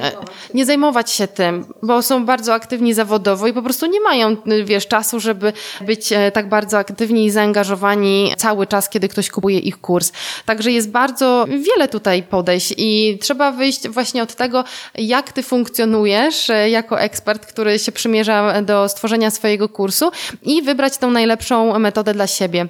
nie 0.55 0.67
zajmować 0.67 1.11
się 1.11 1.29
tym, 1.29 1.65
bo 1.83 2.03
są 2.03 2.25
bardzo 2.25 2.55
aktywni 2.55 2.95
zawodowo 2.95 3.47
i 3.47 3.53
po 3.53 3.63
prostu 3.63 3.87
nie 3.87 4.01
mają, 4.01 4.37
wiesz, 4.65 4.87
czasu, 4.87 5.21
żeby 5.21 5.53
być 5.81 6.13
e, 6.13 6.31
tak 6.31 6.49
bardzo 6.49 6.79
aktywni 6.79 7.25
i 7.25 7.31
zaangażowani 7.31 8.35
cały 8.37 8.67
czas, 8.67 8.89
kiedy 8.89 9.09
ktoś 9.09 9.31
kupuje 9.31 9.59
ich 9.59 9.81
kurs. 9.81 10.13
Także 10.45 10.66
jest 10.73 10.91
bardzo 10.91 11.47
wiele 11.49 11.89
tutaj 11.89 12.23
podejść 12.23 12.75
i 12.77 13.19
trzeba 13.21 13.53
wyjść 13.53 13.89
właśnie 13.89 14.23
od 14.23 14.35
tego, 14.35 14.65
jak 14.95 15.33
ty 15.33 15.43
funkcjonujesz 15.43 16.51
jako 16.71 17.01
ekspert, 17.01 17.47
który 17.47 17.79
się 17.79 17.93
przymierza 17.93 18.63
do 18.63 18.89
stworzenia 18.89 19.31
swojego 19.31 19.69
kursu 19.69 20.11
i 20.43 20.63
wybrać 20.63 20.99
tą 20.99 21.11
najlepszą 21.11 21.79
metodę 21.79 22.15
dla 22.15 22.27
siebie. 22.27 22.67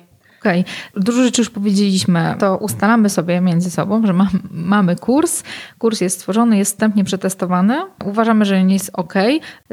Okej, 0.46 0.60
okay. 0.60 1.02
dużo 1.02 1.22
rzeczy 1.22 1.42
już 1.42 1.50
powiedzieliśmy. 1.50 2.34
To 2.38 2.56
ustalamy 2.56 3.10
sobie 3.10 3.40
między 3.40 3.70
sobą, 3.70 4.06
że 4.06 4.12
ma, 4.12 4.28
mamy 4.50 4.96
kurs, 4.96 5.42
kurs 5.78 6.00
jest 6.00 6.16
stworzony, 6.16 6.58
jest 6.58 6.72
wstępnie 6.72 7.04
przetestowany, 7.04 7.76
uważamy, 8.04 8.44
że 8.44 8.64
nie 8.64 8.74
jest 8.74 8.90
ok. 8.92 9.14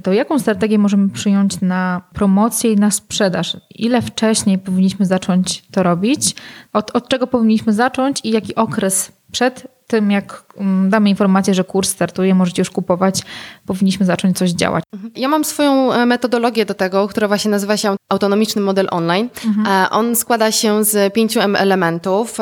To 0.03 0.13
jaką 0.13 0.39
strategię 0.39 0.77
możemy 0.77 1.09
przyjąć 1.09 1.61
na 1.61 2.01
promocję 2.13 2.71
i 2.71 2.75
na 2.75 2.91
sprzedaż? 2.91 3.57
Ile 3.75 4.01
wcześniej 4.01 4.57
powinniśmy 4.57 5.05
zacząć 5.05 5.63
to 5.71 5.83
robić? 5.83 6.35
Od, 6.73 6.95
od 6.95 7.07
czego 7.07 7.27
powinniśmy 7.27 7.73
zacząć 7.73 8.19
i 8.23 8.31
jaki 8.31 8.55
okres 8.55 9.11
przed 9.31 9.67
tym, 9.87 10.11
jak 10.11 10.43
damy 10.89 11.09
informację, 11.09 11.53
że 11.53 11.63
kurs 11.63 11.89
startuje, 11.89 12.35
możecie 12.35 12.61
już 12.61 12.69
kupować, 12.69 13.21
powinniśmy 13.65 14.05
zacząć 14.05 14.37
coś 14.37 14.51
działać. 14.51 14.83
Mhm. 14.93 15.13
Ja 15.15 15.27
mam 15.27 15.43
swoją 15.43 15.93
e, 15.93 16.05
metodologię 16.05 16.65
do 16.65 16.73
tego, 16.73 17.07
która 17.07 17.27
właśnie 17.27 17.51
nazywa 17.51 17.77
się 17.77 17.95
autonomiczny 18.09 18.61
model 18.61 18.87
online. 18.91 19.29
Mhm. 19.45 19.67
E, 19.67 19.89
on 19.89 20.15
składa 20.15 20.51
się 20.51 20.83
z 20.83 21.13
pięciu 21.13 21.39
elementów. 21.41 22.37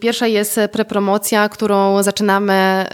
Pierwsza 0.00 0.26
jest 0.26 0.60
prepromocja, 0.72 1.48
którą 1.48 2.02
zaczynamy, 2.02 2.52
e, 2.52 2.86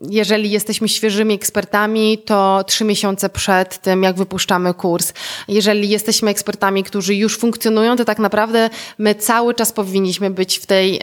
jeżeli 0.00 0.50
jesteśmy 0.50 0.88
świeżymi 0.88 1.34
ekspertami, 1.34 2.18
to 2.18 2.64
trzy 2.66 2.84
miesiące 2.84 3.28
przed 3.28 3.78
tym, 3.78 4.02
jak 4.02 4.16
wypuszczamy 4.16 4.74
kurs. 4.74 5.12
Jeżeli 5.48 5.88
jesteśmy 5.88 6.30
ekspertami, 6.30 6.84
którzy 6.84 7.14
już 7.14 7.38
funkcjonują, 7.38 7.96
to 7.96 8.04
tak 8.04 8.18
naprawdę 8.18 8.70
my 8.98 9.14
cały 9.14 9.54
czas 9.54 9.72
powinniśmy 9.72 10.30
być 10.30 10.58
w 10.58 10.66
tej, 10.66 11.00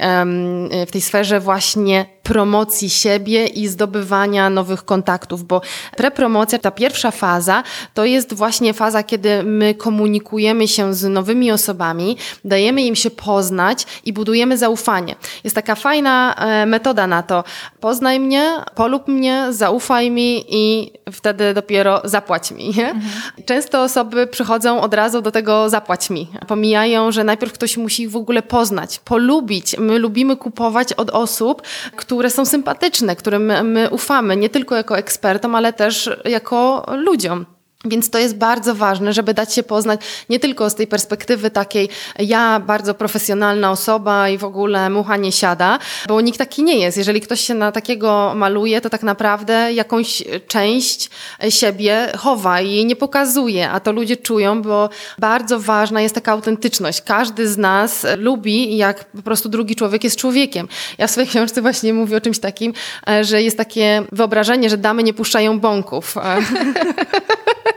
w 0.87 0.91
tej 0.91 1.01
sferze 1.01 1.39
właśnie 1.39 2.05
promocji 2.23 2.88
siebie 2.89 3.47
i 3.47 3.67
zdobywania 3.67 4.49
nowych 4.49 4.85
kontaktów, 4.85 5.43
bo 5.43 5.61
prepromocja, 5.97 6.59
ta 6.59 6.71
pierwsza 6.71 7.11
faza, 7.11 7.63
to 7.93 8.05
jest 8.05 8.33
właśnie 8.33 8.73
faza, 8.73 9.03
kiedy 9.03 9.43
my 9.43 9.73
komunikujemy 9.73 10.67
się 10.67 10.93
z 10.93 11.03
nowymi 11.03 11.51
osobami, 11.51 12.17
dajemy 12.45 12.81
im 12.83 12.95
się 12.95 13.09
poznać 13.09 13.85
i 14.05 14.13
budujemy 14.13 14.57
zaufanie. 14.57 15.15
Jest 15.43 15.55
taka 15.55 15.75
fajna 15.75 16.35
e, 16.35 16.65
metoda 16.65 17.07
na 17.07 17.23
to. 17.23 17.43
Poznaj 17.79 18.19
mnie, 18.19 18.53
polub 18.75 19.07
mnie, 19.07 19.47
zaufaj 19.49 20.11
mi 20.11 20.45
i 20.49 20.91
wtedy 21.11 21.53
dopiero 21.53 22.01
zapłać 22.03 22.51
mi. 22.51 22.67
Mhm. 22.67 23.01
Często 23.45 23.83
osoby 23.83 24.27
przychodzą 24.27 24.81
od 24.81 24.93
razu 24.93 25.21
do 25.21 25.31
tego 25.31 25.69
zapłać 25.69 26.09
mi. 26.09 26.27
Pomijają, 26.47 27.11
że 27.11 27.23
najpierw 27.23 27.53
ktoś 27.53 27.77
musi 27.77 28.03
ich 28.03 28.11
w 28.11 28.15
ogóle 28.15 28.41
poznać, 28.41 28.99
polubić. 28.99 29.75
My 29.79 29.99
lubimy 29.99 30.37
kupować 30.37 30.93
od 30.93 31.09
osób, 31.09 31.61
które 31.95 32.29
są 32.29 32.45
sympatyczne, 32.45 32.78
którym 33.15 33.71
my 33.71 33.89
ufamy, 33.89 34.37
nie 34.37 34.49
tylko 34.49 34.75
jako 34.75 34.97
ekspertom, 34.97 35.55
ale 35.55 35.73
też 35.73 36.09
jako 36.25 36.85
ludziom. 36.97 37.45
Więc 37.85 38.09
to 38.09 38.17
jest 38.19 38.37
bardzo 38.37 38.75
ważne, 38.75 39.13
żeby 39.13 39.33
dać 39.33 39.53
się 39.53 39.63
poznać 39.63 40.01
nie 40.29 40.39
tylko 40.39 40.69
z 40.69 40.75
tej 40.75 40.87
perspektywy 40.87 41.51
takiej, 41.51 41.89
ja 42.19 42.59
bardzo 42.59 42.93
profesjonalna 42.93 43.71
osoba 43.71 44.29
i 44.29 44.37
w 44.37 44.43
ogóle 44.43 44.89
mucha 44.89 45.17
nie 45.17 45.31
siada, 45.31 45.79
bo 46.07 46.21
nikt 46.21 46.37
taki 46.37 46.63
nie 46.63 46.77
jest. 46.77 46.97
Jeżeli 46.97 47.21
ktoś 47.21 47.41
się 47.41 47.53
na 47.53 47.71
takiego 47.71 48.33
maluje, 48.35 48.81
to 48.81 48.89
tak 48.89 49.03
naprawdę 49.03 49.73
jakąś 49.73 50.23
część 50.47 51.09
siebie 51.49 52.11
chowa 52.17 52.61
i 52.61 52.71
jej 52.71 52.85
nie 52.85 52.95
pokazuje, 52.95 53.69
a 53.69 53.79
to 53.79 53.91
ludzie 53.91 54.17
czują, 54.17 54.61
bo 54.61 54.89
bardzo 55.17 55.59
ważna 55.59 56.01
jest 56.01 56.15
taka 56.15 56.31
autentyczność. 56.31 57.01
Każdy 57.01 57.47
z 57.47 57.57
nas 57.57 58.05
lubi, 58.17 58.77
jak 58.77 59.05
po 59.05 59.21
prostu 59.21 59.49
drugi 59.49 59.75
człowiek 59.75 60.03
jest 60.03 60.17
człowiekiem. 60.17 60.67
Ja 60.97 61.07
w 61.07 61.11
swojej 61.11 61.29
książce 61.29 61.61
właśnie 61.61 61.93
mówię 61.93 62.17
o 62.17 62.21
czymś 62.21 62.39
takim, 62.39 62.73
że 63.21 63.41
jest 63.41 63.57
takie 63.57 64.03
wyobrażenie, 64.11 64.69
że 64.69 64.77
damy 64.77 65.03
nie 65.03 65.13
puszczają 65.13 65.59
bąków. 65.59 66.15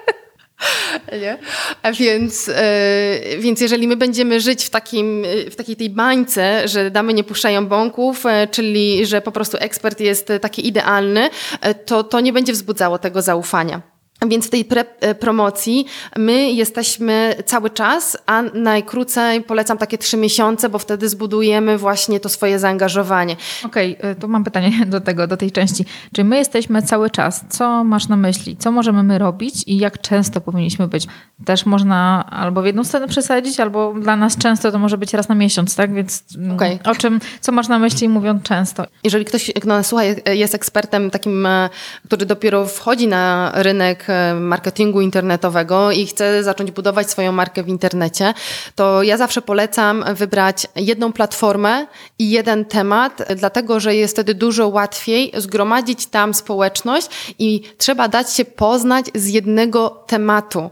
Nie? 1.22 1.38
A 1.82 1.92
więc, 1.92 2.48
e, 2.54 3.20
więc 3.38 3.60
jeżeli 3.60 3.88
my 3.88 3.96
będziemy 3.96 4.40
żyć 4.40 4.64
w, 4.64 4.70
takim, 4.70 5.24
w 5.50 5.56
takiej 5.56 5.76
tej 5.76 5.90
bańce, 5.90 6.68
że 6.68 6.90
damy 6.90 7.14
nie 7.14 7.24
puszczają 7.24 7.66
bąków, 7.66 8.26
e, 8.26 8.46
czyli 8.46 9.06
że 9.06 9.20
po 9.20 9.32
prostu 9.32 9.56
ekspert 9.60 10.00
jest 10.00 10.32
taki 10.40 10.66
idealny, 10.66 11.30
e, 11.60 11.74
to 11.74 12.04
to 12.04 12.20
nie 12.20 12.32
będzie 12.32 12.52
wzbudzało 12.52 12.98
tego 12.98 13.22
zaufania. 13.22 13.91
Więc 14.28 14.46
w 14.46 14.50
tej 14.50 14.68
e, 15.00 15.14
promocji 15.14 15.86
my 16.16 16.52
jesteśmy 16.52 17.34
cały 17.46 17.70
czas, 17.70 18.18
a 18.26 18.42
najkrócej 18.42 19.42
polecam 19.42 19.78
takie 19.78 19.98
trzy 19.98 20.16
miesiące, 20.16 20.68
bo 20.68 20.78
wtedy 20.78 21.08
zbudujemy 21.08 21.78
właśnie 21.78 22.20
to 22.20 22.28
swoje 22.28 22.58
zaangażowanie. 22.58 23.36
Okej, 23.64 23.98
okay, 23.98 24.14
to 24.14 24.28
mam 24.28 24.44
pytanie 24.44 24.86
do 24.86 25.00
tego, 25.00 25.26
do 25.26 25.36
tej 25.36 25.52
części. 25.52 25.84
Czy 26.12 26.24
my 26.24 26.36
jesteśmy 26.36 26.82
cały 26.82 27.10
czas? 27.10 27.44
Co 27.48 27.84
masz 27.84 28.08
na 28.08 28.16
myśli? 28.16 28.56
Co 28.56 28.72
możemy 28.72 29.02
my 29.02 29.18
robić 29.18 29.64
i 29.66 29.78
jak 29.78 30.00
często 30.00 30.40
powinniśmy 30.40 30.88
być? 30.88 31.06
Też 31.44 31.66
można 31.66 32.26
albo 32.30 32.62
w 32.62 32.66
jedną 32.66 32.84
stronę 32.84 33.08
przesadzić, 33.08 33.60
albo 33.60 33.94
dla 34.00 34.16
nas 34.16 34.38
często 34.38 34.72
to 34.72 34.78
może 34.78 34.98
być 34.98 35.14
raz 35.14 35.28
na 35.28 35.34
miesiąc, 35.34 35.76
tak? 35.76 35.94
Więc 35.94 36.24
mm, 36.36 36.56
okay. 36.56 36.78
o 36.84 36.94
czym, 36.94 37.20
co 37.40 37.52
masz 37.52 37.68
na 37.68 37.78
myśli 37.78 38.08
mówiąc 38.08 38.42
często? 38.42 38.84
Jeżeli 39.04 39.24
ktoś, 39.24 39.52
kto 39.60 39.68
nas 39.68 39.86
słucha, 39.86 40.04
jest 40.32 40.54
ekspertem 40.54 41.10
takim, 41.10 41.46
e, 41.46 41.68
który 42.06 42.26
dopiero 42.26 42.66
wchodzi 42.66 43.08
na 43.08 43.52
rynek 43.54 44.06
E, 44.11 44.11
marketingu 44.40 45.00
internetowego 45.00 45.92
i 45.92 46.06
chce 46.06 46.42
zacząć 46.42 46.70
budować 46.70 47.10
swoją 47.10 47.32
markę 47.32 47.62
w 47.62 47.68
internecie, 47.68 48.34
to 48.74 49.02
ja 49.02 49.16
zawsze 49.16 49.42
polecam 49.42 50.04
wybrać 50.14 50.66
jedną 50.76 51.12
platformę 51.12 51.86
i 52.18 52.30
jeden 52.30 52.64
temat, 52.64 53.22
dlatego 53.36 53.80
że 53.80 53.94
jest 53.94 54.14
wtedy 54.14 54.34
dużo 54.34 54.68
łatwiej 54.68 55.32
zgromadzić 55.36 56.06
tam 56.06 56.34
społeczność 56.34 57.08
i 57.38 57.62
trzeba 57.78 58.08
dać 58.08 58.32
się 58.32 58.44
poznać 58.44 59.06
z 59.14 59.26
jednego 59.26 60.04
tematu 60.06 60.70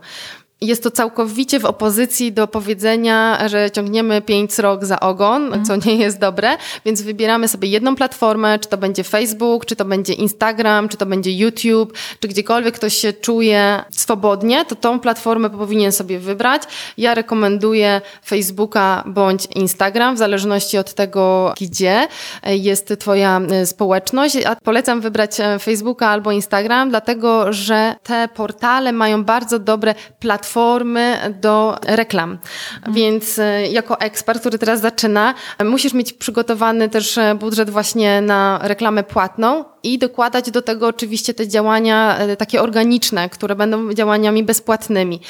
jest 0.60 0.82
to 0.82 0.90
całkowicie 0.90 1.60
w 1.60 1.64
opozycji 1.64 2.32
do 2.32 2.46
powiedzenia, 2.48 3.48
że 3.48 3.70
ciągniemy 3.70 4.22
pięć 4.22 4.54
srok 4.54 4.84
za 4.84 5.00
ogon, 5.00 5.46
mm. 5.46 5.64
co 5.64 5.76
nie 5.76 5.96
jest 5.96 6.18
dobre, 6.18 6.56
więc 6.84 7.02
wybieramy 7.02 7.48
sobie 7.48 7.68
jedną 7.68 7.96
platformę, 7.96 8.58
czy 8.58 8.68
to 8.68 8.76
będzie 8.76 9.04
Facebook, 9.04 9.66
czy 9.66 9.76
to 9.76 9.84
będzie 9.84 10.12
Instagram, 10.12 10.88
czy 10.88 10.96
to 10.96 11.06
będzie 11.06 11.32
YouTube, 11.38 11.98
czy 12.20 12.28
gdziekolwiek 12.28 12.74
ktoś 12.74 12.94
się 12.94 13.12
czuje 13.12 13.84
swobodnie, 13.90 14.64
to 14.64 14.74
tą 14.74 15.00
platformę 15.00 15.50
powinien 15.50 15.92
sobie 15.92 16.18
wybrać. 16.18 16.62
Ja 16.98 17.14
rekomenduję 17.14 18.00
Facebooka 18.26 19.04
bądź 19.06 19.46
Instagram, 19.54 20.14
w 20.14 20.18
zależności 20.18 20.78
od 20.78 20.94
tego, 20.94 21.54
gdzie 21.60 22.08
jest 22.46 22.94
Twoja 22.98 23.40
e, 23.40 23.66
społeczność. 23.66 24.36
A 24.46 24.56
polecam 24.56 25.00
wybrać 25.00 25.40
e, 25.40 25.58
Facebooka 25.58 26.08
albo 26.08 26.32
Instagram, 26.32 26.90
dlatego 26.90 27.52
że 27.52 27.94
te 28.02 28.28
portale 28.34 28.92
mają 28.92 29.24
bardzo 29.24 29.58
dobre 29.58 29.94
platformy, 30.20 30.49
platformy 30.50 31.34
do 31.40 31.78
reklam. 31.86 32.38
Mhm. 32.76 32.94
Więc 32.94 33.38
e, 33.38 33.66
jako 33.66 34.00
ekspert, 34.00 34.40
który 34.40 34.58
teraz 34.58 34.80
zaczyna, 34.80 35.34
musisz 35.64 35.94
mieć 35.94 36.12
przygotowany 36.12 36.88
też 36.88 37.18
e, 37.18 37.34
budżet 37.34 37.70
właśnie 37.70 38.20
na 38.20 38.58
reklamę 38.62 39.02
płatną 39.02 39.64
i 39.82 39.98
dokładać 39.98 40.50
do 40.50 40.62
tego 40.62 40.86
oczywiście 40.86 41.34
te 41.34 41.48
działania 41.48 42.18
e, 42.18 42.36
takie 42.36 42.62
organiczne, 42.62 43.28
które 43.28 43.54
będą 43.56 43.92
działaniami 43.92 44.42
bezpłatnymi. 44.44 45.20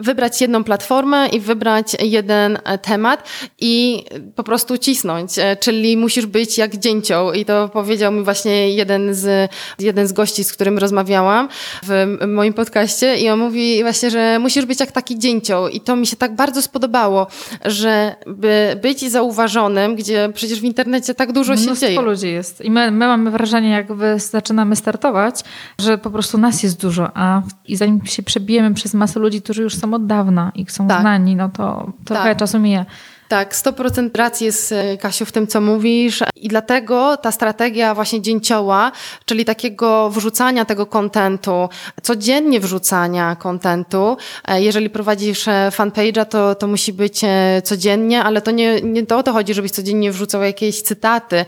Wybrać 0.00 0.40
jedną 0.40 0.64
platformę 0.64 1.28
i 1.28 1.40
wybrać 1.40 1.96
jeden 2.00 2.58
temat 2.82 3.28
i 3.60 4.04
po 4.36 4.42
prostu 4.42 4.78
cisnąć, 4.78 5.32
czyli 5.60 5.96
musisz 5.96 6.26
być 6.26 6.58
jak 6.58 6.76
dzięcioł 6.76 7.32
i 7.32 7.44
to 7.44 7.68
powiedział 7.68 8.12
mi 8.12 8.24
właśnie 8.24 8.70
jeden 8.70 9.14
z, 9.14 9.50
jeden 9.78 10.06
z 10.06 10.12
gości, 10.12 10.44
z 10.44 10.52
którym 10.52 10.78
rozmawiałam 10.78 11.48
w 11.82 12.16
moim 12.26 12.52
podcaście 12.52 13.16
i 13.16 13.28
on 13.28 13.38
mówi 13.38 13.82
właśnie, 13.82 14.10
że 14.10 14.38
musisz 14.38 14.64
być 14.64 14.80
jak 14.80 14.92
taki 14.92 15.18
dzięcioł 15.18 15.68
i 15.68 15.80
to 15.80 15.96
mi 15.96 16.06
się 16.06 16.16
tak 16.16 16.34
bardzo 16.34 16.62
spodobało, 16.62 17.26
że 17.64 18.14
by 18.26 18.78
być 18.82 19.10
zauważonym, 19.10 19.96
gdzie 19.96 20.30
przecież 20.34 20.60
w 20.60 20.64
internecie 20.64 21.14
tak 21.14 21.32
dużo 21.32 21.56
się 21.56 21.62
Mnóstwo 21.62 21.86
dzieje. 21.86 22.00
ludzi 22.00 22.28
jest 22.28 22.64
i 22.64 22.70
my, 22.70 22.90
my 22.90 23.06
mamy 23.06 23.30
wrażenie, 23.30 23.70
jak 23.70 23.92
zaczynamy 24.16 24.76
startować, 24.76 25.44
że 25.78 25.98
po 25.98 26.10
prostu 26.10 26.38
nas 26.38 26.62
jest 26.62 26.80
dużo, 26.80 27.10
a 27.14 27.42
i 27.68 27.76
zanim 27.76 28.06
się 28.06 28.22
przebijemy 28.22 28.74
przez 28.74 28.94
masę 28.94 29.20
ludzi, 29.20 29.42
którzy 29.42 29.62
już 29.62 29.76
są 29.76 29.94
od 29.94 30.06
dawna 30.06 30.52
i 30.54 30.66
są 30.68 30.88
tak. 30.88 31.00
znani, 31.00 31.36
no 31.36 31.48
to 31.48 31.92
trochę 32.04 32.28
tak. 32.28 32.38
czasu 32.38 32.58
mija. 32.58 32.86
Tak, 33.30 33.54
100% 33.54 34.10
racji 34.18 34.46
jest, 34.46 34.72
e, 34.72 34.96
Kasiu, 34.96 35.26
w 35.26 35.32
tym, 35.32 35.46
co 35.46 35.60
mówisz 35.60 36.22
i 36.36 36.48
dlatego 36.48 37.16
ta 37.16 37.32
strategia 37.32 37.94
właśnie 37.94 38.22
dzięcioła, 38.22 38.92
czyli 39.24 39.44
takiego 39.44 40.10
wrzucania 40.10 40.64
tego 40.64 40.86
kontentu, 40.86 41.68
codziennie 42.02 42.60
wrzucania 42.60 43.36
kontentu. 43.36 44.16
E, 44.48 44.62
jeżeli 44.62 44.90
prowadzisz 44.90 45.48
e, 45.48 45.70
fanpage'a, 45.72 46.26
to, 46.26 46.54
to 46.54 46.66
musi 46.66 46.92
być 46.92 47.20
codziennie, 47.64 48.24
ale 48.24 48.42
to 48.42 48.50
nie, 48.50 48.80
nie 48.80 49.06
to 49.06 49.18
o 49.18 49.22
to 49.22 49.32
chodzi, 49.32 49.54
żebyś 49.54 49.70
codziennie 49.70 50.12
wrzucał 50.12 50.42
jakieś 50.42 50.82
cytaty, 50.82 51.44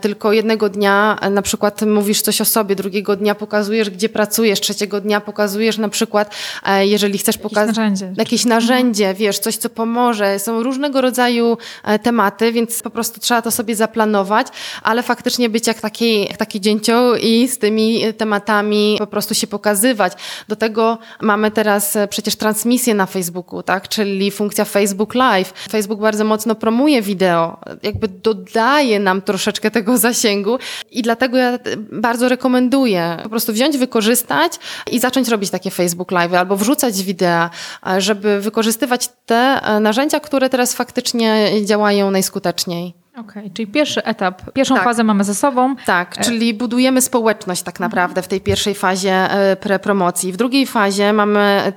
tylko 0.00 0.32
jednego 0.32 0.68
dnia 0.68 1.18
na 1.30 1.42
przykład 1.42 1.82
mówisz 1.82 2.22
coś 2.22 2.40
o 2.40 2.44
sobie, 2.44 2.76
drugiego 2.76 3.16
dnia 3.16 3.34
pokazujesz, 3.34 3.90
gdzie 3.90 4.08
pracujesz, 4.08 4.60
trzeciego 4.60 5.00
dnia 5.00 5.20
pokazujesz 5.20 5.78
na 5.78 5.88
przykład, 5.88 6.34
jeżeli 6.80 7.18
chcesz 7.18 7.38
pokazać 7.38 7.76
narzędzie. 7.76 8.12
jakieś 8.16 8.44
narzędzie, 8.44 9.14
wiesz, 9.14 9.38
coś, 9.38 9.56
co 9.56 9.68
pomoże. 9.68 10.38
Są 10.38 10.62
różnego 10.62 11.00
rodzaju 11.00 11.23
rodzaju 11.24 11.58
e, 11.84 11.98
tematy, 11.98 12.52
więc 12.52 12.82
po 12.82 12.90
prostu 12.90 13.20
trzeba 13.20 13.42
to 13.42 13.50
sobie 13.50 13.76
zaplanować, 13.76 14.46
ale 14.82 15.02
faktycznie 15.02 15.48
być 15.48 15.66
jak 15.66 15.80
taki, 15.80 16.20
jak 16.24 16.36
taki 16.36 16.60
dzięcioł 16.60 17.14
i 17.14 17.48
z 17.48 17.58
tymi 17.58 18.14
tematami 18.18 18.96
po 18.98 19.06
prostu 19.06 19.34
się 19.34 19.46
pokazywać. 19.46 20.12
Do 20.48 20.56
tego 20.56 20.98
mamy 21.20 21.50
teraz 21.50 21.96
e, 21.96 22.08
przecież 22.08 22.36
transmisję 22.36 22.94
na 22.94 23.06
Facebooku, 23.06 23.62
tak? 23.62 23.88
czyli 23.88 24.30
funkcja 24.30 24.64
Facebook 24.64 25.14
Live. 25.14 25.52
Facebook 25.70 26.00
bardzo 26.00 26.24
mocno 26.24 26.54
promuje 26.54 27.02
wideo, 27.02 27.58
jakby 27.82 28.08
dodaje 28.08 29.00
nam 29.00 29.22
troszeczkę 29.22 29.70
tego 29.70 29.98
zasięgu 29.98 30.58
i 30.90 31.02
dlatego 31.02 31.36
ja 31.38 31.58
bardzo 31.92 32.28
rekomenduję 32.28 33.16
po 33.22 33.28
prostu 33.28 33.52
wziąć, 33.52 33.78
wykorzystać 33.78 34.52
i 34.90 35.00
zacząć 35.00 35.28
robić 35.28 35.50
takie 35.50 35.70
Facebook 35.70 36.10
Live 36.10 36.34
albo 36.34 36.56
wrzucać 36.56 37.02
wideo, 37.02 37.50
e, 37.86 38.00
żeby 38.00 38.40
wykorzystywać 38.40 39.08
te 39.26 39.60
narzędzia, 39.80 40.20
które 40.20 40.50
teraz 40.50 40.74
faktycznie 40.74 41.13
faktycznie 41.14 41.64
działają 41.64 42.10
najskuteczniej. 42.10 42.94
Okej, 43.12 43.42
okay, 43.42 43.50
czyli 43.54 43.66
pierwszy 43.66 44.04
etap, 44.04 44.52
pierwszą 44.52 44.74
tak. 44.74 44.84
fazę 44.84 45.04
mamy 45.04 45.24
ze 45.24 45.34
sobą. 45.34 45.76
Tak, 45.86 46.18
e- 46.18 46.24
czyli 46.24 46.54
budujemy 46.54 47.00
społeczność 47.00 47.62
tak 47.62 47.80
naprawdę 47.80 48.22
w 48.22 48.28
tej 48.28 48.40
pierwszej 48.40 48.74
fazie 48.74 49.12
e, 49.12 49.56
prepromocji. 49.56 50.32
W 50.32 50.36
drugiej 50.36 50.66
fazie 50.66 51.12
mamy, 51.12 51.72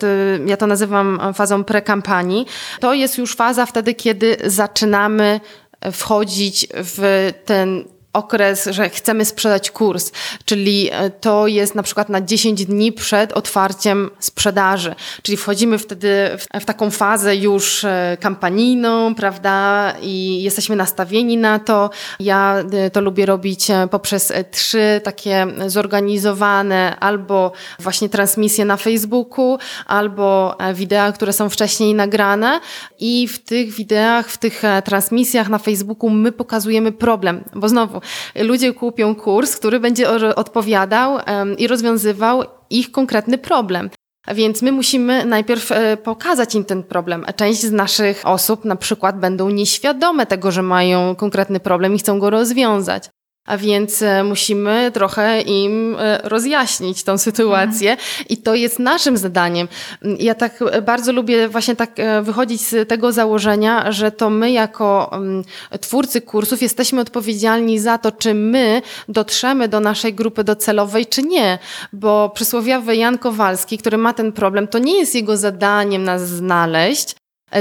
ja 0.46 0.58
to 0.58 0.68
nazywam 0.68 1.20
fazą 1.34 1.64
prekampanii. 1.64 2.46
To 2.80 2.94
jest 2.94 3.18
już 3.18 3.36
faza 3.36 3.66
wtedy, 3.66 3.94
kiedy 3.94 4.38
zaczynamy 4.46 5.40
wchodzić 5.92 6.68
w 6.74 7.32
ten 7.46 7.84
okres, 8.14 8.70
że 8.72 8.90
chcemy 8.90 9.26
sprzedać 9.26 9.72
kurs, 9.72 10.12
czyli 10.46 10.90
e, 10.92 11.10
to 11.10 11.48
jest 11.48 11.76
na 11.76 11.84
przykład 11.84 12.10
na 12.10 12.22
10 12.22 12.66
dni 12.66 12.92
przed 12.92 13.34
otwarciem 13.34 14.10
sprzedaży, 14.20 14.96
czyli 15.22 15.38
wchodzimy 15.38 15.78
wtedy 15.78 16.30
w, 16.38 16.62
w 16.62 16.66
taką 16.66 16.92
fazę 16.92 17.36
już 17.36 17.84
e, 17.84 18.18
kampanijną, 18.20 19.16
prawda, 19.16 19.94
i 20.02 20.44
jesteśmy 20.44 20.76
nastawieni 20.76 21.38
na 21.38 21.60
to. 21.60 21.90
Ja 22.20 22.64
e, 22.74 22.90
to 22.90 23.02
lubię 23.02 23.26
robić 23.26 23.68
poprzez 23.92 24.34
trzy 24.52 25.02
takie 25.04 25.48
zorganizowane 25.68 27.00
albo 27.00 27.52
właśnie 27.80 28.10
transmisje 28.10 28.66
na 28.66 28.78
Facebooku, 28.78 29.58
albo 29.86 30.58
wideo, 30.74 31.14
które 31.14 31.34
są 31.34 31.50
wcześniej 31.50 31.94
nagrane 31.94 32.60
i 33.00 33.28
w 33.28 33.40
tych 33.40 33.72
wideach, 33.72 34.30
w 34.30 34.38
tych 34.38 34.62
transmisjach 34.84 35.50
na 35.50 35.58
Facebooku 35.58 36.10
my 36.10 36.32
pokazujemy 36.32 36.92
problem, 36.92 37.44
bo 37.56 37.70
znowu 37.70 37.97
ludzie 38.36 38.74
kupią 38.74 39.16
kurs, 39.16 39.56
który 39.56 39.80
będzie 39.80 40.10
odpowiadał 40.36 41.20
i 41.58 41.68
rozwiązywał 41.68 42.44
ich 42.70 42.92
konkretny 42.92 43.38
problem. 43.38 43.90
Więc 44.36 44.62
my 44.62 44.72
musimy 44.72 45.26
najpierw 45.26 45.72
e, 45.72 45.98
pokazać 45.98 46.56
im 46.56 46.66
ten 46.66 46.84
problem. 46.84 47.26
Część 47.36 47.62
z 47.62 47.72
naszych 47.72 48.22
osób 48.28 48.66
na 48.66 48.76
przykład 48.76 49.20
będą 49.20 49.50
nieświadome 49.50 50.26
tego, 50.26 50.52
że 50.52 50.62
mają 50.62 51.16
konkretny 51.16 51.60
problem 51.60 51.96
i 51.96 52.00
chcą 52.00 52.20
go 52.20 52.30
rozwiązać 52.30 53.10
a 53.48 53.58
więc 53.58 54.02
e, 54.02 54.24
musimy 54.24 54.92
trochę 54.94 55.42
im 55.42 55.96
e, 56.00 56.20
rozjaśnić 56.24 57.04
tą 57.04 57.18
sytuację. 57.18 57.98
I 58.30 58.38
to 58.38 58.56
jest 58.56 58.80
naszym 58.80 59.18
zadaniem. 59.18 59.68
Ja 60.20 60.36
tak 60.36 60.62
e, 60.72 60.82
bardzo 60.82 61.12
lubię 61.12 61.48
właśnie 61.48 61.76
tak 61.76 61.92
wychodzić 62.22 62.62
z 62.62 62.90
tego 62.90 63.12
założenia, 63.12 63.92
że 63.92 64.12
to 64.12 64.30
my 64.30 64.52
jako 64.52 65.10
mm, 65.14 65.44
twórcy 65.82 66.22
kursów 66.22 66.62
jesteśmy 66.62 67.02
odpowiedzialni 67.02 67.80
za 67.80 67.98
to, 67.98 68.12
czy 68.12 68.34
my 68.34 68.82
dotrzemy 69.10 69.68
do 69.68 69.80
naszej 69.80 70.14
grupy 70.14 70.44
docelowej, 70.44 71.06
czy 71.06 71.24
nie, 71.24 71.60
bo 71.94 72.30
przysłowiowy 72.30 72.96
Jan 72.96 73.18
Kowalski, 73.18 73.78
który 73.78 73.98
ma 73.98 74.14
ten 74.14 74.32
problem, 74.32 74.68
to 74.68 74.80
nie 74.80 75.00
jest 75.00 75.16
jego 75.16 75.38
zadaniem 75.38 76.04
nas 76.04 76.28
znaleźć, 76.28 77.16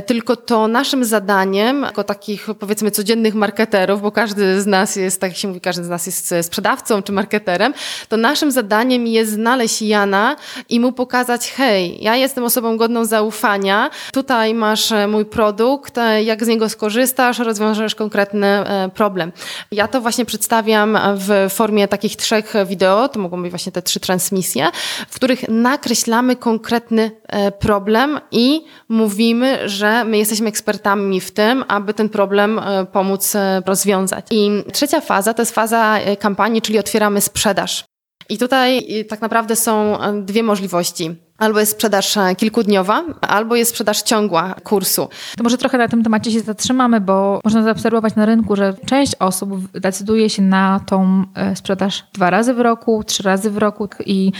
tylko 0.06 0.36
to 0.36 0.68
naszym 0.68 1.04
zadaniem, 1.04 1.82
jako 1.82 2.04
takich 2.04 2.46
powiedzmy 2.58 2.90
codziennych 2.90 3.34
marketerów, 3.34 4.02
bo 4.02 4.12
każdy 4.12 4.60
z 4.60 4.66
nas 4.66 4.96
jest, 4.96 5.20
tak 5.20 5.30
jak 5.30 5.38
się 5.38 5.48
mówi, 5.48 5.60
każdy 5.60 5.84
z 5.84 5.88
nas 5.88 6.06
jest 6.06 6.34
sprzedawcą 6.42 7.02
czy 7.02 7.12
marketerem, 7.12 7.74
to 8.08 8.16
naszym 8.16 8.50
zadaniem 8.50 9.06
jest 9.06 9.32
znaleźć 9.32 9.82
Jana 9.82 10.36
i 10.68 10.80
mu 10.80 10.92
pokazać, 10.92 11.52
hej, 11.52 12.04
ja 12.04 12.16
jestem 12.16 12.44
osobą 12.44 12.76
godną 12.76 13.04
zaufania, 13.04 13.90
tutaj 14.12 14.54
masz 14.54 14.92
e, 14.92 15.06
mój 15.06 15.24
produkt, 15.24 15.98
e, 15.98 16.22
jak 16.22 16.44
z 16.44 16.48
niego 16.48 16.68
skorzystasz, 16.68 17.38
rozwiążesz 17.38 17.94
konkretny 17.94 18.46
problem. 18.94 19.32
Ja 19.70 19.88
to 19.88 20.00
właśnie 20.00 20.24
przedstawiam 20.24 20.98
w 21.16 21.52
formie 21.52 21.88
takich 21.88 22.16
trzech 22.16 22.54
wideo, 22.66 23.08
to 23.08 23.20
mogą 23.20 23.42
być 23.42 23.50
właśnie 23.50 23.72
te 23.72 23.82
trzy 23.82 24.00
transmisje, 24.00 24.68
w 25.08 25.14
których 25.14 25.48
nakreślamy 25.48 26.36
konkretny 26.36 27.10
problem 27.58 28.20
i 28.30 28.64
mówimy, 28.88 29.68
że 29.76 30.04
my 30.04 30.18
jesteśmy 30.18 30.48
ekspertami 30.48 31.20
w 31.20 31.30
tym, 31.30 31.64
aby 31.68 31.94
ten 31.94 32.08
problem 32.08 32.58
e, 32.58 32.86
pomóc 32.86 33.36
e, 33.36 33.62
rozwiązać. 33.66 34.26
I 34.30 34.50
trzecia 34.72 35.00
faza 35.00 35.34
to 35.34 35.42
jest 35.42 35.54
faza 35.54 35.98
e, 35.98 36.16
kampanii, 36.16 36.62
czyli 36.62 36.78
otwieramy 36.78 37.20
sprzedaż. 37.20 37.84
I 38.28 38.38
tutaj 38.38 38.86
tak 39.08 39.20
naprawdę 39.20 39.56
są 39.56 39.98
dwie 40.22 40.42
możliwości. 40.42 41.16
Albo 41.38 41.60
jest 41.60 41.72
sprzedaż 41.72 42.18
kilkudniowa, 42.36 43.04
albo 43.20 43.56
jest 43.56 43.70
sprzedaż 43.70 44.02
ciągła 44.02 44.54
kursu. 44.64 45.08
To 45.36 45.42
może 45.42 45.58
trochę 45.58 45.78
na 45.78 45.88
tym 45.88 46.02
temacie 46.02 46.30
się 46.30 46.40
zatrzymamy, 46.40 47.00
bo 47.00 47.40
można 47.44 47.62
zaobserwować 47.62 48.14
na 48.14 48.26
rynku, 48.26 48.56
że 48.56 48.74
część 48.86 49.14
osób 49.14 49.50
decyduje 49.72 50.30
się 50.30 50.42
na 50.42 50.80
tą 50.86 51.24
sprzedaż 51.54 52.04
dwa 52.14 52.30
razy 52.30 52.54
w 52.54 52.60
roku, 52.60 53.04
trzy 53.04 53.22
razy 53.22 53.50
w 53.50 53.58
roku 53.58 53.88
i 54.06 54.32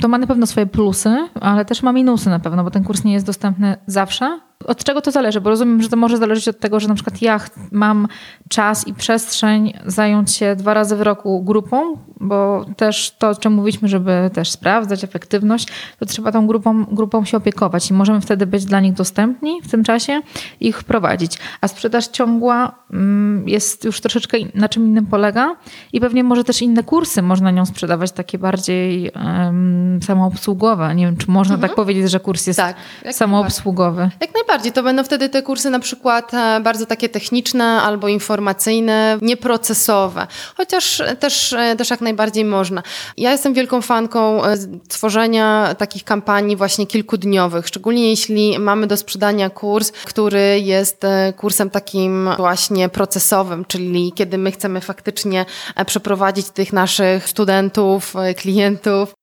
to 0.00 0.08
ma 0.08 0.18
na 0.18 0.26
pewno 0.26 0.46
swoje 0.46 0.66
plusy, 0.66 1.28
ale 1.40 1.64
też 1.64 1.82
ma 1.82 1.92
minusy 1.92 2.30
na 2.30 2.38
pewno, 2.38 2.64
bo 2.64 2.70
ten 2.70 2.84
kurs 2.84 3.04
nie 3.04 3.12
jest 3.12 3.26
dostępny 3.26 3.76
zawsze, 3.86 4.40
od 4.66 4.84
czego 4.84 5.00
to 5.00 5.10
zależy? 5.10 5.40
Bo 5.40 5.50
rozumiem, 5.50 5.82
że 5.82 5.88
to 5.88 5.96
może 5.96 6.16
zależeć 6.16 6.48
od 6.48 6.58
tego, 6.58 6.80
że 6.80 6.88
na 6.88 6.94
przykład 6.94 7.22
ja 7.22 7.40
mam 7.72 8.08
czas 8.48 8.86
i 8.86 8.94
przestrzeń 8.94 9.72
zająć 9.86 10.32
się 10.32 10.56
dwa 10.56 10.74
razy 10.74 10.96
w 10.96 11.00
roku 11.00 11.42
grupą, 11.42 11.98
bo 12.20 12.66
też 12.76 13.14
to, 13.18 13.28
o 13.28 13.34
czym 13.34 13.52
mówiliśmy, 13.52 13.88
żeby 13.88 14.30
też 14.32 14.50
sprawdzać 14.50 15.04
efektywność, 15.04 15.68
to 15.98 16.06
trzeba 16.06 16.32
tą 16.32 16.46
grupą, 16.46 16.84
grupą 16.84 17.24
się 17.24 17.36
opiekować 17.36 17.90
i 17.90 17.94
możemy 17.94 18.20
wtedy 18.20 18.46
być 18.46 18.64
dla 18.64 18.80
nich 18.80 18.92
dostępni 18.92 19.62
w 19.62 19.70
tym 19.70 19.84
czasie 19.84 20.20
i 20.60 20.68
ich 20.68 20.84
prowadzić. 20.84 21.38
A 21.60 21.68
sprzedaż 21.68 22.06
ciągła 22.06 22.74
mm, 22.92 23.48
jest 23.48 23.84
już 23.84 24.00
troszeczkę 24.00 24.38
na 24.54 24.68
czym 24.68 24.86
innym 24.86 25.06
polega 25.06 25.56
i 25.92 26.00
pewnie 26.00 26.24
może 26.24 26.44
też 26.44 26.62
inne 26.62 26.82
kursy 26.82 27.22
można 27.22 27.50
nią 27.50 27.66
sprzedawać, 27.66 28.12
takie 28.12 28.38
bardziej 28.38 29.10
um, 29.10 30.00
samoobsługowe. 30.02 30.94
Nie 30.94 31.06
wiem, 31.06 31.16
czy 31.16 31.30
można 31.30 31.54
mhm. 31.54 31.68
tak 31.68 31.76
powiedzieć, 31.76 32.10
że 32.10 32.20
kurs 32.20 32.46
jest 32.46 32.58
tak, 32.58 32.76
samoobsługowy. 33.10 34.10
Jak 34.20 34.34
najbardziej. 34.34 34.51
To 34.74 34.82
będą 34.82 35.04
wtedy 35.04 35.28
te 35.28 35.42
kursy 35.42 35.70
na 35.70 35.78
przykład 35.80 36.34
e, 36.34 36.60
bardzo 36.60 36.86
takie 36.86 37.08
techniczne 37.08 37.64
albo 37.64 38.08
informacyjne, 38.08 39.18
nieprocesowe. 39.22 40.26
Chociaż 40.56 41.02
też, 41.20 41.52
e, 41.52 41.76
też 41.76 41.90
jak 41.90 42.00
najbardziej 42.00 42.44
można. 42.44 42.82
Ja 43.16 43.32
jestem 43.32 43.54
wielką 43.54 43.82
fanką 43.82 44.44
e, 44.44 44.56
tworzenia 44.88 45.74
takich 45.78 46.04
kampanii 46.04 46.56
właśnie 46.56 46.86
kilkudniowych, 46.86 47.66
szczególnie 47.66 48.10
jeśli 48.10 48.58
mamy 48.58 48.86
do 48.86 48.96
sprzedania 48.96 49.50
kurs, 49.50 49.92
który 49.92 50.60
jest 50.60 51.02
kursem 51.36 51.70
takim 51.70 52.30
właśnie 52.36 52.88
procesowym, 52.88 53.64
czyli 53.64 54.12
kiedy 54.14 54.38
my 54.38 54.52
chcemy 54.52 54.80
faktycznie 54.80 55.46
przeprowadzić 55.86 56.50
tych 56.50 56.72
naszych 56.72 57.28
studentów, 57.28 58.14
klientów 58.36 59.14
E, 59.14 59.21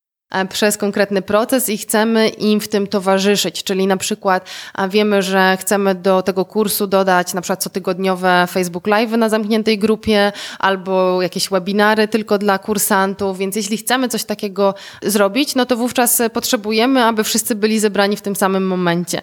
przez 0.50 0.78
konkretny 0.78 1.22
proces 1.22 1.70
i 1.70 1.78
chcemy 1.78 2.28
im 2.28 2.60
w 2.60 2.68
tym 2.68 2.88
towarzyszyć. 2.88 3.64
Czyli 3.64 3.88
na 3.88 3.98
przykład 3.98 4.50
wiemy, 4.90 5.22
że 5.22 5.58
chcemy 5.60 5.96
do 5.96 6.22
tego 6.22 6.46
kursu 6.46 6.88
dodać 6.88 7.34
na 7.34 7.42
przykład 7.42 7.64
cotygodniowe 7.64 8.48
Facebook 8.52 8.88
Live 8.88 9.12
na 9.12 9.30
zamkniętej 9.30 9.78
grupie 9.78 10.32
albo 10.60 11.22
jakieś 11.22 11.50
webinary 11.50 12.08
tylko 12.08 12.38
dla 12.38 12.60
kursantów, 12.60 13.38
więc 13.38 13.56
jeśli 13.56 13.78
chcemy 13.78 14.10
coś 14.10 14.24
takiego 14.24 14.74
zrobić, 15.02 15.56
no 15.56 15.66
to 15.66 15.78
wówczas 15.78 16.22
potrzebujemy, 16.34 17.04
aby 17.04 17.24
wszyscy 17.24 17.56
byli 17.56 17.80
zebrani 17.80 18.18
w 18.18 18.22
tym 18.22 18.36
samym 18.36 18.68
momencie. 18.68 19.22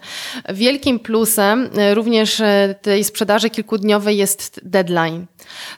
Wielkim 0.48 0.98
plusem 0.98 1.70
e, 1.76 1.94
również 1.94 2.40
e, 2.40 2.74
tej 2.82 3.04
sprzedaży 3.04 3.50
kilkudniowej 3.50 4.16
jest 4.16 4.60
deadline. 4.62 5.26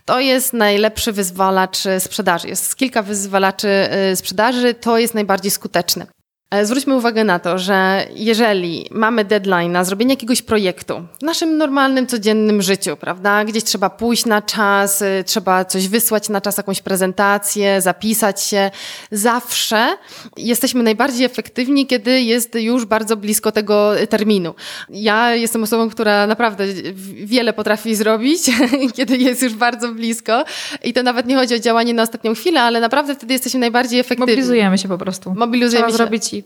To 0.04 0.20
jest 0.20 0.52
najlepszy 0.52 1.12
wyzwalacz 1.12 1.78
sprzedaży. 1.98 2.48
Jest 2.48 2.76
kilka 2.76 3.02
wyzwalaczy 3.02 3.68
sprzedaży, 4.14 4.74
to 4.74 4.98
jest 4.98 5.14
najbardziej 5.18 5.50
skuteczny. 5.50 6.06
E, 6.50 6.66
zwróćmy 6.66 6.96
uwagę 6.96 7.24
na 7.24 7.38
to, 7.38 7.58
że 7.58 8.06
jeżeli 8.14 8.86
mamy 8.90 9.24
deadline 9.24 9.72
na 9.72 9.84
zrobienie 9.84 10.12
jakiegoś 10.12 10.42
projektu 10.42 10.94
w 11.20 11.22
naszym 11.22 11.56
normalnym, 11.56 12.06
codziennym 12.06 12.62
życiu, 12.62 12.96
prawda, 12.96 13.44
gdzieś 13.44 13.64
trzeba 13.64 13.90
pójść 13.90 14.26
na 14.26 14.42
czas, 14.42 15.02
y, 15.02 15.24
trzeba 15.26 15.64
coś 15.64 15.88
wysłać 15.88 16.28
na 16.28 16.40
czas, 16.40 16.56
jakąś 16.56 16.80
prezentację, 16.80 17.80
zapisać 17.80 18.42
się, 18.42 18.70
zawsze 19.10 19.96
jesteśmy 20.36 20.82
najbardziej 20.82 21.26
efektywni, 21.26 21.86
kiedy 21.86 22.20
jest 22.20 22.54
już 22.54 22.84
bardzo 22.84 23.16
blisko 23.16 23.52
tego 23.52 23.92
terminu. 24.08 24.54
Ja 24.90 25.34
jestem 25.34 25.62
osobą, 25.62 25.90
która 25.90 26.26
naprawdę 26.26 26.64
wiele 27.24 27.52
potrafi 27.52 27.94
zrobić, 27.94 28.42
kiedy 28.96 29.16
jest 29.16 29.42
już 29.42 29.54
bardzo 29.54 29.88
blisko 29.88 30.44
i 30.84 30.92
to 30.92 31.02
nawet 31.02 31.26
nie 31.26 31.36
chodzi 31.36 31.54
o 31.54 31.58
działanie 31.58 31.94
na 31.94 32.02
ostatnią 32.02 32.34
chwilę, 32.34 32.62
ale 32.62 32.80
naprawdę 32.80 33.14
wtedy 33.14 33.32
jesteśmy 33.32 33.60
najbardziej 33.60 34.00
efektywni. 34.00 34.32
Mobilizujemy 34.32 34.78
się 34.78 34.88
po 34.88 34.98
prostu. 34.98 35.34
Mobilizujemy 35.34 35.86
Trzeba 35.86 35.92
się. 35.92 35.96
zrobić 35.96 36.37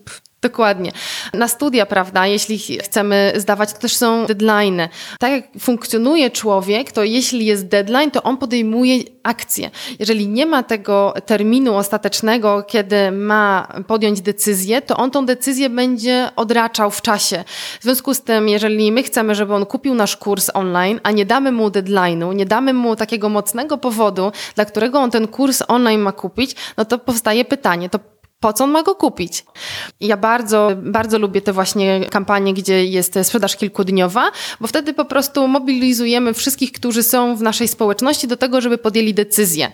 Dokładnie. 0.42 0.92
Na 1.34 1.48
studia, 1.48 1.86
prawda, 1.86 2.26
jeśli 2.26 2.58
chcemy 2.58 3.32
zdawać, 3.36 3.72
to 3.72 3.78
też 3.78 3.96
są 3.96 4.26
deadline. 4.26 4.88
Tak 5.18 5.32
jak 5.32 5.44
funkcjonuje 5.60 6.30
człowiek, 6.30 6.92
to 6.92 7.04
jeśli 7.04 7.46
jest 7.46 7.68
deadline, 7.68 8.10
to 8.10 8.22
on 8.22 8.36
podejmuje 8.36 8.98
akcję. 9.22 9.70
Jeżeli 9.98 10.28
nie 10.28 10.46
ma 10.46 10.62
tego 10.62 11.14
terminu 11.26 11.76
ostatecznego, 11.76 12.62
kiedy 12.62 13.10
ma 13.10 13.68
podjąć 13.86 14.20
decyzję, 14.20 14.82
to 14.82 14.96
on 14.96 15.10
tą 15.10 15.26
decyzję 15.26 15.70
będzie 15.70 16.28
odraczał 16.36 16.90
w 16.90 17.02
czasie. 17.02 17.44
W 17.80 17.82
związku 17.82 18.14
z 18.14 18.20
tym, 18.20 18.48
jeżeli 18.48 18.92
my 18.92 19.02
chcemy, 19.02 19.34
żeby 19.34 19.54
on 19.54 19.66
kupił 19.66 19.94
nasz 19.94 20.16
kurs 20.16 20.50
online, 20.54 21.00
a 21.02 21.10
nie 21.10 21.26
damy 21.26 21.52
mu 21.52 21.68
deadline'u, 21.68 22.34
nie 22.34 22.46
damy 22.46 22.72
mu 22.72 22.96
takiego 22.96 23.28
mocnego 23.28 23.78
powodu, 23.78 24.32
dla 24.54 24.64
którego 24.64 24.98
on 24.98 25.10
ten 25.10 25.28
kurs 25.28 25.62
online 25.68 26.00
ma 26.00 26.12
kupić, 26.12 26.56
no 26.76 26.84
to 26.84 26.98
powstaje 26.98 27.44
pytanie, 27.44 27.88
to 27.88 27.98
po 28.42 28.52
co 28.52 28.64
on 28.64 28.70
ma 28.70 28.82
go 28.82 28.94
kupić? 28.94 29.44
Ja 30.00 30.16
bardzo, 30.16 30.70
bardzo 30.76 31.18
lubię 31.18 31.40
te 31.40 31.52
właśnie 31.52 32.06
kampanie, 32.10 32.54
gdzie 32.54 32.84
jest 32.84 33.18
sprzedaż 33.22 33.56
kilkudniowa, 33.56 34.30
bo 34.60 34.66
wtedy 34.66 34.92
po 34.92 35.04
prostu 35.04 35.48
mobilizujemy 35.48 36.34
wszystkich, 36.34 36.72
którzy 36.72 37.02
są 37.02 37.36
w 37.36 37.42
naszej 37.42 37.68
społeczności 37.68 38.28
do 38.28 38.36
tego, 38.36 38.60
żeby 38.60 38.78
podjęli 38.78 39.14
decyzję. 39.14 39.72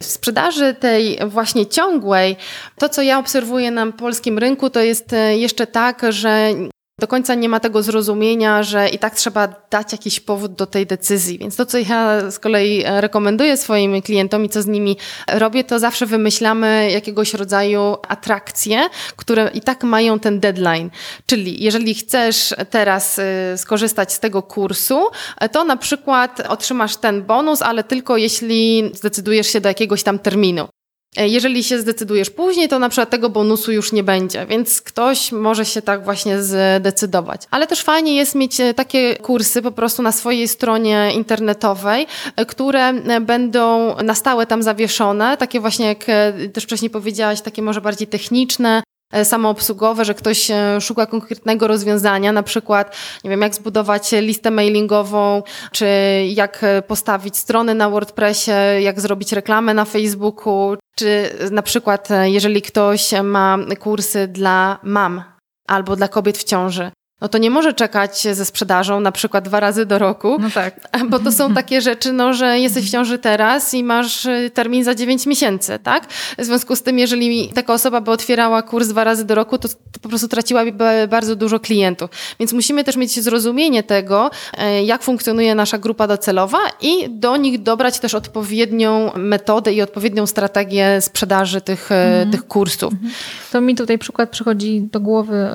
W 0.00 0.04
sprzedaży 0.04 0.74
tej 0.74 1.18
właśnie 1.26 1.66
ciągłej, 1.66 2.36
to 2.78 2.88
co 2.88 3.02
ja 3.02 3.18
obserwuję 3.18 3.70
na 3.70 3.92
polskim 3.92 4.38
rynku, 4.38 4.70
to 4.70 4.80
jest 4.80 5.14
jeszcze 5.36 5.66
tak, 5.66 6.02
że 6.08 6.54
do 6.98 7.08
końca 7.08 7.34
nie 7.34 7.48
ma 7.48 7.60
tego 7.60 7.82
zrozumienia, 7.82 8.62
że 8.62 8.88
i 8.88 8.98
tak 8.98 9.14
trzeba 9.14 9.48
dać 9.70 9.92
jakiś 9.92 10.20
powód 10.20 10.54
do 10.54 10.66
tej 10.66 10.86
decyzji. 10.86 11.38
Więc 11.38 11.56
to, 11.56 11.66
co 11.66 11.78
ja 11.78 12.30
z 12.30 12.38
kolei 12.38 12.84
rekomenduję 12.86 13.56
swoim 13.56 14.02
klientom 14.02 14.44
i 14.44 14.48
co 14.48 14.62
z 14.62 14.66
nimi 14.66 14.96
robię, 15.32 15.64
to 15.64 15.78
zawsze 15.78 16.06
wymyślamy 16.06 16.90
jakiegoś 16.90 17.34
rodzaju 17.34 17.96
atrakcje, 18.08 18.88
które 19.16 19.50
i 19.54 19.60
tak 19.60 19.84
mają 19.84 20.18
ten 20.18 20.40
deadline. 20.40 20.90
Czyli 21.26 21.64
jeżeli 21.64 21.94
chcesz 21.94 22.54
teraz 22.70 23.18
y, 23.18 23.22
skorzystać 23.56 24.12
z 24.12 24.20
tego 24.20 24.42
kursu, 24.42 25.06
to 25.52 25.64
na 25.64 25.76
przykład 25.76 26.40
otrzymasz 26.48 26.96
ten 26.96 27.22
bonus, 27.22 27.62
ale 27.62 27.84
tylko 27.84 28.16
jeśli 28.16 28.90
zdecydujesz 28.94 29.46
się 29.46 29.60
do 29.60 29.68
jakiegoś 29.68 30.02
tam 30.02 30.18
terminu. 30.18 30.73
E, 31.16 31.28
jeżeli 31.28 31.64
się 31.64 31.78
zdecydujesz 31.78 32.30
później, 32.30 32.68
to 32.68 32.78
na 32.78 32.88
przykład 32.88 33.10
tego 33.10 33.30
bonusu 33.30 33.72
już 33.72 33.92
nie 33.92 34.02
będzie, 34.02 34.46
więc 34.46 34.82
ktoś 34.82 35.32
może 35.32 35.64
się 35.64 35.82
tak 35.82 36.04
właśnie 36.04 36.42
zdecydować. 36.42 37.42
Ale 37.50 37.66
też 37.66 37.82
fajnie 37.82 38.16
jest 38.16 38.34
mieć 38.34 38.60
e, 38.60 38.74
takie 38.74 39.16
kursy 39.16 39.62
po 39.62 39.72
prostu 39.72 40.02
na 40.02 40.12
swojej 40.12 40.48
stronie 40.48 41.10
internetowej, 41.14 42.06
e, 42.36 42.46
które 42.46 42.92
będą 43.20 43.96
na 44.02 44.14
stałe 44.14 44.46
tam 44.46 44.62
zawieszone, 44.62 45.36
takie 45.36 45.60
właśnie 45.60 45.86
jak 45.86 46.04
też 46.52 46.64
wcześniej 46.64 46.90
powiedziałaś, 46.90 47.40
takie 47.40 47.62
może 47.62 47.80
bardziej 47.80 48.08
techniczne, 48.08 48.82
samoobsługowe, 49.24 50.04
że 50.04 50.14
ktoś 50.14 50.50
e, 50.50 50.80
szuka 50.80 51.06
konkretnego 51.06 51.66
rozwiązania, 51.66 52.32
na 52.32 52.42
przykład, 52.42 52.96
nie 53.24 53.30
wiem, 53.30 53.40
jak 53.40 53.54
zbudować 53.54 54.12
listę 54.12 54.50
mailingową, 54.50 55.42
czy 55.72 55.86
jak 56.28 56.64
e, 56.64 56.82
postawić 56.82 57.36
strony 57.36 57.74
na 57.74 57.90
WordPressie, 57.90 58.50
jak 58.80 59.00
zrobić 59.00 59.32
reklamę 59.32 59.74
na 59.74 59.84
Facebooku, 59.84 60.76
czy 60.96 61.30
na 61.50 61.62
przykład, 61.62 62.08
jeżeli 62.24 62.62
ktoś 62.62 63.12
ma 63.22 63.58
kursy 63.80 64.28
dla 64.28 64.78
mam 64.82 65.22
albo 65.68 65.96
dla 65.96 66.08
kobiet 66.08 66.38
w 66.38 66.44
ciąży, 66.44 66.90
no 67.24 67.28
to 67.28 67.38
nie 67.38 67.50
może 67.50 67.72
czekać 67.72 68.20
ze 68.32 68.44
sprzedażą 68.44 69.00
na 69.00 69.12
przykład 69.12 69.44
dwa 69.44 69.60
razy 69.60 69.86
do 69.86 69.98
roku. 69.98 70.36
No 70.40 70.50
tak. 70.50 70.88
Bo 71.10 71.18
to 71.18 71.32
są 71.32 71.54
takie 71.54 71.80
rzeczy, 71.80 72.12
no, 72.12 72.32
że 72.32 72.58
jesteś 72.58 72.88
w 72.88 72.90
ciąży 72.90 73.18
teraz 73.18 73.74
i 73.74 73.84
masz 73.84 74.26
y, 74.26 74.50
termin 74.54 74.84
za 74.84 74.94
9 74.94 75.26
miesięcy, 75.26 75.78
tak? 75.82 76.06
W 76.38 76.44
związku 76.44 76.76
z 76.76 76.82
tym, 76.82 76.98
jeżeli 76.98 77.48
taka 77.48 77.72
osoba 77.72 78.00
by 78.00 78.10
otwierała 78.10 78.62
kurs 78.62 78.88
dwa 78.88 79.04
razy 79.04 79.24
do 79.24 79.34
roku, 79.34 79.58
to, 79.58 79.68
to 79.68 80.00
po 80.02 80.08
prostu 80.08 80.28
traciłaby 80.28 80.72
bardzo 81.08 81.36
dużo 81.36 81.60
klientów. 81.60 82.10
Więc 82.40 82.52
musimy 82.52 82.84
też 82.84 82.96
mieć 82.96 83.20
zrozumienie 83.20 83.82
tego, 83.82 84.30
e, 84.58 84.84
jak 84.84 85.02
funkcjonuje 85.02 85.54
nasza 85.54 85.78
grupa 85.78 86.06
docelowa 86.06 86.58
i 86.80 87.10
do 87.10 87.36
nich 87.36 87.62
dobrać 87.62 87.98
też 87.98 88.14
odpowiednią 88.14 89.10
metodę 89.16 89.72
i 89.72 89.82
odpowiednią 89.82 90.26
strategię 90.26 91.00
sprzedaży 91.00 91.60
tych, 91.60 91.92
mhm. 91.92 92.30
tych 92.30 92.46
kursów. 92.46 92.92
Mhm. 92.92 93.12
To 93.52 93.60
mi 93.60 93.74
tutaj 93.74 93.98
przykład 93.98 94.30
przychodzi 94.30 94.88
do 94.92 95.00
głowy 95.00 95.48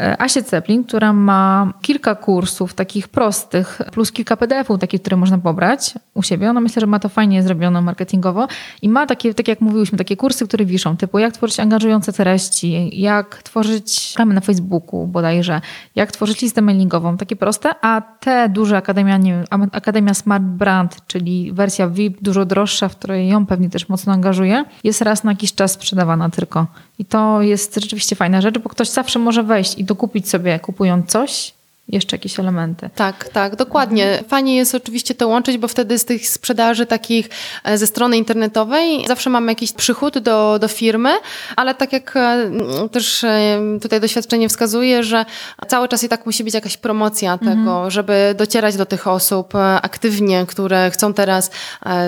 e, 0.00 0.20
Asie 0.20 0.42
Ceplin, 0.42 0.84
która 0.84 1.05
ma 1.12 1.72
kilka 1.82 2.14
kursów 2.14 2.74
takich 2.74 3.08
prostych, 3.08 3.82
plus 3.92 4.12
kilka 4.12 4.36
PDF-ów 4.36 4.80
takich, 4.80 5.00
które 5.00 5.16
można 5.16 5.38
pobrać 5.38 5.94
u 6.14 6.22
siebie. 6.22 6.50
Ona 6.50 6.60
myślę, 6.60 6.80
że 6.80 6.86
ma 6.86 6.98
to 6.98 7.08
fajnie 7.08 7.42
zrobione 7.42 7.80
marketingowo 7.80 8.46
i 8.82 8.88
ma 8.88 9.06
takie, 9.06 9.34
tak 9.34 9.48
jak 9.48 9.60
mówiłyśmy, 9.60 9.98
takie 9.98 10.16
kursy, 10.16 10.46
które 10.48 10.64
wiszą, 10.64 10.96
typu 10.96 11.18
jak 11.18 11.32
tworzyć 11.32 11.60
angażujące 11.60 12.12
treści, 12.12 13.00
jak 13.00 13.42
tworzyć 13.42 14.10
reklamy 14.10 14.34
na 14.34 14.40
Facebooku 14.40 15.06
bodajże, 15.06 15.60
jak 15.94 16.12
tworzyć 16.12 16.42
listę 16.42 16.62
mailingową, 16.62 17.16
takie 17.16 17.36
proste, 17.36 17.70
a 17.82 18.00
te 18.00 18.48
duże 18.48 18.76
Akademia, 18.76 19.16
nie 19.16 19.32
wiem, 19.32 19.68
Akademia 19.72 20.14
Smart 20.14 20.42
Brand, 20.42 20.96
czyli 21.06 21.52
wersja 21.52 21.88
VIP, 21.88 22.20
dużo 22.20 22.44
droższa, 22.44 22.88
w 22.88 22.96
której 22.96 23.28
ją 23.28 23.46
pewnie 23.46 23.70
też 23.70 23.88
mocno 23.88 24.12
angażuje, 24.12 24.64
jest 24.84 25.02
raz 25.02 25.24
na 25.24 25.32
jakiś 25.32 25.54
czas 25.54 25.72
sprzedawana 25.72 26.30
tylko. 26.30 26.66
I 26.98 27.04
to 27.04 27.42
jest 27.42 27.74
rzeczywiście 27.74 28.16
fajna 28.16 28.40
rzecz, 28.40 28.58
bo 28.58 28.68
ktoś 28.68 28.88
zawsze 28.88 29.18
może 29.18 29.42
wejść 29.42 29.78
i 29.78 29.84
dokupić 29.84 30.28
sobie, 30.28 30.58
kupując 30.58 30.85
coś, 31.06 31.54
jeszcze 31.88 32.16
jakieś 32.16 32.40
elementy. 32.40 32.90
Tak, 32.94 33.28
tak, 33.28 33.56
dokładnie. 33.56 34.24
Fajnie 34.28 34.56
jest 34.56 34.74
oczywiście 34.74 35.14
to 35.14 35.28
łączyć, 35.28 35.58
bo 35.58 35.68
wtedy 35.68 35.98
z 35.98 36.04
tych 36.04 36.28
sprzedaży 36.28 36.86
takich 36.86 37.28
e, 37.64 37.78
ze 37.78 37.86
strony 37.86 38.16
internetowej 38.16 39.04
zawsze 39.08 39.30
mamy 39.30 39.52
jakiś 39.52 39.72
przychód 39.72 40.18
do, 40.18 40.58
do 40.58 40.68
firmy, 40.68 41.10
ale 41.56 41.74
tak 41.74 41.92
jak 41.92 42.16
e, 42.16 42.50
też 42.92 43.24
e, 43.24 43.60
tutaj 43.82 44.00
doświadczenie 44.00 44.48
wskazuje, 44.48 45.04
że 45.04 45.24
cały 45.68 45.88
czas 45.88 46.04
i 46.04 46.08
tak 46.08 46.26
musi 46.26 46.44
być 46.44 46.54
jakaś 46.54 46.76
promocja 46.76 47.32
mhm. 47.32 47.58
tego, 47.58 47.90
żeby 47.90 48.34
docierać 48.38 48.76
do 48.76 48.86
tych 48.86 49.06
osób 49.06 49.54
aktywnie, 49.82 50.46
które 50.46 50.90
chcą 50.90 51.14
teraz 51.14 51.50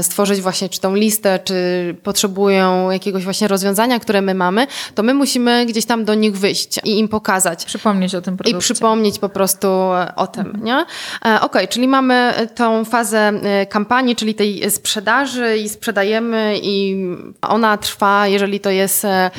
stworzyć 0.03 0.41
właśnie 0.41 0.69
czy 0.69 0.81
tą 0.81 0.95
listę, 0.95 1.39
czy 1.45 1.55
potrzebują 2.03 2.91
jakiegoś 2.91 3.25
właśnie 3.25 3.49
rozwiązania, 3.49 4.01
które 4.01 4.23
my 4.23 4.35
mamy, 4.35 4.67
to 4.95 5.03
my 5.03 5.15
musimy 5.15 5.67
gdzieś 5.67 5.87
tam 5.87 6.05
do 6.05 6.15
nich 6.15 6.39
wyjść 6.39 6.81
i 6.85 6.99
im 6.99 7.09
pokazać. 7.09 7.65
Przypomnieć 7.65 8.15
o 8.15 8.21
tym 8.21 8.37
produkcie. 8.37 8.59
I 8.59 8.61
przypomnieć 8.61 9.19
po 9.19 9.29
prostu 9.29 9.68
o 10.17 10.27
tym, 10.27 10.61
nie? 10.63 10.85
E, 11.27 11.41
ok, 11.41 11.57
czyli 11.69 11.89
mamy 11.89 12.33
tą 12.55 12.85
fazę 12.85 13.19
e, 13.19 13.67
kampanii, 13.67 14.17
czyli 14.17 14.35
tej 14.35 14.71
sprzedaży 14.71 15.59
i 15.59 15.69
sprzedajemy 15.69 16.59
i 16.63 17.07
ona 17.43 17.79
trwa, 17.79 18.27
jeżeli 18.27 18.61
to 18.61 18.71
jest 18.71 19.05
e, 19.05 19.31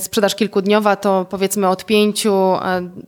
sprzedaż 0.00 0.34
kilkudniowa, 0.34 0.96
to 0.96 1.26
powiedzmy 1.30 1.68
od 1.68 1.84
pięciu 1.84 2.32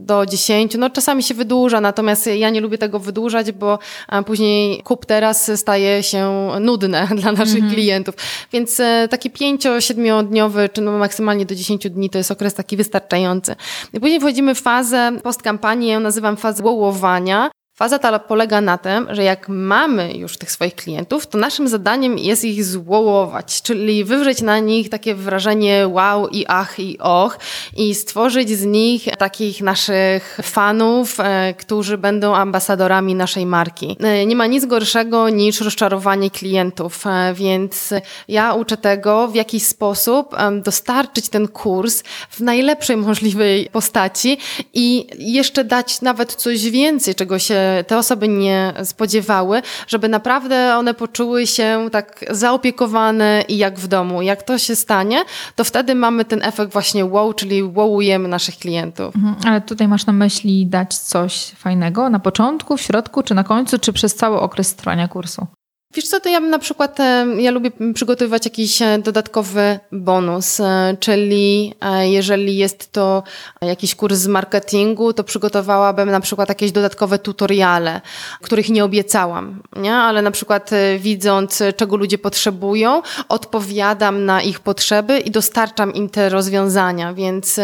do 0.01 0.27
dziesięciu, 0.27 0.79
no 0.79 0.91
czasami 0.91 1.23
się 1.23 1.35
wydłuża, 1.35 1.81
natomiast 1.81 2.27
ja 2.27 2.51
nie 2.51 2.61
lubię 2.61 2.79
tego 2.79 2.99
wydłużać, 2.99 3.53
bo 3.53 3.79
później 4.27 4.83
kup 4.83 5.07
teraz 5.07 5.51
staje 5.61 6.03
się 6.03 6.51
nudne 6.61 7.09
dla 7.21 7.33
naszych 7.33 7.55
mhm. 7.55 7.73
klientów, 7.73 8.15
więc 8.53 8.81
taki 9.11 9.31
pięcio, 9.31 9.81
siedmiodniowy, 9.81 10.69
czy 10.69 10.81
no 10.81 10.93
maksymalnie 10.93 11.47
do 11.47 11.55
dziesięciu 11.55 11.91
dni 11.91 12.11
to 12.11 12.19
jest 12.19 12.31
okres 12.31 12.55
taki 12.55 12.77
wystarczający. 12.77 13.57
I 13.93 14.01
później 14.01 14.21
wchodzimy 14.21 14.55
w 14.55 14.61
fazę 14.61 15.13
postkampanii, 15.23 15.89
ja 15.89 15.95
ją 15.95 16.01
nazywam 16.01 16.37
fazę 16.37 16.54
zwołowania, 16.57 17.51
Faza 17.77 17.99
ta 17.99 18.19
polega 18.19 18.61
na 18.61 18.79
tym, 18.79 19.07
że 19.11 19.25
jak 19.25 19.49
mamy 19.49 20.13
już 20.17 20.39
tych 20.39 20.51
swoich 20.51 20.75
klientów, 20.75 21.27
to 21.27 21.39
naszym 21.39 21.69
zadaniem 21.69 22.19
jest 22.19 22.45
ich 22.45 22.65
złołować, 22.65 23.63
czyli 23.63 24.05
wywrzeć 24.05 24.43
na 24.43 24.59
nich 24.59 24.89
takie 24.89 25.15
wrażenie 25.15 25.89
wow 25.89 26.29
i 26.29 26.45
ach 26.49 26.81
i 26.81 26.99
och 26.99 27.39
i 27.77 27.95
stworzyć 27.95 28.51
z 28.51 28.65
nich 28.65 29.05
takich 29.19 29.61
naszych 29.61 30.39
fanów, 30.43 31.21
e, 31.21 31.55
którzy 31.59 31.99
będą 31.99 32.35
ambasadorami 32.35 33.15
naszej 33.15 33.47
marki. 33.47 33.97
E, 34.01 34.27
nie 34.27 34.37
ma 34.37 34.47
nic 34.47 34.67
gorszego 34.67 35.29
niż 35.29 35.61
rozczarowanie 35.61 36.31
klientów, 36.31 37.07
e, 37.07 37.35
więc 37.35 37.91
ja 38.29 38.55
uczę 38.55 38.77
tego, 38.77 39.29
w 39.29 39.35
jaki 39.35 39.61
sposób 39.61 40.37
dostarczyć 40.63 41.29
ten 41.29 41.49
kurs 41.49 42.03
w 42.31 42.41
najlepszej 42.41 42.97
możliwej 42.97 43.69
postaci 43.73 44.39
i 44.75 45.07
jeszcze 45.19 45.65
dać 45.65 46.01
nawet 46.01 46.35
coś 46.35 46.71
więcej, 46.71 47.15
czego 47.15 47.39
się 47.39 47.64
te 47.87 47.99
osoby 47.99 48.29
nie 48.29 48.73
spodziewały, 48.85 49.63
żeby 49.87 50.09
naprawdę 50.09 50.77
one 50.77 50.95
poczuły 50.95 51.47
się 51.47 51.89
tak 51.93 52.25
zaopiekowane 52.31 53.45
i 53.49 53.57
jak 53.57 53.79
w 53.79 53.87
domu. 53.87 54.23
Jak 54.23 54.43
to 54.43 54.59
się 54.59 54.77
stanie, 54.77 55.25
to 55.57 55.65
wtedy 55.65 55.95
mamy 55.95 56.25
ten 56.25 56.43
efekt 56.43 56.73
właśnie 56.73 57.05
wow, 57.05 57.33
czyli 57.33 57.63
wowujemy 57.63 58.29
naszych 58.29 58.59
klientów. 58.59 59.17
Mhm, 59.17 59.37
ale 59.47 59.61
tutaj 59.61 59.89
masz 59.89 60.07
na 60.07 60.13
myśli 60.13 60.67
dać 60.67 60.99
coś 60.99 61.51
fajnego 61.51 62.11
na 62.11 62.19
początku, 62.19 62.77
w 62.77 62.81
środku, 62.83 63.23
czy 63.23 63.35
na 63.35 63.45
końcu, 63.45 63.79
czy 63.79 63.93
przez 63.93 64.15
cały 64.15 64.41
okres 64.41 64.75
trwania 64.75 65.09
kursu? 65.09 65.47
Wiesz 65.95 66.09
co, 66.09 66.21
to 66.21 66.29
ja 66.29 66.41
bym 66.41 66.51
na 66.51 66.59
przykład, 66.59 67.01
e, 67.01 67.27
ja 67.39 67.51
lubię 67.51 67.71
przygotowywać 67.95 68.45
jakiś 68.45 68.83
e, 68.83 68.99
dodatkowy 68.99 69.79
bonus, 69.93 70.61
e, 70.61 70.97
czyli 71.01 71.75
jeżeli 72.01 72.57
jest 72.57 72.93
to 72.93 73.23
jakiś 73.61 73.95
kurs 73.95 74.19
z 74.19 74.27
marketingu, 74.27 75.13
to 75.13 75.25
przygotowałabym 75.25 76.11
na 76.11 76.21
przykład 76.21 76.49
jakieś 76.49 76.73
dodatkowe 76.73 77.19
tutoriale, 77.19 78.01
których 78.43 78.69
nie 78.69 78.85
obiecałam, 78.85 79.63
nie? 79.77 79.95
ale 79.95 80.23
na 80.23 80.31
przykład 80.31 80.71
widząc, 80.99 81.63
czego 81.77 81.97
ludzie 81.97 82.19
potrzebują, 82.19 83.03
odpowiadam 83.29 84.25
na 84.25 84.43
ich 84.43 84.61
potrzeby 84.61 85.19
i 85.19 85.31
dostarczam 85.31 85.95
im 85.95 86.09
te 86.09 86.29
rozwiązania, 86.29 87.15
więc 87.15 87.61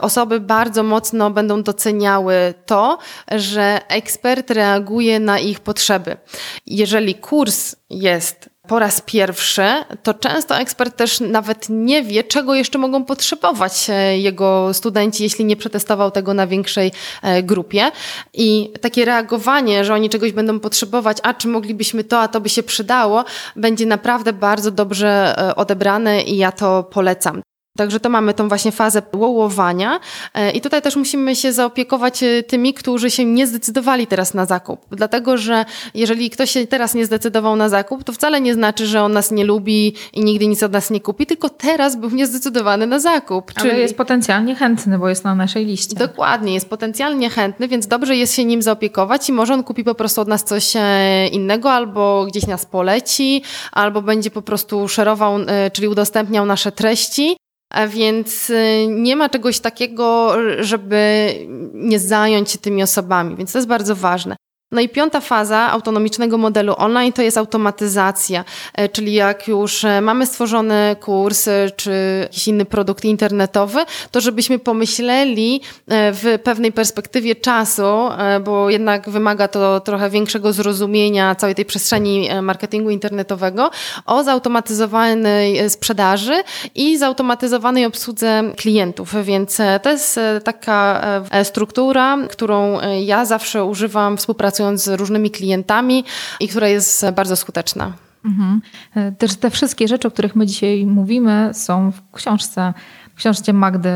osoby 0.00 0.40
bardzo 0.40 0.82
mocno 0.82 1.30
będą 1.30 1.62
doceniały 1.62 2.54
to, 2.66 2.98
że 3.30 3.80
ekspert 3.88 4.50
reaguje 4.50 5.20
na 5.20 5.38
ich 5.38 5.60
potrzeby. 5.60 6.16
Jeżeli 6.66 7.14
kurs 7.14 7.51
kurs 7.52 7.76
jest 7.90 8.50
po 8.68 8.78
raz 8.78 9.00
pierwszy, 9.00 9.62
to 10.02 10.14
często 10.14 10.56
ekspert 10.56 10.96
też 10.96 11.20
nawet 11.20 11.66
nie 11.68 12.02
wie, 12.02 12.24
czego 12.24 12.54
jeszcze 12.54 12.78
mogą 12.78 13.04
potrzebować 13.04 13.90
e, 13.90 14.18
jego 14.18 14.74
studenci, 14.74 15.22
jeśli 15.22 15.44
nie 15.44 15.56
przetestował 15.56 16.10
tego 16.10 16.34
na 16.34 16.46
większej 16.46 16.92
e, 17.22 17.42
grupie. 17.42 17.90
I 18.34 18.72
takie 18.80 19.04
reagowanie, 19.04 19.84
że 19.84 19.94
oni 19.94 20.10
czegoś 20.10 20.32
będą 20.32 20.60
potrzebować, 20.60 21.18
a 21.22 21.34
czy 21.34 21.48
moglibyśmy 21.48 22.04
to, 22.04 22.20
a 22.20 22.28
to 22.28 22.40
by 22.40 22.48
się 22.48 22.62
przydało, 22.62 23.24
będzie 23.56 23.86
naprawdę 23.86 24.32
bardzo 24.32 24.70
dobrze 24.70 25.34
e, 25.38 25.56
odebrane 25.56 26.22
i 26.22 26.36
ja 26.36 26.52
to 26.52 26.82
polecam. 26.82 27.42
Także 27.76 28.00
to 28.00 28.08
mamy 28.08 28.34
tą 28.34 28.48
właśnie 28.48 28.72
fazę 28.72 29.02
łołowania 29.16 30.00
e, 30.34 30.50
i 30.50 30.60
tutaj 30.60 30.82
też 30.82 30.96
musimy 30.96 31.36
się 31.36 31.52
zaopiekować 31.52 32.22
e, 32.22 32.42
tymi, 32.42 32.74
którzy 32.74 33.10
się 33.10 33.24
nie 33.24 33.46
zdecydowali 33.46 34.06
teraz 34.06 34.34
na 34.34 34.46
zakup. 34.46 34.80
Dlatego, 34.90 35.38
że 35.38 35.64
jeżeli 35.94 36.30
ktoś 36.30 36.50
się 36.50 36.66
teraz 36.66 36.94
nie 36.94 37.06
zdecydował 37.06 37.56
na 37.56 37.68
zakup, 37.68 38.04
to 38.04 38.12
wcale 38.12 38.40
nie 38.40 38.54
znaczy, 38.54 38.86
że 38.86 39.02
on 39.02 39.12
nas 39.12 39.30
nie 39.30 39.44
lubi 39.44 39.94
i 40.12 40.24
nigdy 40.24 40.46
nic 40.46 40.62
od 40.62 40.72
nas 40.72 40.90
nie 40.90 41.00
kupi, 41.00 41.26
tylko 41.26 41.48
teraz 41.48 41.96
był 41.96 42.10
niezdecydowany 42.10 42.86
na 42.86 42.98
zakup. 42.98 43.52
Ale 43.54 43.70
czyli 43.70 43.80
jest 43.82 43.96
potencjalnie 43.96 44.54
chętny, 44.54 44.98
bo 44.98 45.08
jest 45.08 45.24
na 45.24 45.34
naszej 45.34 45.66
liście. 45.66 45.96
Dokładnie, 45.96 46.54
jest 46.54 46.68
potencjalnie 46.68 47.30
chętny, 47.30 47.68
więc 47.68 47.86
dobrze 47.86 48.16
jest 48.16 48.34
się 48.34 48.44
nim 48.44 48.62
zaopiekować 48.62 49.28
i 49.28 49.32
może 49.32 49.54
on 49.54 49.64
kupi 49.64 49.84
po 49.84 49.94
prostu 49.94 50.20
od 50.20 50.28
nas 50.28 50.44
coś 50.44 50.72
e, 50.76 51.28
innego 51.28 51.72
albo 51.72 52.26
gdzieś 52.26 52.46
nas 52.46 52.66
poleci, 52.66 53.42
albo 53.72 54.02
będzie 54.02 54.30
po 54.30 54.42
prostu 54.42 54.88
szerował, 54.88 55.32
czyli 55.72 55.88
udostępniał 55.88 56.46
nasze 56.46 56.72
treści 56.72 57.36
więc 57.88 58.50
y, 58.50 58.86
nie 58.90 59.16
ma 59.16 59.28
czegoś 59.28 59.60
takiego, 59.60 60.36
żeby 60.58 61.28
nie 61.74 61.98
zająć 61.98 62.50
się 62.50 62.58
tymi 62.58 62.82
osobami, 62.82 63.36
więc 63.36 63.52
to 63.52 63.58
jest 63.58 63.68
bardzo 63.68 63.96
ważne. 63.96 64.36
No 64.72 64.80
i 64.80 64.88
piąta 64.88 65.20
faza 65.20 65.70
autonomicznego 65.70 66.38
modelu 66.38 66.74
online 66.78 67.12
to 67.12 67.22
jest 67.22 67.38
automatyzacja, 67.38 68.44
e, 68.74 68.88
czyli 68.88 69.12
jak 69.12 69.48
już 69.48 69.84
e, 69.84 70.00
mamy 70.00 70.26
stworzony 70.26 70.96
kurs 71.00 71.48
e, 71.48 71.70
czy 71.76 71.92
jakiś 72.22 72.48
inny 72.48 72.64
produkt 72.64 73.04
internetowy, 73.04 73.80
to 74.10 74.20
żebyśmy 74.20 74.58
pomyśleli 74.58 75.60
w 75.88 76.38
pewnej 76.44 76.72
perspektywie 76.72 77.34
czasu, 77.34 77.82
bo 78.44 78.70
jednak 78.70 79.10
wymaga 79.10 79.48
to 79.48 79.80
trochę 79.80 80.10
większego 80.10 80.52
zrozumienia 80.52 81.34
całej 81.34 81.54
tej 81.54 81.64
przestrzeni 81.64 82.28
marketingu 82.42 82.90
internetowego, 82.90 83.70
o 84.06 84.22
zautomatyzowanej 84.24 85.70
sprzedaży 85.70 86.42
i 86.74 86.98
zautomatyzowanej 86.98 87.86
obsłudze 87.86 88.42
klientów. 88.56 89.14
Więc 89.24 89.58
to 89.82 89.90
jest 89.90 90.20
taka 90.44 91.02
struktura, 91.44 92.18
którą 92.30 92.78
ja 93.00 93.24
zawsze 93.24 93.64
używam 93.64 94.16
współpracując 94.16 94.61
pracując 94.62 94.84
z 94.84 94.88
różnymi 94.88 95.30
klientami 95.30 96.04
i 96.40 96.48
która 96.48 96.68
jest 96.68 97.06
bardzo 97.16 97.36
skuteczna. 97.36 97.92
Mhm. 98.24 98.60
E, 98.94 99.12
też 99.12 99.36
te 99.36 99.50
wszystkie 99.50 99.88
rzeczy, 99.88 100.08
o 100.08 100.10
których 100.10 100.36
my 100.36 100.46
dzisiaj 100.46 100.86
mówimy, 100.86 101.50
są 101.52 101.92
w 101.92 102.16
książce 102.16 102.74
książce 103.16 103.52
Magdy. 103.52 103.90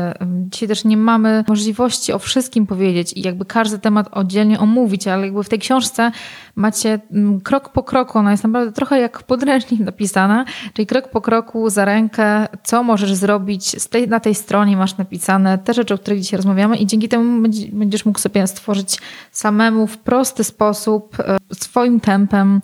Dzisiaj 0.51 0.69
też 0.69 0.85
nie 0.85 0.97
mamy 0.97 1.43
możliwości 1.47 2.13
o 2.13 2.19
wszystkim 2.19 2.67
powiedzieć 2.67 3.13
i 3.13 3.21
jakby 3.21 3.45
każdy 3.45 3.79
temat 3.79 4.07
oddzielnie 4.11 4.59
omówić, 4.59 5.07
ale 5.07 5.25
jakby 5.25 5.43
w 5.43 5.49
tej 5.49 5.59
książce 5.59 6.11
macie 6.55 6.99
mm, 7.11 7.41
krok 7.41 7.69
po 7.69 7.83
kroku, 7.83 8.19
ona 8.19 8.31
jest 8.31 8.43
naprawdę 8.43 8.71
trochę 8.71 8.99
jak 8.99 9.23
podręcznik 9.23 9.79
napisana, 9.79 10.45
czyli 10.73 10.85
krok 10.85 11.09
po 11.09 11.21
kroku 11.21 11.69
za 11.69 11.85
rękę, 11.85 12.47
co 12.63 12.83
możesz 12.83 13.13
zrobić. 13.13 13.87
Tej, 13.89 14.07
na 14.07 14.19
tej 14.19 14.35
stronie 14.35 14.77
masz 14.77 14.97
napisane 14.97 15.57
te 15.57 15.73
rzeczy, 15.73 15.93
o 15.93 15.97
których 15.97 16.21
dzisiaj 16.21 16.37
rozmawiamy 16.37 16.77
i 16.77 16.85
dzięki 16.85 17.09
temu 17.09 17.47
będziesz 17.73 18.05
mógł 18.05 18.19
sobie 18.19 18.47
stworzyć 18.47 18.99
samemu 19.31 19.87
w 19.87 19.97
prosty 19.97 20.43
sposób, 20.43 21.19
e, 21.19 21.37
swoim 21.53 21.99
tempem, 21.99 22.61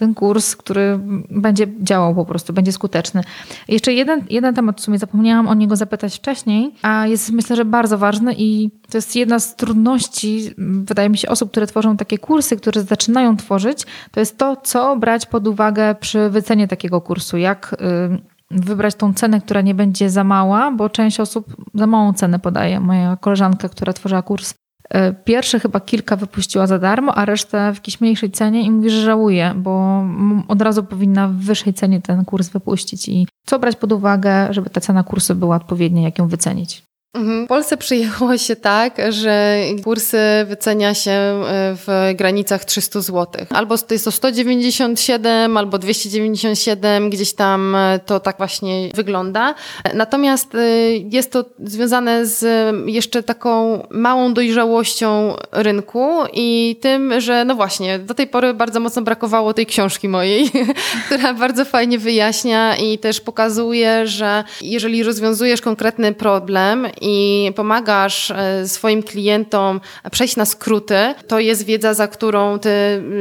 ten 0.00 0.14
kurs, 0.14 0.56
który 0.56 1.00
będzie 1.30 1.66
działał 1.80 2.14
po 2.14 2.24
prostu, 2.24 2.52
będzie 2.52 2.72
skuteczny. 2.72 3.22
Jeszcze 3.68 3.92
jeden, 3.92 4.24
jeden 4.30 4.54
temat, 4.54 4.80
w 4.80 4.84
sumie 4.84 4.98
zapomniałam 4.98 5.48
o 5.48 5.54
niego 5.54 5.76
zapytać 5.76 6.16
wcześniej, 6.16 6.74
a 6.82 7.06
jest 7.06 7.32
myślę, 7.32 7.56
że 7.56 7.64
bardzo 7.64 7.98
ważny 7.98 8.34
i 8.38 8.70
to 8.90 8.98
jest 8.98 9.16
jedna 9.16 9.38
z 9.38 9.56
trudności, 9.56 10.50
wydaje 10.58 11.08
mi 11.08 11.18
się, 11.18 11.28
osób, 11.28 11.50
które 11.50 11.66
tworzą 11.66 11.96
takie 11.96 12.18
kursy, 12.18 12.56
które 12.56 12.82
zaczynają 12.82 13.36
tworzyć, 13.36 13.86
to 14.10 14.20
jest 14.20 14.38
to, 14.38 14.56
co 14.56 14.96
brać 14.96 15.26
pod 15.26 15.46
uwagę 15.46 15.94
przy 15.94 16.30
wycenie 16.30 16.68
takiego 16.68 17.00
kursu, 17.00 17.36
jak 17.36 17.76
y, 18.52 18.58
wybrać 18.60 18.94
tą 18.94 19.14
cenę, 19.14 19.40
która 19.40 19.60
nie 19.60 19.74
będzie 19.74 20.10
za 20.10 20.24
mała, 20.24 20.70
bo 20.70 20.90
część 20.90 21.20
osób 21.20 21.56
za 21.74 21.86
małą 21.86 22.12
cenę 22.12 22.38
podaje. 22.38 22.80
Moja 22.80 23.16
koleżanka, 23.16 23.68
która 23.68 23.92
tworzyła 23.92 24.22
kurs 24.22 24.54
pierwsze 25.24 25.60
chyba 25.60 25.80
kilka 25.80 26.16
wypuściła 26.16 26.66
za 26.66 26.78
darmo, 26.78 27.14
a 27.14 27.24
resztę 27.24 27.72
w 27.72 27.76
jakiejś 27.76 28.00
mniejszej 28.00 28.30
cenie 28.30 28.62
i 28.62 28.70
mówi, 28.70 28.90
że 28.90 29.02
żałuje, 29.02 29.54
bo 29.56 30.04
od 30.48 30.62
razu 30.62 30.84
powinna 30.84 31.28
w 31.28 31.32
wyższej 31.32 31.74
cenie 31.74 32.00
ten 32.00 32.24
kurs 32.24 32.48
wypuścić. 32.48 33.08
I 33.08 33.26
co 33.46 33.58
brać 33.58 33.76
pod 33.76 33.92
uwagę, 33.92 34.48
żeby 34.50 34.70
ta 34.70 34.80
cena 34.80 35.02
kursu 35.02 35.34
była 35.34 35.56
odpowiednia, 35.56 36.02
jak 36.02 36.18
ją 36.18 36.28
wycenić? 36.28 36.89
Mhm. 37.14 37.44
W 37.44 37.48
Polsce 37.48 37.76
przyjęło 37.76 38.38
się 38.38 38.56
tak, 38.56 38.98
że 39.08 39.56
kursy 39.84 40.18
wycenia 40.46 40.94
się 40.94 41.10
e, 41.10 41.42
w 41.86 42.12
granicach 42.14 42.64
300 42.64 43.00
zł. 43.00 43.46
Albo 43.50 43.78
to 43.78 43.94
jest 43.94 44.04
to 44.04 44.10
197, 44.10 45.56
albo 45.56 45.78
297, 45.78 47.10
gdzieś 47.10 47.34
tam 47.34 47.74
e, 47.74 48.00
to 48.06 48.20
tak 48.20 48.38
właśnie 48.38 48.88
wygląda. 48.94 49.54
Natomiast 49.94 50.54
e, 50.54 50.58
jest 50.96 51.32
to 51.32 51.44
związane 51.64 52.26
z 52.26 52.46
jeszcze 52.86 53.22
taką 53.22 53.82
małą 53.90 54.34
dojrzałością 54.34 55.36
rynku 55.52 56.10
i 56.32 56.78
tym, 56.80 57.20
że 57.20 57.44
no 57.44 57.54
właśnie, 57.54 57.98
do 57.98 58.14
tej 58.14 58.26
pory 58.26 58.54
bardzo 58.54 58.80
mocno 58.80 59.02
brakowało 59.02 59.54
tej 59.54 59.66
książki 59.66 60.08
mojej, 60.08 60.50
która 61.06 61.34
bardzo 61.34 61.64
fajnie 61.64 61.98
wyjaśnia 61.98 62.76
i 62.76 62.98
też 62.98 63.20
pokazuje, 63.20 64.06
że 64.06 64.44
jeżeli 64.62 65.02
rozwiązujesz 65.02 65.60
konkretny 65.60 66.14
problem 66.14 66.86
i 67.00 67.52
pomagasz 67.56 68.30
e, 68.30 68.68
swoim 68.68 69.02
klientom 69.02 69.80
przejść 70.10 70.36
na 70.36 70.44
skróty, 70.44 71.14
to 71.28 71.40
jest 71.40 71.64
wiedza, 71.64 71.94
za 71.94 72.08
którą 72.08 72.58
ty 72.58 72.70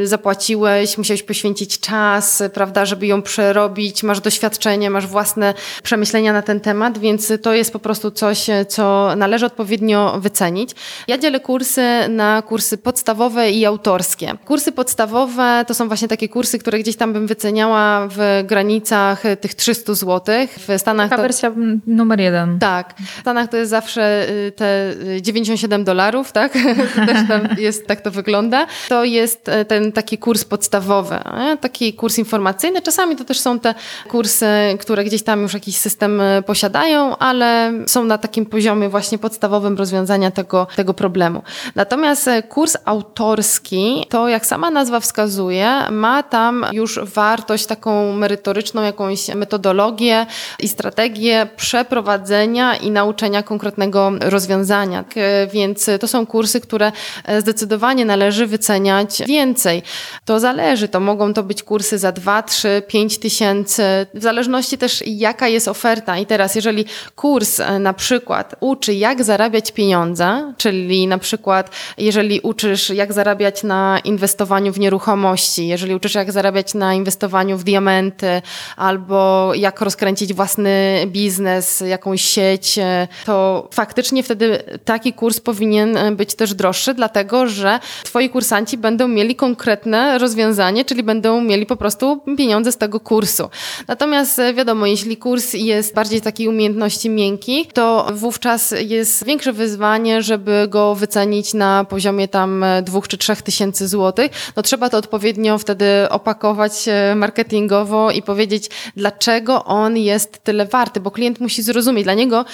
zapłaciłeś, 0.04 0.98
musiałeś 0.98 1.24
poświęcić 1.24 1.80
czas, 1.80 2.44
prawda, 2.54 2.86
żeby 2.86 3.08
ją 3.08 3.22
przerobić, 3.22 4.04
masz 4.04 4.22
doświadczenie, 4.22 4.90
masz 4.90 5.08
własne 5.08 5.54
przemyślenia 5.84 6.34
na 6.34 6.42
ten 6.42 6.60
temat, 6.60 6.98
więc 6.98 7.34
to 7.42 7.54
jest 7.54 7.74
po 7.74 7.80
prostu 7.80 8.12
coś, 8.12 8.48
co 8.68 9.16
należy 9.16 9.46
odpowiednio 9.46 10.20
wycenić. 10.20 10.70
Ja 11.08 11.18
dzielę 11.18 11.40
kursy 11.40 11.86
na 12.10 12.42
kursy 12.42 12.78
podstawowe 12.78 13.52
i 13.52 13.66
autorskie. 13.66 14.38
Kursy 14.46 14.72
podstawowe 14.72 15.66
to 15.68 15.74
są 15.74 15.88
właśnie 15.88 16.08
takie 16.08 16.30
kursy, 16.30 16.60
które 16.60 16.80
gdzieś 16.80 16.96
tam 16.96 17.14
bym 17.14 17.28
wyceniała 17.28 18.08
w 18.08 18.44
granicach 18.48 19.24
tych 19.42 19.56
300 19.56 19.94
zł. 19.94 20.36
W 20.58 20.80
Stanach 20.80 21.10
Taka 21.10 21.16
to... 21.16 21.22
wersja 21.22 21.52
numer 21.88 22.20
jeden. 22.20 22.60
Tak. 22.60 22.94
W 23.18 23.20
Stanach 23.20 23.50
to 23.50 23.58
jest 23.58 23.69
zawsze 23.70 24.30
y, 24.30 24.52
te 24.52 24.94
97 25.22 25.82
y, 25.82 25.84
dolarów, 25.84 26.32
tak? 26.32 26.54
Też 27.08 27.28
tam 27.28 27.48
jest, 27.58 27.88
tak 27.88 28.02
to 28.02 28.12
wygląda. 28.12 28.68
To 28.90 29.04
jest 29.04 29.50
e, 29.50 29.66
ten 29.66 29.92
taki 29.92 30.18
kurs 30.18 30.46
podstawowy, 30.46 31.20
taki 31.62 31.94
kurs 31.94 32.18
informacyjny. 32.18 32.82
Czasami 32.82 33.16
to 33.16 33.24
też 33.26 33.40
są 33.40 33.60
te 33.60 33.76
kursy, 34.08 34.48
które 34.80 35.04
gdzieś 35.04 35.24
tam 35.24 35.42
już 35.42 35.54
jakiś 35.54 35.78
system 35.78 36.22
e, 36.22 36.42
posiadają, 36.42 37.18
ale 37.18 37.74
są 37.88 38.04
na 38.04 38.18
takim 38.18 38.46
poziomie 38.46 38.90
właśnie 38.90 39.18
podstawowym 39.18 39.78
rozwiązania 39.78 40.32
tego, 40.32 40.68
tego 40.76 40.94
problemu. 40.94 41.44
Natomiast 41.76 42.28
e, 42.28 42.44
kurs 42.44 42.78
autorski, 42.86 44.06
to 44.10 44.28
jak 44.28 44.46
sama 44.46 44.72
nazwa 44.72 45.00
wskazuje, 45.00 45.92
ma 45.92 46.24
tam 46.24 46.66
już 46.72 47.00
wartość 47.00 47.66
taką 47.66 48.14
merytoryczną, 48.14 48.82
jakąś 48.82 49.28
metodologię 49.36 50.26
i 50.60 50.68
strategię 50.68 51.48
przeprowadzenia 51.58 52.76
i 52.76 52.92
nauczenia 52.92 53.44
konkretnych 53.44 53.59
konkretnego 53.60 54.12
rozwiązania. 54.20 55.06
Więc 55.54 55.90
to 56.00 56.08
są 56.08 56.26
kursy, 56.26 56.62
które 56.62 56.92
zdecydowanie 57.40 58.06
należy 58.06 58.48
wyceniać 58.48 59.22
więcej. 59.28 59.84
To 60.26 60.40
zależy, 60.40 60.88
to 60.88 61.00
mogą 61.00 61.34
to 61.34 61.44
być 61.44 61.64
kursy 61.64 61.98
za 61.98 62.12
2, 62.12 62.44
3, 62.44 62.82
5 62.88 63.18
tysięcy, 63.18 63.84
w 64.14 64.22
zależności 64.22 64.78
też 64.78 65.04
jaka 65.06 65.48
jest 65.48 65.68
oferta. 65.68 66.18
I 66.18 66.26
teraz, 66.26 66.56
jeżeli 66.56 66.86
kurs 67.16 67.62
na 67.80 67.94
przykład 67.94 68.56
uczy, 68.60 68.94
jak 68.94 69.24
zarabiać 69.24 69.72
pieniądze, 69.72 70.54
czyli 70.58 71.08
na 71.08 71.18
przykład, 71.18 71.72
jeżeli 71.98 72.40
uczysz, 72.40 72.90
jak 72.90 73.14
zarabiać 73.14 73.64
na 73.64 74.00
inwestowaniu 74.04 74.74
w 74.74 74.80
nieruchomości, 74.80 75.68
jeżeli 75.68 75.96
uczysz, 75.96 76.16
jak 76.16 76.32
zarabiać 76.32 76.74
na 76.74 76.94
inwestowaniu 76.94 77.58
w 77.58 77.64
diamenty, 77.64 78.42
albo 78.78 79.52
jak 79.56 79.82
rozkręcić 79.82 80.34
własny 80.34 81.04
biznes, 81.08 81.84
jakąś 81.88 82.22
sieć, 82.22 82.80
to 83.26 83.49
faktycznie 83.72 84.24
wtedy 84.24 84.64
taki 84.86 85.14
kurs 85.14 85.40
powinien 85.40 86.16
być 86.16 86.36
też 86.36 86.54
droższy, 86.54 86.94
dlatego 86.94 87.48
że 87.48 87.80
twoi 88.04 88.30
kursanci 88.30 88.78
będą 88.78 89.08
mieli 89.08 89.36
konkretne 89.36 90.18
rozwiązanie, 90.18 90.86
czyli 90.86 91.04
będą 91.04 91.42
mieli 91.42 91.66
po 91.66 91.76
prostu 91.76 92.22
pieniądze 92.38 92.72
z 92.72 92.78
tego 92.78 93.00
kursu. 93.00 93.50
Natomiast 93.88 94.42
wiadomo, 94.56 94.86
jeśli 94.86 95.18
kurs 95.18 95.54
jest 95.54 95.96
bardziej 95.96 96.22
takiej 96.22 96.48
umiejętności 96.48 97.10
miękkich, 97.10 97.74
to 97.74 98.08
wówczas 98.14 98.74
jest 98.80 99.26
większe 99.26 99.54
wyzwanie, 99.54 100.22
żeby 100.22 100.68
go 100.70 100.96
wycenić 100.96 101.54
na 101.54 101.86
poziomie 101.90 102.28
tam 102.28 102.66
dwóch 102.84 103.08
czy 103.08 103.18
trzech 103.18 103.42
tysięcy 103.42 103.88
złotych. 103.88 104.32
No 104.56 104.64
trzeba 104.64 104.90
to 104.90 104.98
odpowiednio 104.98 105.58
wtedy 105.58 105.86
opakować 106.10 106.88
e, 106.88 107.16
marketingowo 107.16 108.12
i 108.12 108.22
powiedzieć, 108.22 108.70
dlaczego 108.96 109.66
on 109.66 109.98
jest 109.98 110.44
tyle 110.44 110.66
warty, 110.66 111.00
bo 111.00 111.12
klient 111.12 111.40
musi 111.40 111.64
zrozumieć, 111.64 112.04
dla 112.04 112.14
niego 112.14 112.46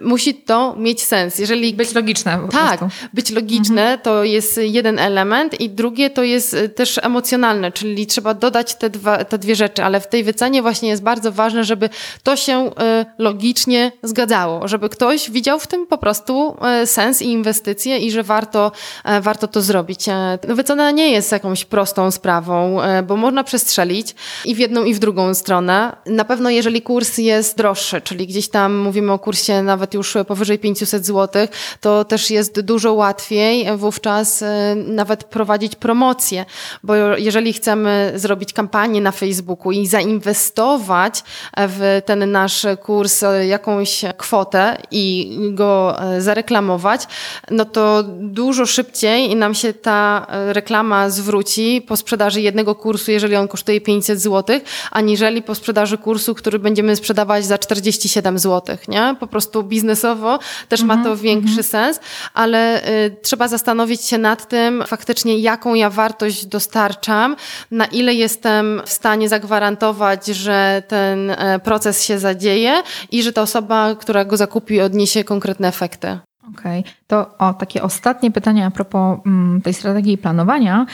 musi 0.00 0.34
to 0.46 0.76
mieć 0.76 1.02
sens. 1.02 1.38
Jeżeli 1.38 1.74
być 1.74 1.94
logiczne. 1.94 2.38
tak, 2.52 2.78
prostu. 2.78 3.06
być 3.12 3.30
logiczne 3.30 3.82
mhm. 3.82 4.00
to 4.00 4.24
jest 4.24 4.60
jeden 4.62 4.98
element 4.98 5.60
i 5.60 5.70
drugie 5.70 6.10
to 6.10 6.22
jest 6.22 6.56
też 6.74 6.98
emocjonalne, 7.02 7.72
czyli 7.72 8.06
trzeba 8.06 8.34
dodać 8.34 8.74
te, 8.74 8.90
dwa, 8.90 9.24
te 9.24 9.38
dwie 9.38 9.56
rzeczy, 9.56 9.84
ale 9.84 10.00
w 10.00 10.06
tej 10.06 10.24
wycenie 10.24 10.62
właśnie 10.62 10.88
jest 10.88 11.02
bardzo 11.02 11.32
ważne, 11.32 11.64
żeby 11.64 11.88
to 12.22 12.36
się 12.36 12.70
e, 12.78 13.06
logicznie 13.18 13.92
zgadzało, 14.02 14.68
żeby 14.68 14.88
ktoś 14.88 15.30
widział 15.30 15.58
w 15.58 15.66
tym 15.66 15.86
po 15.86 15.98
prostu 15.98 16.56
e, 16.62 16.86
sens 16.86 17.22
i 17.22 17.26
inwestycje 17.26 17.98
i 17.98 18.10
że 18.10 18.22
warto, 18.22 18.72
e, 19.04 19.20
warto 19.20 19.48
to 19.48 19.62
zrobić. 19.62 20.06
Wycena 20.48 20.90
nie 20.90 21.10
jest 21.10 21.32
jakąś 21.32 21.64
prostą 21.64 22.10
sprawą, 22.10 22.78
bo 23.06 23.16
można 23.16 23.44
przestrzelić 23.44 24.14
i 24.44 24.54
w 24.54 24.58
jedną 24.58 24.84
i 24.84 24.94
w 24.94 24.98
drugą 24.98 25.34
stronę. 25.34 25.96
Na 26.06 26.24
pewno 26.24 26.50
jeżeli 26.50 26.82
kurs 26.82 27.18
jest 27.18 27.56
droższy, 27.56 28.00
czyli 28.00 28.26
gdzieś 28.26 28.48
tam 28.48 28.76
mówimy 28.76 29.12
o 29.12 29.18
kursie 29.18 29.62
nawet 29.62 29.94
już 29.94 30.14
powyżej 30.32 30.58
500 30.58 31.06
zł, 31.06 31.48
to 31.80 32.04
też 32.04 32.30
jest 32.30 32.60
dużo 32.60 32.92
łatwiej 32.92 33.76
wówczas 33.76 34.44
nawet 34.76 35.24
prowadzić 35.24 35.76
promocję, 35.76 36.44
bo 36.82 36.94
jeżeli 37.16 37.52
chcemy 37.52 38.12
zrobić 38.14 38.52
kampanię 38.52 39.00
na 39.00 39.12
Facebooku 39.12 39.72
i 39.72 39.86
zainwestować 39.86 41.24
w 41.56 42.02
ten 42.06 42.30
nasz 42.30 42.66
kurs 42.82 43.24
jakąś 43.48 44.04
kwotę 44.16 44.82
i 44.90 45.36
go 45.50 45.96
e, 46.00 46.20
zareklamować, 46.20 47.06
no 47.50 47.64
to 47.64 48.02
dużo 48.20 48.66
szybciej 48.66 49.36
nam 49.36 49.54
się 49.54 49.72
ta 49.72 50.26
reklama 50.48 51.10
zwróci 51.10 51.84
po 51.88 51.96
sprzedaży 51.96 52.40
jednego 52.40 52.74
kursu, 52.74 53.10
jeżeli 53.10 53.36
on 53.36 53.48
kosztuje 53.48 53.80
500 53.80 54.20
zł, 54.20 54.60
aniżeli 54.90 55.42
po 55.42 55.54
sprzedaży 55.54 55.98
kursu, 55.98 56.34
który 56.34 56.58
będziemy 56.58 56.96
sprzedawać 56.96 57.44
za 57.44 57.58
47 57.58 58.38
zł. 58.38 58.76
Nie? 58.88 59.16
Po 59.20 59.26
prostu 59.26 59.62
biznesowo 59.62 60.21
też 60.68 60.80
mm 60.80 60.96
-hmm, 60.96 60.98
ma 60.98 61.04
to 61.04 61.10
mhm, 61.10 61.18
większy 61.18 61.52
mm 61.52 61.64
-hmm. 61.64 61.68
sens, 61.68 62.00
ale 62.34 62.88
y, 62.88 63.16
trzeba 63.22 63.48
zastanowić 63.48 64.02
się 64.02 64.18
nad 64.18 64.48
tym 64.48 64.84
faktycznie, 64.86 65.38
jaką 65.38 65.74
ja 65.74 65.90
wartość 65.90 66.46
dostarczam, 66.46 67.36
na 67.70 67.84
ile 67.84 68.14
jestem 68.14 68.82
w 68.86 68.90
stanie 68.90 69.28
zagwarantować, 69.28 70.26
że 70.26 70.82
ten 70.88 71.30
e, 71.30 71.58
proces 71.58 72.04
się 72.04 72.18
zadzieje 72.18 72.82
i 73.10 73.22
że 73.22 73.32
ta 73.32 73.42
osoba, 73.42 73.94
która 73.94 74.24
go 74.24 74.36
zakupi, 74.36 74.80
odniesie 74.80 75.24
konkretne 75.24 75.68
efekty. 75.68 76.18
Okej, 76.58 76.80
okay. 76.80 76.92
to 77.06 77.38
o 77.38 77.54
takie 77.54 77.82
ostatnie 77.82 78.30
pytanie 78.30 78.66
a 78.66 78.70
propos 78.70 79.18
mm, 79.26 79.62
tej 79.62 79.74
strategii 79.74 80.18
planowania. 80.18 80.86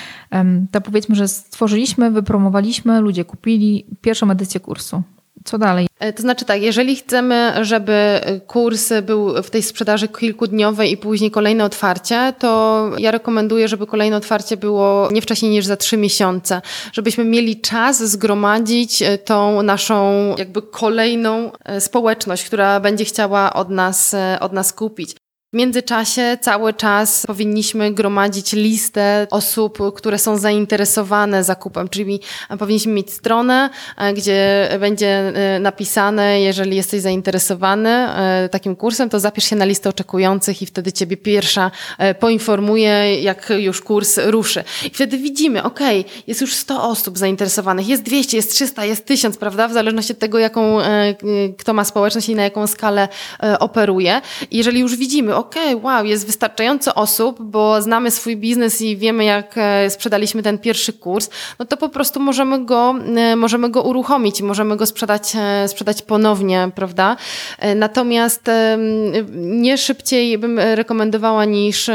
To 0.73 0.81
powiedzmy, 0.81 1.15
że 1.15 1.29
stworzyliśmy, 1.29 2.11
wypromowaliśmy, 2.11 3.01
ludzie 3.01 3.25
kupili 3.25 3.87
pierwszą 4.01 4.31
edycję 4.31 4.61
kursu. 4.61 5.03
Co 5.45 5.59
dalej? 5.59 5.87
E, 5.99 6.13
to 6.13 6.23
znaczy 6.23 6.45
tak, 6.45 6.63
jeżeli 6.63 6.97
chcemy, 6.97 7.53
żeby 7.63 8.21
kurs 8.47 8.93
był 9.03 9.43
w 9.43 9.51
tej 9.51 9.63
sprzedaży 9.63 10.09
kilkudniowej 10.09 10.93
i 10.93 10.97
później 10.97 11.31
kolejne 11.31 11.65
otwarcie, 11.65 12.33
to 12.39 12.91
ja 12.99 13.11
rekomenduję, 13.11 13.69
żeby 13.69 13.87
kolejne 13.87 14.17
otwarcie 14.17 14.57
było 14.57 15.09
nie 15.13 15.23
wcześniej 15.23 15.51
niż 15.51 15.67
za 15.67 15.77
trzy 15.77 15.97
miesiące, 15.97 16.63
żebyśmy 16.93 17.25
mieli 17.25 17.61
czas 17.61 18.11
zgromadzić 18.11 19.03
e, 19.03 19.19
tą 19.19 19.63
naszą 19.63 20.35
jakby 20.39 20.63
kolejną 20.63 21.53
e, 21.65 21.81
społeczność, 21.81 22.45
która 22.45 22.81
będzie 22.81 23.05
chciała 23.05 23.53
od 23.53 23.71
nas, 23.71 24.17
od 24.41 24.53
nas 24.53 24.73
kupić. 24.73 25.17
W 25.53 25.57
międzyczasie 25.57 26.39
cały 26.41 26.75
czas 26.75 27.27
powinniśmy 27.27 27.93
gromadzić 27.93 28.53
listę 28.53 29.27
osób, 29.31 29.79
które 29.97 30.19
są 30.19 30.39
zainteresowane 30.39 31.45
zakupem, 31.45 31.89
czyli 31.89 32.21
powinniśmy 32.59 32.93
mieć 32.93 33.13
stronę, 33.13 33.71
e, 33.97 34.13
gdzie 34.13 34.69
będzie 34.81 35.09
e, 35.09 35.59
napisane, 35.61 36.41
jeżeli 36.41 36.77
jesteś 36.77 37.01
zainteresowany 37.01 37.89
e, 37.89 38.49
takim 38.49 38.77
kursem, 38.77 39.11
to 39.11 39.21
zapisz 39.21 39.45
się 39.45 39.57
na 39.57 39.65
listę 39.65 39.89
oczekujących 39.89 40.63
i 40.63 40.67
wtedy 40.67 40.93
ciebie 40.93 41.17
pierwsza 41.17 41.71
poinformuje, 42.21 43.21
jak 43.23 43.53
już 43.59 43.81
kurs 43.81 44.19
ruszy. 44.25 44.65
I 44.87 44.91
wtedy 44.91 45.19
widzimy, 45.19 45.63
ok, 45.63 45.81
jest 46.27 46.41
już 46.41 46.55
100 46.55 46.83
osób 46.89 47.19
zainteresowanych, 47.19 47.89
jest 47.89 48.03
200, 48.03 48.37
jest 48.37 48.51
300, 48.51 48.85
jest 48.85 49.07
1000, 49.07 49.37
prawda? 49.37 49.69
W 49.69 49.73
zależności 49.73 50.13
od 50.13 50.19
tego, 50.19 50.39
jaką, 50.39 50.79
kto 51.59 51.73
ma 51.75 51.85
społeczność 51.85 52.29
i 52.29 52.35
na 52.35 52.43
jaką 52.43 52.67
skalę 52.67 53.09
operuje. 53.59 54.21
Jeżeli 54.51 54.81
już 54.81 54.97
widzimy, 54.97 55.38
okej, 55.39 55.75
okay, 55.75 55.85
wow, 55.85 56.05
jest 56.05 56.27
wystarczająco 56.27 56.95
osób, 56.95 57.43
bo 57.43 57.83
znamy 57.83 58.11
swój 58.11 58.37
biznes 58.37 58.83
i 58.83 58.97
wiemy, 58.97 59.25
jak 59.25 59.55
e, 59.57 59.91
sprzedaliśmy 59.91 60.43
ten 60.43 60.59
pierwszy 60.59 60.93
kurs, 60.93 61.31
no 61.59 61.65
to 61.65 61.77
po 61.77 61.89
prostu 61.89 62.21
możemy 62.21 62.65
go, 62.65 62.95
e, 63.17 63.37
możemy 63.37 63.71
go 63.71 63.83
uruchomić 63.83 64.43
możemy 64.43 64.77
go 64.77 64.87
sprzedać, 64.87 65.33
e, 65.37 65.69
sprzedać 65.69 66.03
ponownie, 66.03 66.71
prawda? 66.75 67.17
Natomiast 67.77 68.51
nie 69.35 69.79
szybciej 69.79 70.39
bym 70.39 70.59
rekomendowała 70.59 71.45
niż 71.45 71.91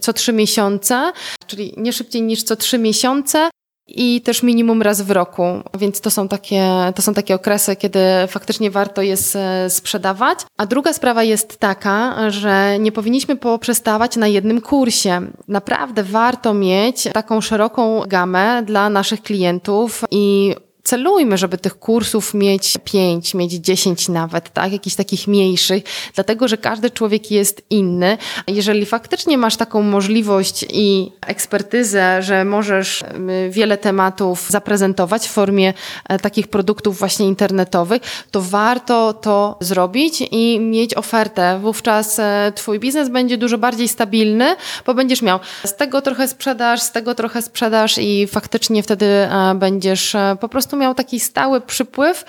co 0.00 0.12
trzy 0.12 0.32
miesiące, 0.32 1.12
czyli 1.46 1.74
nie 1.76 1.92
szybciej 1.92 2.22
niż 2.22 2.42
co 2.42 2.56
trzy 2.56 2.78
miesiące, 2.78 3.50
i 3.86 4.20
też 4.20 4.42
minimum 4.42 4.82
raz 4.82 5.02
w 5.02 5.10
roku, 5.10 5.44
więc 5.78 6.00
to 6.00 6.10
są 6.10 6.28
takie, 6.28 6.68
to 6.94 7.02
są 7.02 7.14
takie 7.14 7.34
okresy, 7.34 7.76
kiedy 7.76 8.00
faktycznie 8.28 8.70
warto 8.70 9.02
jest 9.02 9.38
sprzedawać. 9.68 10.38
A 10.56 10.66
druga 10.66 10.92
sprawa 10.92 11.22
jest 11.22 11.58
taka, 11.58 12.30
że 12.30 12.78
nie 12.78 12.92
powinniśmy 12.92 13.36
poprzestawać 13.36 14.16
na 14.16 14.26
jednym 14.26 14.60
kursie. 14.60 15.20
Naprawdę 15.48 16.02
warto 16.02 16.54
mieć 16.54 17.08
taką 17.12 17.40
szeroką 17.40 18.02
gamę 18.06 18.62
dla 18.66 18.90
naszych 18.90 19.22
klientów 19.22 20.04
i 20.10 20.54
celujmy, 20.84 21.38
żeby 21.38 21.58
tych 21.58 21.78
kursów 21.78 22.34
mieć 22.34 22.78
pięć, 22.84 23.34
mieć 23.34 23.52
dziesięć 23.52 24.08
nawet, 24.08 24.52
tak? 24.52 24.72
Jakichś 24.72 24.96
takich 24.96 25.28
mniejszych, 25.28 25.82
dlatego, 26.14 26.48
że 26.48 26.56
każdy 26.56 26.90
człowiek 26.90 27.30
jest 27.30 27.62
inny. 27.70 28.18
Jeżeli 28.46 28.86
faktycznie 28.86 29.38
masz 29.38 29.56
taką 29.56 29.82
możliwość 29.82 30.66
i 30.72 31.12
ekspertyzę, 31.26 32.22
że 32.22 32.44
możesz 32.44 33.04
wiele 33.50 33.78
tematów 33.78 34.50
zaprezentować 34.50 35.28
w 35.28 35.30
formie 35.30 35.74
e, 36.08 36.18
takich 36.18 36.48
produktów 36.48 36.98
właśnie 36.98 37.26
internetowych, 37.26 38.02
to 38.30 38.40
warto 38.40 39.12
to 39.12 39.56
zrobić 39.60 40.24
i 40.30 40.60
mieć 40.60 40.94
ofertę. 40.94 41.58
Wówczas 41.62 42.18
e, 42.18 42.52
twój 42.54 42.78
biznes 42.80 43.08
będzie 43.08 43.38
dużo 43.38 43.58
bardziej 43.58 43.88
stabilny, 43.88 44.56
bo 44.86 44.94
będziesz 44.94 45.22
miał 45.22 45.38
z 45.64 45.76
tego 45.76 46.02
trochę 46.02 46.28
sprzedaż, 46.28 46.82
z 46.82 46.92
tego 46.92 47.14
trochę 47.14 47.42
sprzedaż 47.42 47.98
i 47.98 48.26
faktycznie 48.26 48.82
wtedy 48.82 49.06
e, 49.06 49.54
będziesz 49.54 50.16
po 50.40 50.48
prostu 50.48 50.73
prostu 50.74 50.80
miał 50.80 50.94
taki 50.94 51.20
stały 51.20 51.60
przypływ, 51.60 52.24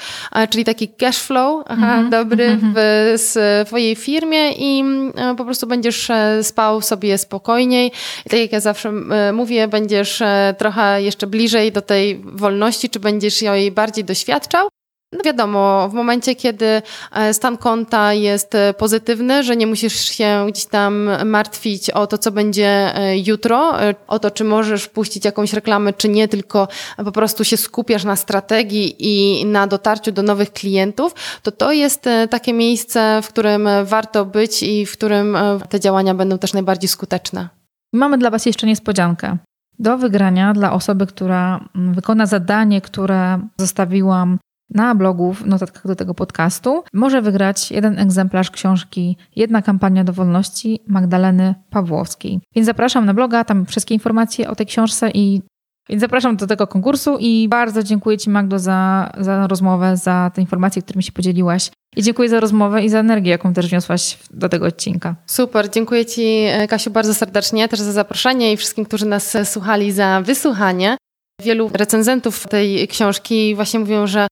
czyli 0.49 0.65
taki 0.65 0.87
cash 0.87 1.17
flow 1.17 1.63
mm 1.67 1.81
-hmm. 1.81 2.09
dobry 2.09 2.45
mm 2.45 2.59
-hmm. 2.59 2.73
w 2.75 3.63
swojej 3.67 3.95
firmie 3.95 4.51
i 4.51 4.83
e, 5.15 5.35
po 5.35 5.45
prostu 5.45 5.67
będziesz 5.67 6.09
e, 6.09 6.43
spał 6.43 6.81
sobie 6.81 7.17
spokojniej. 7.17 7.91
I 8.25 8.29
tak 8.29 8.39
jak 8.39 8.51
ja 8.51 8.59
zawsze 8.59 8.89
e, 8.89 9.33
mówię, 9.33 9.67
będziesz 9.67 10.23
trochę 10.57 11.01
jeszcze 11.01 11.27
bliżej 11.27 11.71
do 11.71 11.81
tej 11.81 12.21
wolności, 12.23 12.89
czy 12.89 12.99
będziesz 12.99 13.41
jej 13.41 13.71
bardziej 13.71 14.03
doświadczał. 14.03 14.74
No 15.15 15.23
wiadomo, 15.23 15.89
w 15.89 15.93
momencie, 15.93 16.35
kiedy 16.35 16.81
e, 17.11 17.33
stan 17.33 17.57
konta 17.57 18.13
jest 18.13 18.55
e, 18.55 18.73
pozytywny, 18.73 19.43
że 19.43 19.55
nie 19.55 19.67
musisz 19.67 19.93
się 19.93 20.45
gdzieś 20.49 20.65
tam 20.65 21.09
martwić 21.25 21.89
o 21.89 22.07
to, 22.07 22.17
co 22.17 22.31
będzie 22.31 22.95
e, 22.95 23.17
jutro, 23.17 23.73
o 24.07 24.19
to, 24.19 24.31
czy 24.31 24.43
możesz 24.43 24.87
puścić 24.87 25.25
jakąś 25.25 25.53
reklamę, 25.53 25.93
czy 25.93 26.09
nie, 26.09 26.27
tylko 26.27 26.67
po 26.97 27.11
prostu 27.11 27.43
się 27.43 27.57
skupiasz 27.57 28.03
na 28.03 28.15
strategii 28.15 28.95
i 28.99 29.45
na 29.45 29.67
dotarciu 29.67 30.11
do 30.11 30.23
nowych 30.23 30.53
klientów, 30.53 31.13
to 31.43 31.51
to 31.51 31.71
jest 31.71 32.09
takie 32.29 32.53
miejsce, 32.53 33.21
w 33.23 33.27
którym 33.27 33.69
warto 33.83 34.25
być 34.25 34.63
i 34.63 34.85
w 34.85 34.91
którym 34.91 35.37
te 35.69 35.79
działania 35.79 36.13
będą 36.13 36.37
też 36.37 36.53
najbardziej 36.53 36.89
skuteczne. 36.89 37.49
Mamy 37.93 38.17
dla 38.17 38.29
Was 38.29 38.45
jeszcze 38.45 38.67
niespodziankę. 38.67 39.37
Do 39.79 39.97
wygrania 39.97 40.53
dla 40.53 40.73
osoby, 40.73 41.07
która 41.07 41.65
mm, 41.75 41.93
wykona 41.93 42.25
zadanie, 42.25 42.81
które 42.81 43.39
zostawiłam 43.57 44.37
na 44.69 44.95
blogu, 44.95 45.33
w 45.33 45.45
notatkach 45.45 45.87
do 45.87 45.95
tego 45.95 46.13
podcastu, 46.13 46.83
może 46.93 47.21
wygrać 47.21 47.71
jeden 47.71 47.99
egzemplarz 47.99 48.51
książki 48.51 49.17
Jedna 49.35 49.61
kampania 49.61 50.03
do 50.03 50.13
wolności 50.13 50.79
Magdaleny 50.87 51.55
Pawłowskiej. 51.69 52.39
Więc 52.55 52.65
zapraszam 52.65 53.05
na 53.05 53.13
bloga, 53.13 53.43
tam 53.43 53.65
wszystkie 53.65 53.93
informacje 53.93 54.49
o 54.49 54.55
tej 54.55 54.65
książce 54.65 55.11
i 55.13 55.41
więc 55.89 56.01
zapraszam 56.01 56.37
do 56.37 56.47
tego 56.47 56.67
konkursu 56.67 57.17
i 57.19 57.47
bardzo 57.49 57.83
dziękuję 57.83 58.17
Ci 58.17 58.29
Magdo 58.29 58.59
za, 58.59 59.11
za 59.19 59.47
rozmowę, 59.47 59.97
za 59.97 60.31
te 60.33 60.41
informacje, 60.41 60.81
którymi 60.81 61.03
się 61.03 61.11
podzieliłaś. 61.11 61.71
I 61.95 62.03
dziękuję 62.03 62.29
za 62.29 62.39
rozmowę 62.39 62.83
i 62.83 62.89
za 62.89 62.99
energię, 62.99 63.31
jaką 63.31 63.53
też 63.53 63.69
wniosłaś 63.69 64.17
do 64.31 64.49
tego 64.49 64.65
odcinka. 64.65 65.15
Super, 65.25 65.69
dziękuję 65.69 66.05
Ci 66.05 66.45
Kasiu 66.69 66.91
bardzo 66.91 67.13
serdecznie 67.13 67.67
też 67.67 67.79
za 67.79 67.91
zaproszenie 67.91 68.53
i 68.53 68.57
wszystkim, 68.57 68.85
którzy 68.85 69.05
nas 69.05 69.37
słuchali 69.43 69.91
za 69.91 70.21
wysłuchanie. 70.21 70.97
Wielu 71.41 71.69
recenzentów 71.73 72.47
tej 72.47 72.87
książki 72.87 73.55
właśnie 73.55 73.79
mówią, 73.79 74.07
że 74.07 74.27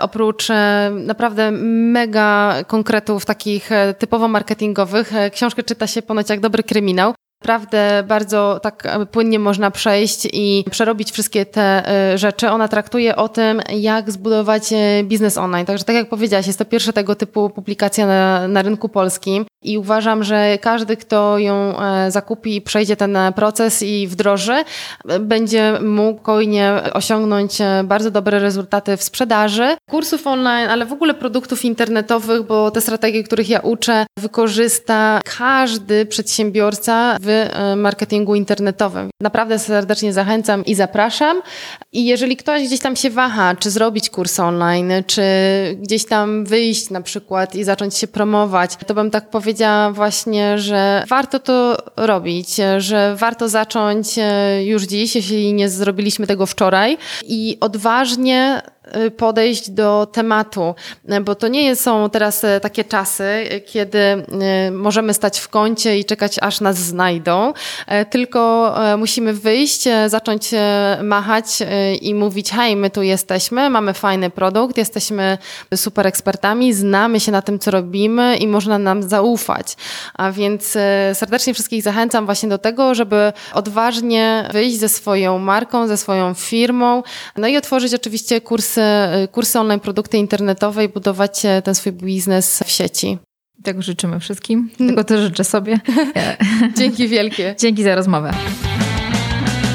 Oprócz 0.00 0.50
e, 0.50 0.90
naprawdę 0.94 1.50
mega 1.50 2.54
konkretów 2.66 3.24
takich 3.24 3.72
e, 3.72 3.94
typowo 3.94 4.28
marketingowych, 4.28 5.16
e, 5.16 5.30
książkę 5.30 5.62
czyta 5.62 5.86
się 5.86 6.02
ponoć 6.02 6.30
jak 6.30 6.40
dobry 6.40 6.62
kryminał 6.62 7.14
naprawdę 7.40 8.04
bardzo 8.08 8.60
tak 8.62 8.88
płynnie 9.10 9.38
można 9.38 9.70
przejść 9.70 10.28
i 10.32 10.64
przerobić 10.70 11.12
wszystkie 11.12 11.46
te 11.46 11.82
rzeczy. 12.14 12.50
Ona 12.50 12.68
traktuje 12.68 13.16
o 13.16 13.28
tym, 13.28 13.62
jak 13.72 14.10
zbudować 14.10 14.62
biznes 15.04 15.38
online. 15.38 15.66
Także 15.66 15.84
tak 15.84 15.96
jak 15.96 16.08
powiedziałaś, 16.08 16.46
jest 16.46 16.58
to 16.58 16.64
pierwsza 16.64 16.92
tego 16.92 17.14
typu 17.14 17.50
publikacja 17.50 18.06
na, 18.06 18.48
na 18.48 18.62
rynku 18.62 18.88
polskim 18.88 19.46
i 19.64 19.78
uważam, 19.78 20.24
że 20.24 20.58
każdy, 20.60 20.96
kto 20.96 21.38
ją 21.38 21.80
e, 21.80 22.10
zakupi 22.10 22.56
i 22.56 22.60
przejdzie 22.60 22.96
ten 22.96 23.18
proces 23.36 23.82
i 23.82 24.08
wdroży, 24.08 24.64
będzie 25.20 25.78
mógł 25.82 26.24
spokojnie 26.24 26.72
osiągnąć 26.92 27.60
e, 27.60 27.84
bardzo 27.84 28.10
dobre 28.10 28.38
rezultaty 28.38 28.96
w 28.96 29.02
sprzedaży 29.02 29.76
kursów 29.90 30.26
online, 30.26 30.68
ale 30.68 30.86
w 30.86 30.92
ogóle 30.92 31.14
produktów 31.14 31.64
internetowych, 31.64 32.42
bo 32.42 32.70
te 32.70 32.80
strategie, 32.80 33.24
których 33.24 33.48
ja 33.48 33.60
uczę, 33.60 34.06
wykorzysta 34.18 35.20
każdy 35.38 36.06
przedsiębiorca 36.06 37.16
w 37.20 37.28
e, 37.28 37.76
marketingu 37.76 38.34
internetowym. 38.34 39.10
Naprawdę 39.22 39.58
serdecznie 39.58 40.12
zachęcam 40.12 40.64
i 40.64 40.74
zapraszam. 40.74 41.42
I 41.92 42.04
jeżeli 42.04 42.36
ktoś 42.36 42.62
gdzieś 42.66 42.80
tam 42.80 42.96
się 42.96 43.10
waha, 43.10 43.54
czy 43.58 43.70
zrobić 43.70 44.10
kurs 44.10 44.40
online, 44.40 44.92
czy 45.06 45.22
gdzieś 45.82 46.04
tam 46.04 46.44
wyjść 46.44 46.90
na 46.90 47.00
przykład 47.00 47.54
i 47.54 47.64
zacząć 47.64 47.94
się 47.94 48.06
promować, 48.06 48.76
to 48.86 48.94
bym 48.94 49.10
tak 49.10 49.30
powiedziała, 49.30 49.53
powiedziała 49.54 49.92
właśnie, 49.92 50.58
że 50.58 51.04
warto 51.08 51.38
to 51.38 51.76
robić, 51.96 52.48
że 52.78 53.16
warto 53.16 53.48
zacząć 53.48 54.18
e, 54.18 54.64
już 54.64 54.82
dziś, 54.82 55.16
jeśli 55.16 55.52
nie 55.52 55.68
zrobiliśmy 55.68 56.26
tego 56.26 56.46
wczoraj. 56.46 56.98
I 57.26 57.56
odważnie 57.60 58.62
podejść 59.16 59.70
do 59.70 60.06
tematu, 60.12 60.74
bo 61.22 61.34
to 61.34 61.48
nie 61.48 61.76
są 61.76 62.10
teraz 62.10 62.44
e, 62.44 62.60
takie 62.60 62.84
czasy, 62.84 63.24
kiedy 63.66 63.98
możemy 64.72 65.14
stać 65.14 65.40
w 65.40 65.48
kącie 65.48 65.98
i 65.98 66.04
czekać, 66.04 66.36
aż 66.40 66.60
nas 66.60 66.76
znajdą, 66.76 67.52
tylko 68.10 68.74
musimy 68.98 69.32
wyjść, 69.32 69.84
zacząć 70.06 70.50
machać 71.02 71.46
i 72.00 72.14
mówić: 72.14 72.50
hej, 72.50 72.76
my 72.76 72.90
tu 72.90 73.02
jesteśmy, 73.02 73.70
mamy 73.70 73.94
fajny 73.94 74.30
produkt, 74.30 74.76
jesteśmy 74.76 75.38
super 75.74 76.06
ekspertami, 76.06 76.72
znamy 76.72 77.20
się 77.20 77.32
na 77.32 77.42
tym, 77.42 77.58
co 77.58 77.70
robimy 77.70 78.36
i 78.36 78.46
można 78.46 78.78
nam 78.78 79.02
zaufać. 79.02 79.76
A 80.14 80.32
więc 80.32 80.76
serdecznie 81.14 81.54
wszystkich 81.54 81.82
zachęcam 81.82 82.26
właśnie 82.26 82.48
do 82.48 82.58
tego, 82.58 82.94
żeby 82.94 83.32
odważnie 83.52 84.48
wyjść 84.52 84.78
ze 84.78 84.88
swoją 84.88 85.38
marką, 85.38 85.86
ze 85.86 85.96
swoją 85.96 86.34
firmą, 86.34 87.02
no 87.36 87.48
i 87.48 87.56
otworzyć 87.56 87.94
oczywiście 87.94 88.40
kursy 88.40 88.73
kursy, 88.74 89.28
kursy 89.32 89.60
online, 89.60 89.80
produkty 89.80 90.18
internetowe 90.18 90.84
i 90.84 90.88
budować 90.88 91.44
e, 91.44 91.62
ten 91.62 91.74
swój 91.74 91.92
biznes 91.92 92.62
w 92.66 92.70
sieci. 92.70 93.18
Tego 93.62 93.82
życzymy 93.82 94.20
wszystkim. 94.20 94.70
Tego 94.78 95.04
też 95.04 95.20
życzę 95.20 95.44
sobie. 95.44 95.80
Dzięki 96.78 97.08
wielkie. 97.08 97.54
Dzięki 97.58 97.82
za 97.82 97.94
rozmowę. 97.94 98.32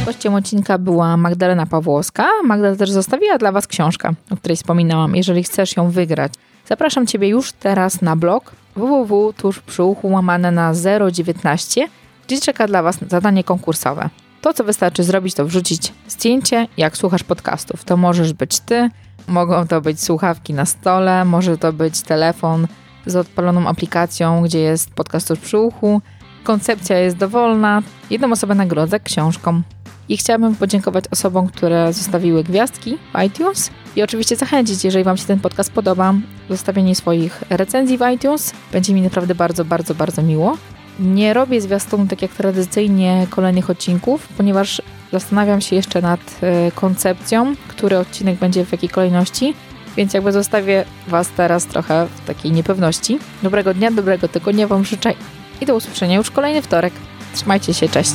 Gościem 0.05 0.33
odcinka 0.33 0.77
była 0.77 1.17
Magdalena 1.17 1.65
Pawłowska. 1.65 2.27
Magda 2.43 2.75
też 2.75 2.91
zostawiła 2.91 3.37
dla 3.37 3.51
Was 3.51 3.67
książkę, 3.67 4.13
o 4.31 4.37
której 4.37 4.57
wspominałam. 4.57 5.15
Jeżeli 5.15 5.43
chcesz 5.43 5.77
ją 5.77 5.91
wygrać, 5.91 6.33
zapraszam 6.69 7.07
Ciebie 7.07 7.27
już 7.27 7.51
teraz 7.51 8.01
na 8.01 8.15
blog 8.15 8.51
www 8.75 9.33
tuż 9.33 9.59
przy 9.59 9.83
uchu 9.83 10.07
łamane 10.07 10.51
na 10.51 10.73
019, 11.11 11.87
gdzie 12.27 12.41
czeka 12.41 12.67
dla 12.67 12.83
Was 12.83 12.97
zadanie 13.09 13.43
konkursowe. 13.43 14.09
To, 14.41 14.53
co 14.53 14.63
wystarczy 14.63 15.03
zrobić, 15.03 15.33
to 15.33 15.45
wrzucić 15.45 15.93
zdjęcie, 16.07 16.67
jak 16.77 16.97
słuchasz 16.97 17.23
podcastów. 17.23 17.83
To 17.83 17.97
możesz 17.97 18.33
być 18.33 18.59
ty, 18.59 18.89
mogą 19.27 19.67
to 19.67 19.81
być 19.81 20.03
słuchawki 20.03 20.53
na 20.53 20.65
stole, 20.65 21.25
może 21.25 21.57
to 21.57 21.73
być 21.73 22.01
telefon 22.01 22.67
z 23.05 23.15
odpaloną 23.15 23.67
aplikacją, 23.67 24.43
gdzie 24.43 24.59
jest 24.59 24.93
podcast 24.93 25.33
przy 25.41 25.57
uchu. 25.57 26.01
Koncepcja 26.43 26.97
jest 26.97 27.17
dowolna. 27.17 27.81
Jedną 28.09 28.31
osobę 28.31 28.55
nagrodzę 28.55 28.99
książką. 28.99 29.61
I 30.09 30.17
chciałabym 30.17 30.55
podziękować 30.55 31.05
osobom, 31.11 31.47
które 31.47 31.93
zostawiły 31.93 32.43
gwiazdki 32.43 32.97
w 33.13 33.23
iTunes 33.23 33.71
i 33.95 34.03
oczywiście 34.03 34.35
zachęcić, 34.35 34.83
jeżeli 34.85 35.03
Wam 35.03 35.17
się 35.17 35.25
ten 35.25 35.39
podcast 35.39 35.71
podoba, 35.71 36.13
zostawienie 36.49 36.95
swoich 36.95 37.43
recenzji 37.49 37.97
w 37.97 38.01
iTunes. 38.15 38.53
Będzie 38.71 38.93
mi 38.93 39.01
naprawdę 39.01 39.35
bardzo, 39.35 39.65
bardzo, 39.65 39.95
bardzo 39.95 40.21
miło. 40.21 40.57
Nie 40.99 41.33
robię 41.33 41.61
zwiastunu 41.61 42.07
tak 42.07 42.21
jak 42.21 42.31
tradycyjnie 42.31 43.27
kolejnych 43.29 43.69
odcinków, 43.69 44.27
ponieważ 44.37 44.81
zastanawiam 45.11 45.61
się 45.61 45.75
jeszcze 45.75 46.01
nad 46.01 46.19
e, 46.41 46.71
koncepcją, 46.71 47.55
który 47.67 47.97
odcinek 47.97 48.39
będzie 48.39 48.65
w 48.65 48.71
jakiej 48.71 48.89
kolejności, 48.89 49.53
więc 49.97 50.13
jakby 50.13 50.31
zostawię 50.31 50.85
Was 51.07 51.29
teraz 51.29 51.65
trochę 51.65 52.07
w 52.15 52.27
takiej 52.27 52.51
niepewności. 52.51 53.19
Dobrego 53.43 53.73
dnia, 53.73 53.91
dobrego 53.91 54.27
tygodnia 54.27 54.67
Wam 54.67 54.85
życzę 54.85 55.13
i 55.61 55.65
do 55.65 55.75
usłyszenia 55.75 56.15
już 56.15 56.31
kolejny 56.31 56.61
wtorek. 56.61 56.93
Trzymajcie 57.33 57.73
się, 57.73 57.89
cześć! 57.89 58.13